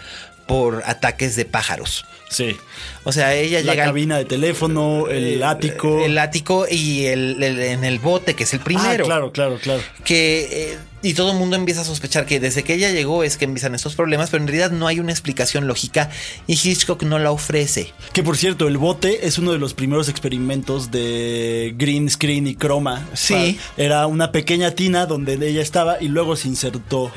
[0.49, 2.03] por ataques de pájaros.
[2.29, 2.57] Sí.
[3.05, 6.03] O sea, ella La llega al- cabina de teléfono, el eh, ático.
[6.03, 9.03] El ático y el, el- en el bote, que es el primero.
[9.05, 9.81] Ah, claro, claro, claro.
[10.03, 10.73] Que.
[10.73, 13.45] eh, y todo el mundo empieza a sospechar que desde que ella llegó es que
[13.45, 16.09] empiezan estos problemas, pero en realidad no hay una explicación lógica
[16.45, 17.93] y Hitchcock no la ofrece.
[18.11, 22.55] Que por cierto, el bote es uno de los primeros experimentos de green screen y
[22.55, 23.07] croma.
[23.13, 23.57] Sí.
[23.77, 27.13] Era una pequeña tina donde ella estaba y luego se insertó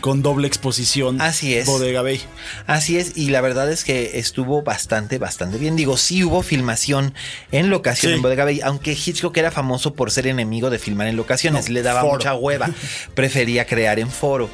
[0.00, 1.20] con doble exposición.
[1.20, 1.66] Así es.
[1.66, 2.20] Bodega Bay.
[2.66, 5.76] Así es, y la verdad es que estuvo bastante, bastante bien.
[5.76, 7.14] Digo, sí hubo filmación
[7.50, 8.16] en locación Sí.
[8.16, 11.74] en Bodega Bay, aunque Hitchcock era famoso por ser enemigo de filmar en locaciones, No,
[11.74, 12.12] le daba foro.
[12.14, 12.70] mucha hueva,
[13.14, 14.50] prefería crear en foro.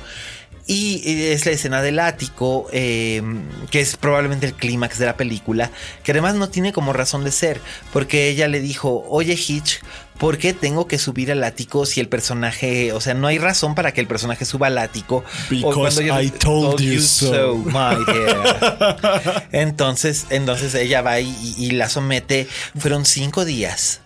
[0.70, 1.00] Y
[1.30, 3.22] es la escena del ático, eh,
[3.70, 5.70] que es probablemente el clímax de la película,
[6.04, 7.58] que además no tiene como razón de ser,
[7.90, 9.80] porque ella le dijo, oye Hitch,
[10.18, 13.74] ¿por qué tengo que subir al ático si el personaje, o sea, no hay razón
[13.74, 15.24] para que el personaje suba al ático?
[15.48, 17.56] Because cuando I told you so.
[17.56, 19.48] my dear.
[19.52, 22.46] Entonces, entonces ella va y, y la somete.
[22.76, 24.02] Fueron cinco días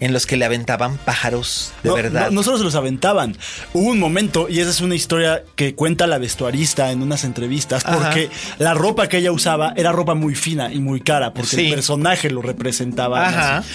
[0.00, 2.26] en los que le aventaban pájaros de no, verdad.
[2.26, 3.36] No, no solo se los aventaban.
[3.72, 7.84] Hubo un momento, y esa es una historia que cuenta la vestuarista en unas entrevistas,
[7.86, 7.96] Ajá.
[7.98, 11.66] porque la ropa que ella usaba era ropa muy fina y muy cara, porque Sí.
[11.66, 13.28] el personaje lo representaba.
[13.28, 13.58] Ajá.
[13.58, 13.68] así.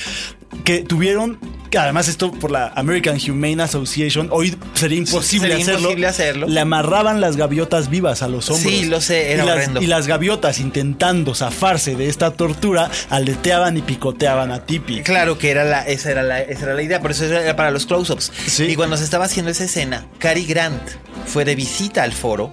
[0.64, 1.40] Que tuvieron,
[1.70, 6.48] que además esto por la American Humane Association, hoy sería imposible, Sería hacerlo, imposible hacerlo.
[6.48, 8.74] Le amarraban las gaviotas vivas a los hombros.
[8.74, 9.82] Sí, lo sé, era y las, horrendo.
[9.82, 15.02] y las gaviotas intentando zafarse de esta tortura, aleteaban y picoteaban a Tipi.
[15.02, 17.72] Claro que era la, esa, era la, esa era la idea, por eso era para
[17.72, 18.32] los close-ups.
[18.48, 18.64] Sí.
[18.66, 20.82] Y cuando se estaba haciendo esa escena, Cary Grant
[21.26, 22.52] fue de visita al foro,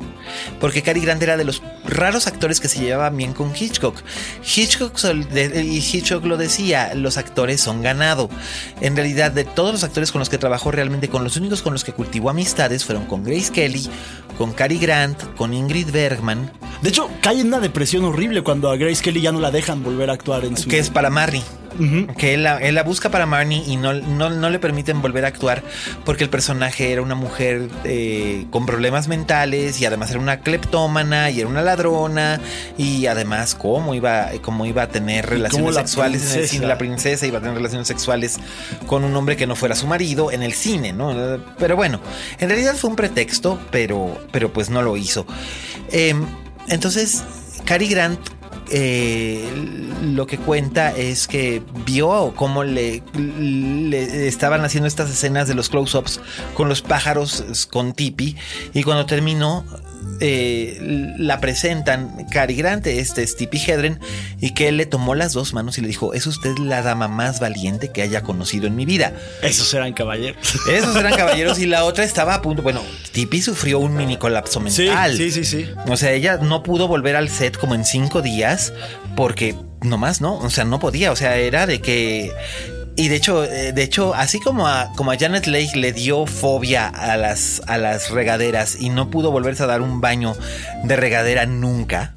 [0.61, 4.03] porque Cary Grant era de los raros actores que se llevaban bien con Hitchcock.
[4.45, 4.93] Hitchcock
[5.35, 8.29] y Hitchcock lo decía, los actores son ganado.
[8.81, 11.73] En realidad, de todos los actores con los que trabajó, realmente con los únicos con
[11.73, 13.89] los que cultivó amistades fueron con Grace Kelly,
[14.37, 16.53] con Cary Grant, con Ingrid Bergman,
[16.83, 19.83] De hecho, cae en una depresión horrible cuando a Grace Kelly ya no la dejan
[19.83, 20.69] volver a actuar en su.
[20.69, 21.11] que es para
[22.17, 25.25] Que él la, él la busca para Marnie y no, no, no le permiten volver
[25.25, 25.63] a actuar
[26.05, 31.31] porque el personaje era una mujer eh, con problemas mentales y además era una cleptómana
[31.31, 32.41] y era una ladrona
[32.79, 36.67] y además cómo iba, cómo iba a tener relaciones la sexuales en el cine.
[36.67, 38.39] La princesa iba a tener relaciones sexuales
[38.87, 41.15] con un hombre que no fuera su marido en el cine, ¿no?
[41.59, 42.01] Pero bueno,
[42.39, 45.27] en realidad fue un pretexto, pero, pero pues no lo hizo.
[45.91, 46.27] Em,
[46.69, 47.23] entonces,
[47.65, 48.21] Cary Grant
[48.71, 49.49] eh,
[50.03, 55.69] lo que cuenta es que vio cómo le, le estaban haciendo estas escenas de los
[55.69, 56.21] close-ups
[56.55, 58.37] con los pájaros con Tipi
[58.75, 59.65] y cuando terminó
[60.21, 60.79] eh,
[61.19, 64.01] la presentan Cary Grant, este es Tippi Hedren,
[64.41, 67.09] y que él le tomó las dos manos y le dijo: Es usted la dama
[67.09, 69.13] más valiente que haya conocido en mi vida.
[69.43, 70.39] Esos eran caballeros.
[70.71, 72.63] Esos eran caballeros y la otra estaba a punto.
[72.63, 72.83] Bueno,
[73.13, 75.17] Tippi sufrió un mini colapso Sí, mental.
[75.17, 75.67] sí, sí, sí.
[75.89, 78.73] O sea, ella no pudo volver al set como en cinco días
[79.17, 82.33] porque nomás no, o sea, no podía, o sea, era de que...
[82.97, 86.25] Y de hecho, eh, de hecho, así como a, como a Janet Leigh le dio
[86.25, 90.35] fobia a las, a las regaderas y no pudo volverse a dar un baño
[90.83, 92.15] de regadera nunca.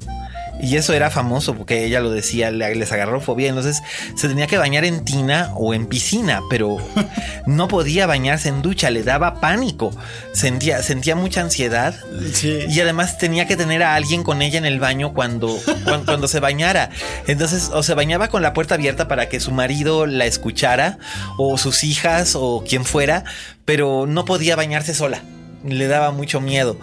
[0.62, 3.48] Y eso era famoso porque ella lo decía, le- les agarró fobia.
[3.48, 3.82] Entonces
[4.16, 6.76] se tenía que bañar en tina o en piscina, pero
[7.46, 9.90] no podía bañarse en ducha, le daba pánico.
[10.32, 11.94] Sentía, sentía mucha ansiedad.
[12.32, 12.58] Sí.
[12.68, 16.28] Y además tenía que tener a alguien con ella en el baño cuando, cuando, cuando
[16.28, 16.90] se bañara.
[17.26, 20.98] Entonces, o se bañaba con la puerta abierta para que su marido la escuchara,
[21.38, 23.24] o sus hijas, o quien fuera,
[23.64, 25.22] pero no podía bañarse sola.
[25.64, 26.78] Le daba mucho miedo.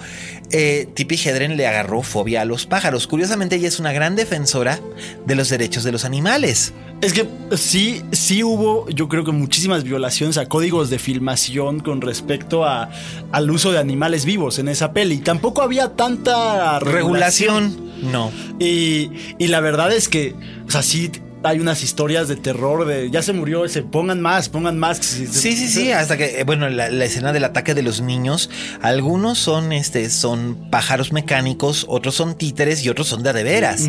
[0.52, 3.08] Eh, Tippi Hedren le agarró fobia a los pájaros.
[3.08, 4.80] Curiosamente, ella es una gran defensora
[5.26, 6.74] de los derechos de los animales.
[7.02, 12.02] Es que sí, sí hubo, yo creo que muchísimas violaciones a códigos de filmación con
[12.02, 12.90] respecto a,
[13.32, 15.18] al uso de animales vivos en esa peli.
[15.20, 17.76] Tampoco había tanta regulación.
[17.76, 18.32] Regulación, no.
[18.60, 20.34] Y, y la verdad es que,
[20.68, 21.12] o sea, sí
[21.44, 24.98] hay unas historias de terror de ya se murió ese, pongan más, pongan más.
[24.98, 28.50] Sí, sí, sí, hasta que, eh, bueno, la, la escena del ataque de los niños,
[28.82, 33.88] algunos son, este, son pájaros mecánicos, otros son títeres y otros son de de veras.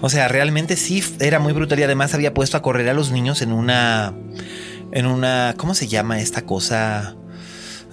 [0.00, 3.10] O sea, realmente sí era muy brutal y además había puesto a correr a los
[3.12, 4.12] niños en una,
[4.92, 7.14] en una, ¿cómo se llama esta cosa?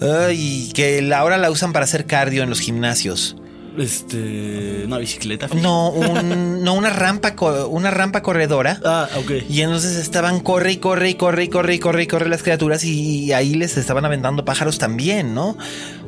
[0.02, 3.36] Ay, que la- ahora la usan para hacer cardio en los gimnasios.
[3.78, 5.48] Este, una bicicleta.
[5.62, 7.34] No, un- no una rampa,
[7.70, 8.80] una rampa corredora.
[8.84, 9.32] Ah, ok.
[9.49, 12.44] Y entonces estaban corre y corre y corre y corre y corre y corre las
[12.44, 15.58] criaturas y ahí les estaban aventando pájaros también, ¿no?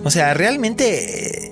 [0.04, 1.52] O sea, realmente eh,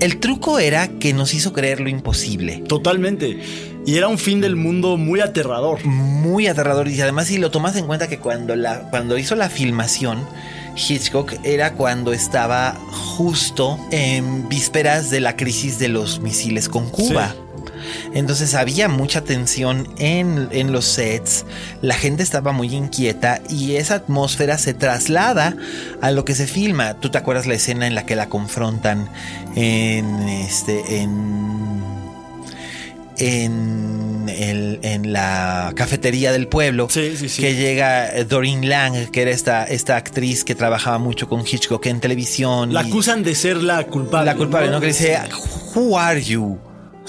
[0.00, 2.62] el truco era que nos hizo creer lo imposible.
[2.68, 3.40] Totalmente.
[3.86, 5.84] Y era un fin del mundo muy aterrador.
[5.84, 9.48] Muy aterrador y además si lo tomas en cuenta que cuando, la, cuando hizo la
[9.48, 10.26] filmación,
[10.76, 12.76] Hitchcock era cuando estaba
[13.16, 17.34] justo en vísperas de la crisis de los misiles con Cuba.
[18.12, 21.44] Entonces había mucha tensión en, en los sets,
[21.82, 25.56] la gente estaba muy inquieta y esa atmósfera se traslada
[26.00, 26.94] a lo que se filma.
[26.94, 29.08] ¿Tú te acuerdas la escena en la que la confrontan
[29.54, 31.76] en este en
[33.18, 37.40] en, el- en la cafetería del pueblo Sí, sí, sí.
[37.42, 41.84] que llega eh, Doreen Lang que era esta, esta actriz que trabajaba mucho con Hitchcock
[41.86, 44.26] en televisión La y- acusan de ser la culpable.
[44.26, 44.80] la culpable, ¿no?
[44.80, 45.18] Que dice,
[45.74, 46.58] Who are you?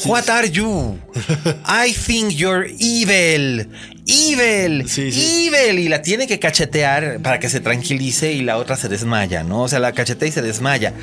[0.05, 0.99] What are you?
[1.67, 3.67] I think you're evil.
[4.07, 4.87] Evil.
[4.87, 5.47] Sí, sí.
[5.47, 5.79] Evil.
[5.79, 9.63] Y la tiene que cachetear para que se tranquilice y la otra se desmaya, ¿no?
[9.63, 10.93] O sea, la cachetea y se desmaya.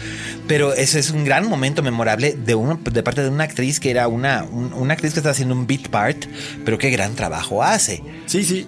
[0.48, 3.90] Pero eso es un gran momento memorable de, una, de parte de una actriz que
[3.90, 6.24] era una, un- una actriz que está haciendo un beat part,
[6.64, 8.02] pero qué gran trabajo hace.
[8.26, 8.66] Sí, sí.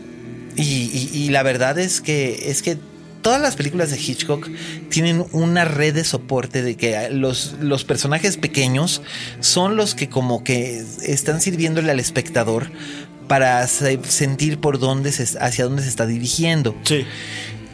[0.57, 2.77] Y, y- y la verdad es que es que
[3.23, 4.49] todas las películas de Hitchcock
[4.89, 9.03] tienen una red de soporte de que los, los personajes pequeños
[9.41, 12.71] son los que como que están sirviéndole al espectador
[13.29, 16.75] para se- sentir por dónde se, hacia dónde se está dirigiendo.
[16.85, 17.05] Sí.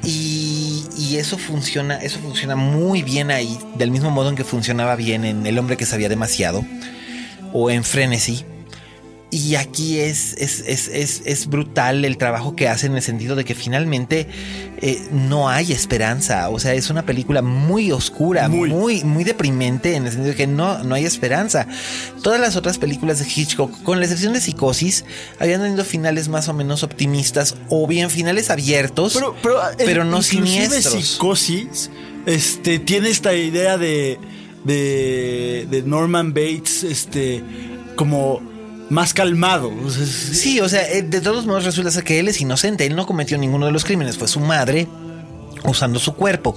[0.05, 4.97] Y, y eso funciona, eso funciona muy bien ahí, del mismo modo en que funcionaba
[4.97, 6.65] bien en El hombre que sabía demasiado
[7.53, 8.45] o en Frenesy.
[9.34, 13.34] Y aquí es, es, es, es, es brutal el trabajo que hace en el sentido
[13.34, 14.26] de que finalmente
[14.82, 16.50] eh, no hay esperanza.
[16.50, 18.68] O sea, es una película muy oscura, Muy.
[18.68, 21.66] muy, muy, deprimente en el sentido de que no, no hay esperanza.
[22.22, 25.06] Todas las otras películas de Hitchcock, con la excepción de Psicosis,
[25.40, 30.10] habían tenido finales más o menos optimistas o bien finales abiertos, Pero, pero, pero el-
[30.10, 30.92] no siniestros.
[31.06, 31.88] Psicosis
[32.26, 34.18] este, tiene esta idea de,
[34.64, 37.42] de, de Norman Bates este,
[37.96, 38.52] como
[38.93, 39.73] más calmado.
[39.90, 43.06] Sí, o sea, eh, de todos modos resulta ser que él es inocente, él no
[43.06, 44.86] cometió ninguno de los crímenes, fue su madre
[45.64, 46.56] usando su cuerpo,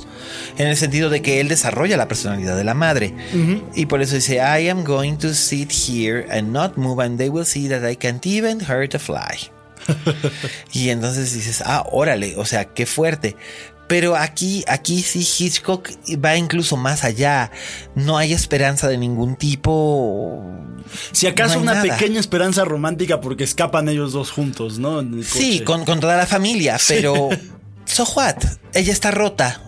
[0.57, 3.15] en el sentido de que él desarrolla la personalidad de la madre.
[3.75, 7.29] Y por eso dice, I am going to sit here and not move and they
[7.29, 9.51] will see that I can't even hurt a fly.
[10.73, 13.35] y entonces dices, ah, órale, o sea, qué fuerte.
[13.87, 15.89] Pero aquí, aquí sí Hitchcock
[16.23, 17.51] va incluso más allá.
[17.93, 20.43] No hay esperanza de ningún tipo.
[21.11, 21.95] si acaso no una nada.
[21.97, 25.01] pequeña esperanza romántica porque escapan ellos dos juntos, ¿no?
[25.01, 27.29] En el Sí, con, con toda la familia, pero
[27.85, 28.37] so what?
[28.73, 29.61] Ella está rota.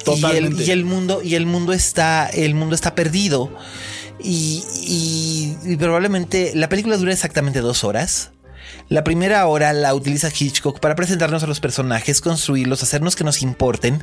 [0.00, 0.62] Y Totalmente.
[0.62, 3.50] el, y el mundo, y el mundo está, el mundo está perdido.
[4.18, 8.32] Y, y- y probablemente la película dura exactamente dos horas.
[8.90, 13.40] La primera hora la utiliza Hitchcock para presentarnos a los personajes, construirlos, hacernos que nos
[13.40, 14.02] importen.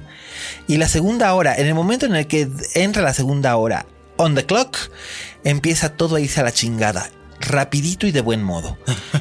[0.65, 3.85] Y la segunda hora, en el momento en el que entra la segunda hora,
[4.15, 4.77] on the clock,
[5.43, 7.09] empieza todo a irse a la chingada,
[7.41, 8.77] rapidito y de buen modo.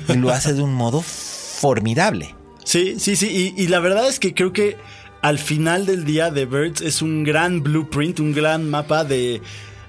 [0.09, 2.37] Y lo hace de un modo formidable.
[2.63, 3.55] Sí, sí, sí.
[3.57, 4.77] Y, y la verdad es que creo que
[5.21, 9.43] al final del día The Birds es un gran blueprint, un gran mapa de,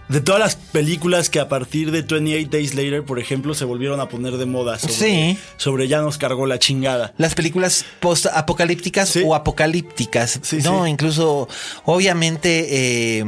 [0.09, 3.99] de todas las películas que a partir de 28 Days Later, por ejemplo, se volvieron
[3.99, 5.37] a poner de moda sobre, Sí.
[5.57, 7.13] sobre ya nos cargó la chingada.
[7.17, 9.23] Las películas post-apocalípticas Sí.
[9.25, 10.39] o apocalípticas.
[10.43, 10.91] Sí, no, sí.
[10.91, 11.47] incluso,
[11.85, 13.25] obviamente, eh,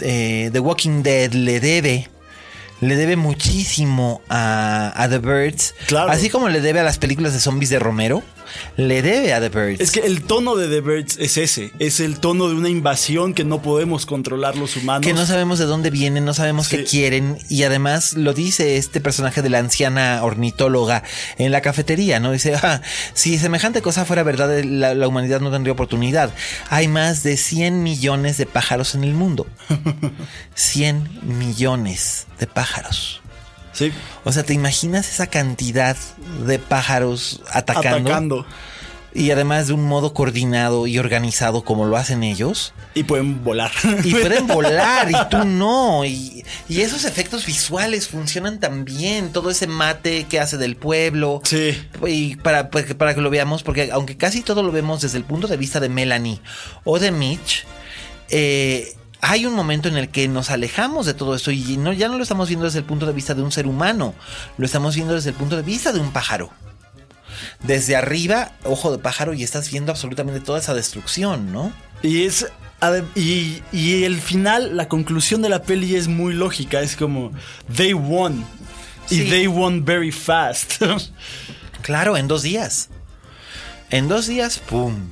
[0.00, 2.08] eh, The Walking Dead le debe.
[2.80, 5.74] Le debe muchísimo a, a The Birds.
[5.88, 6.10] Claro.
[6.12, 8.22] Así como le debe a las películas de zombies de Romero,
[8.76, 9.80] le debe a The Birds.
[9.80, 13.34] Es que el tono de The Birds es ese, es el tono de una invasión
[13.34, 15.06] que no podemos controlar los humanos.
[15.06, 17.38] Que no sabemos de dónde vienen, no sabemos qué quieren.
[17.48, 21.02] Y además lo dice este personaje de la anciana ornitóloga
[21.38, 22.32] en la cafetería, ¿no?
[22.32, 22.82] Dice, "Ah,
[23.14, 26.32] si semejante cosa fuera verdad, la, la humanidad no tendría oportunidad.
[26.70, 29.46] Hay más de 100 millones de pájaros en el mundo.
[30.54, 33.20] 100 millones de pájaros.
[33.78, 33.92] Sí,
[34.24, 35.96] O sea, ¿te imaginas esa cantidad
[36.46, 38.10] de pájaros atacando?
[38.10, 38.46] atacando.
[39.14, 42.74] Y además de un modo coordinado y organizado como lo hacen ellos.
[42.94, 43.72] Y pueden volar.
[44.04, 46.04] Y pueden volar y tú no.
[46.04, 49.32] Y, y esos efectos visuales funcionan también.
[49.32, 51.40] Todo ese mate que hace del pueblo.
[51.42, 51.76] Sí.
[52.06, 55.24] Y para, que- para que lo veamos, porque aunque casi todo lo vemos desde el
[55.24, 56.40] punto de vista de Melanie
[56.84, 57.64] o de Mitch,
[58.28, 62.08] eh, hay un momento en el que nos alejamos de todo esto y no, ya
[62.08, 64.14] no lo estamos viendo desde el punto de vista de un ser humano,
[64.56, 66.50] lo estamos viendo desde el punto de vista de un pájaro.
[67.62, 71.72] Desde arriba, ojo de pájaro, y estás viendo absolutamente toda esa destrucción, ¿no?
[72.02, 72.46] Y es.
[73.16, 76.80] Y, y el final, la conclusión de la peli es muy lógica.
[76.80, 77.32] Es como.
[77.74, 78.44] They won.
[79.06, 79.22] Sí.
[79.22, 80.82] Y they won very fast.
[81.82, 82.90] Claro, en dos días.
[83.88, 85.08] En dos días, ¡pum!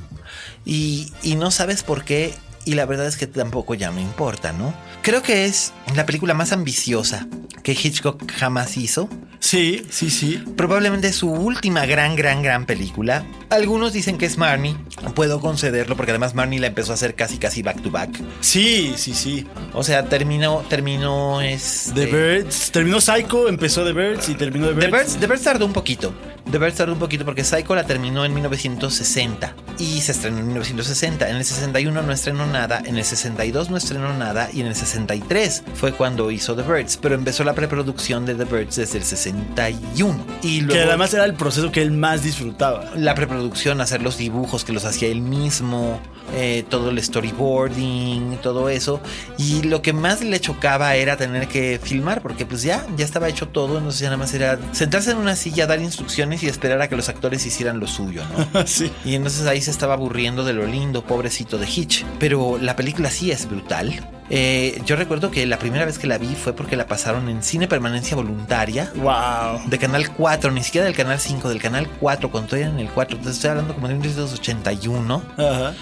[0.66, 2.34] Y, y no sabes por qué,
[2.66, 4.74] y la verdad es que tampoco ya me importa, ¿no?
[5.01, 7.26] Creo que es la película más ambiciosa
[7.62, 9.09] que Hitchcock jamás hizo.
[9.40, 10.43] sí, sí, sí.
[10.56, 13.24] Probablemente su última gran, gran, gran película.
[13.51, 14.76] Algunos dicen que es Marnie.
[15.14, 18.10] Puedo concederlo porque además Marnie la empezó a hacer casi, casi back to back.
[18.40, 19.47] Sí, sí, sí.
[19.72, 21.93] O sea, terminó, terminó es...
[21.94, 22.72] The Birds.
[22.72, 24.90] Terminó Psycho, empezó The Birds y terminó The Birds.
[24.90, 26.12] The Birds, The Birds tardó un poquito.
[26.51, 30.47] The Birds tardó un poquito porque Psycho la terminó en 1960 y se estrenó en
[30.47, 31.28] 1960.
[31.28, 34.77] En el 61 no estrenó nada, en el 62 no estrenó nada y en el
[34.77, 36.98] 63 fue cuando hizo The Birds.
[37.02, 40.24] Pero empezó la preproducción de The Birds desde el 61.
[40.43, 42.90] Y luego Que además era el proceso que él más disfrutaba.
[42.94, 46.01] la preproducción, hacer los dibujos que los hacía él mismo,
[46.35, 49.01] eh, todo el storyboarding, todo eso.
[49.39, 53.28] Y lo que más le chocaba era tener que filmar, porque pues ya, ya estaba
[53.28, 56.80] hecho todo, entonces ya nada más era sentarse en una silla, dar instrucciones y esperar
[56.82, 58.22] a que los actores hicieran lo suyo,
[58.52, 58.66] ¿no?
[58.66, 58.90] sí.
[59.04, 62.04] Y entonces ahí se estaba aburriendo de lo lindo, pobrecito de Hitch.
[62.18, 64.08] Pero la película sí es brutal.
[64.28, 67.44] Eh, yo recuerdo que la primera vez que la vi fue porque la pasaron en
[67.44, 69.68] cine permanencia voluntaria Wow.
[69.68, 72.88] de Canal 4, ni siquiera del Canal 5, del Canal 4, cuando todavía en el
[72.90, 73.18] 4.
[73.18, 75.22] Te estoy hablando como de 1981.
[75.38, 75.74] Ajá.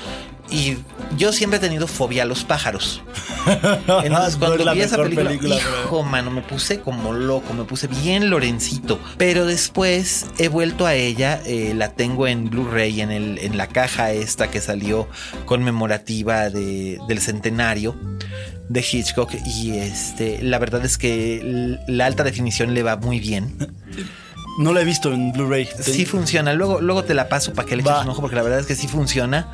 [0.50, 0.76] Y
[1.16, 3.00] yo siempre he tenido fobia a los pájaros.
[3.82, 7.52] Entonces, No es cuando la vi esa película, película, hijo, mano, me puse como loco,
[7.54, 8.98] me puse bien Lorencito.
[9.18, 13.66] Pero después he vuelto a ella, eh, la tengo en Blu-ray, en, el, en la
[13.66, 15.08] caja esta que salió
[15.46, 17.94] conmemorativa de- del centenario
[18.68, 19.32] de Hitchcock.
[19.46, 23.54] Y este, la verdad es que la alta definición le va muy bien.
[24.58, 25.68] No la he visto en Blu-ray.
[25.80, 26.52] Sí funciona.
[26.54, 28.66] Luego, luego te la paso para que le eches un ojo, porque la verdad es
[28.66, 29.52] que sí funciona.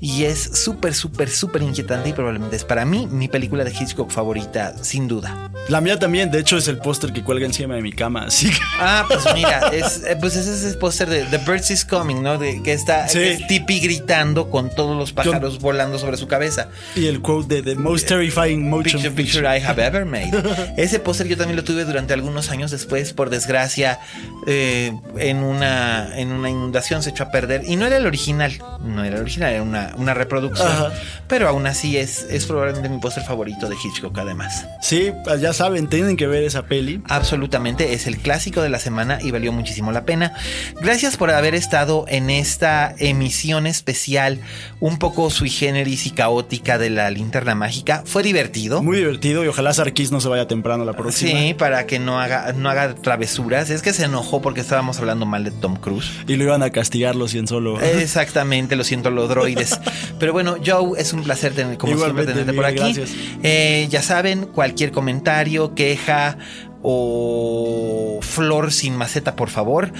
[0.00, 2.10] Y es súper, súper, súper inquietante.
[2.10, 5.50] Y probablemente es para mí mi película de Hitchcock favorita, sin duda.
[5.68, 8.24] La mía también, de hecho, es el póster que cuelga encima de mi cama.
[8.26, 8.58] Así que.
[8.78, 12.22] Ah, pues mira, es, eh, pues ese es el póster de The Birds is Coming,
[12.22, 12.36] ¿no?
[12.36, 13.18] De, que está Sí.
[13.18, 16.68] que es Tippy gritando con todos los pájaros volando sobre su cabeza.
[16.96, 20.30] Y el quote de The Most Terrifying Motion picture I have ever made.
[20.76, 24.00] Ese póster yo también lo tuve durante algunos años después, por desgracia,
[24.46, 27.62] eh, en, una, en una inundación se echó a perder.
[27.66, 28.52] Y no era el original,
[28.82, 30.68] no era el original, era una, una reproducción.
[30.68, 30.92] Ajá.
[31.28, 34.66] Pero aún así es, es probablemente mi póster favorito de Hitchcock, además.
[34.80, 37.02] Sí, pues ya saben, tienen que ver esa peli.
[37.08, 40.34] Absolutamente, es el clásico de la semana y valió muchísimo la pena.
[40.80, 44.40] Gracias por haber estado en esta emisión especial,
[44.80, 48.02] un poco sui generis y caótica de la linterna mágica.
[48.04, 48.82] Fue divertido.
[48.82, 51.30] Muy divertido y ojalá Sarkis no se vaya temprano la próxima.
[51.30, 53.70] Sí, para que no haga, no haga travesuras.
[53.70, 56.10] Es que se enojó porque estábamos hablando mal de Tom Cruise.
[56.26, 57.80] Y lo iban a castigar los 100 solo.
[57.80, 59.78] Exactamente, lo siento, los droides.
[60.18, 63.38] Pero bueno, Joe, es un placer tener, como Igualmente, siempre tenerte por aquí.
[63.42, 66.38] Eh, ya saben, cualquier comentario, queja
[66.82, 69.92] o flor sin maceta, por favor,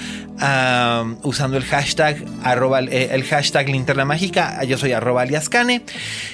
[1.23, 4.63] usando el hashtag, arroba, eh, el hashtag linterna mágica.
[4.63, 5.83] Yo soy arroba aliascane.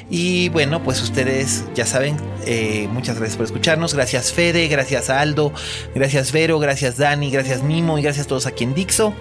[0.09, 3.93] Y bueno, pues ustedes ya saben, eh, muchas gracias por escucharnos.
[3.93, 5.53] Gracias Fede, gracias Aldo,
[5.93, 9.13] gracias Vero, gracias Dani, gracias Mimo y gracias a todos aquí en Dixo.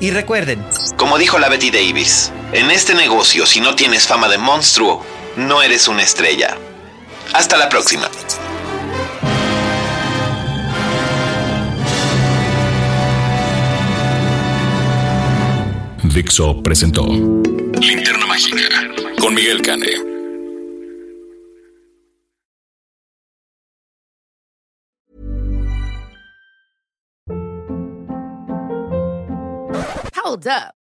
[0.00, 0.64] Y recuerden,
[0.96, 5.04] como dijo la Betty Davis, en este negocio, si no tienes fama de monstruo,
[5.36, 6.56] no eres una estrella.
[7.32, 8.10] Hasta la próxima.
[16.14, 18.68] Dixo presentó Linterna Mágica
[19.18, 19.96] con Miguel Cane.
[30.22, 30.81] Hold up.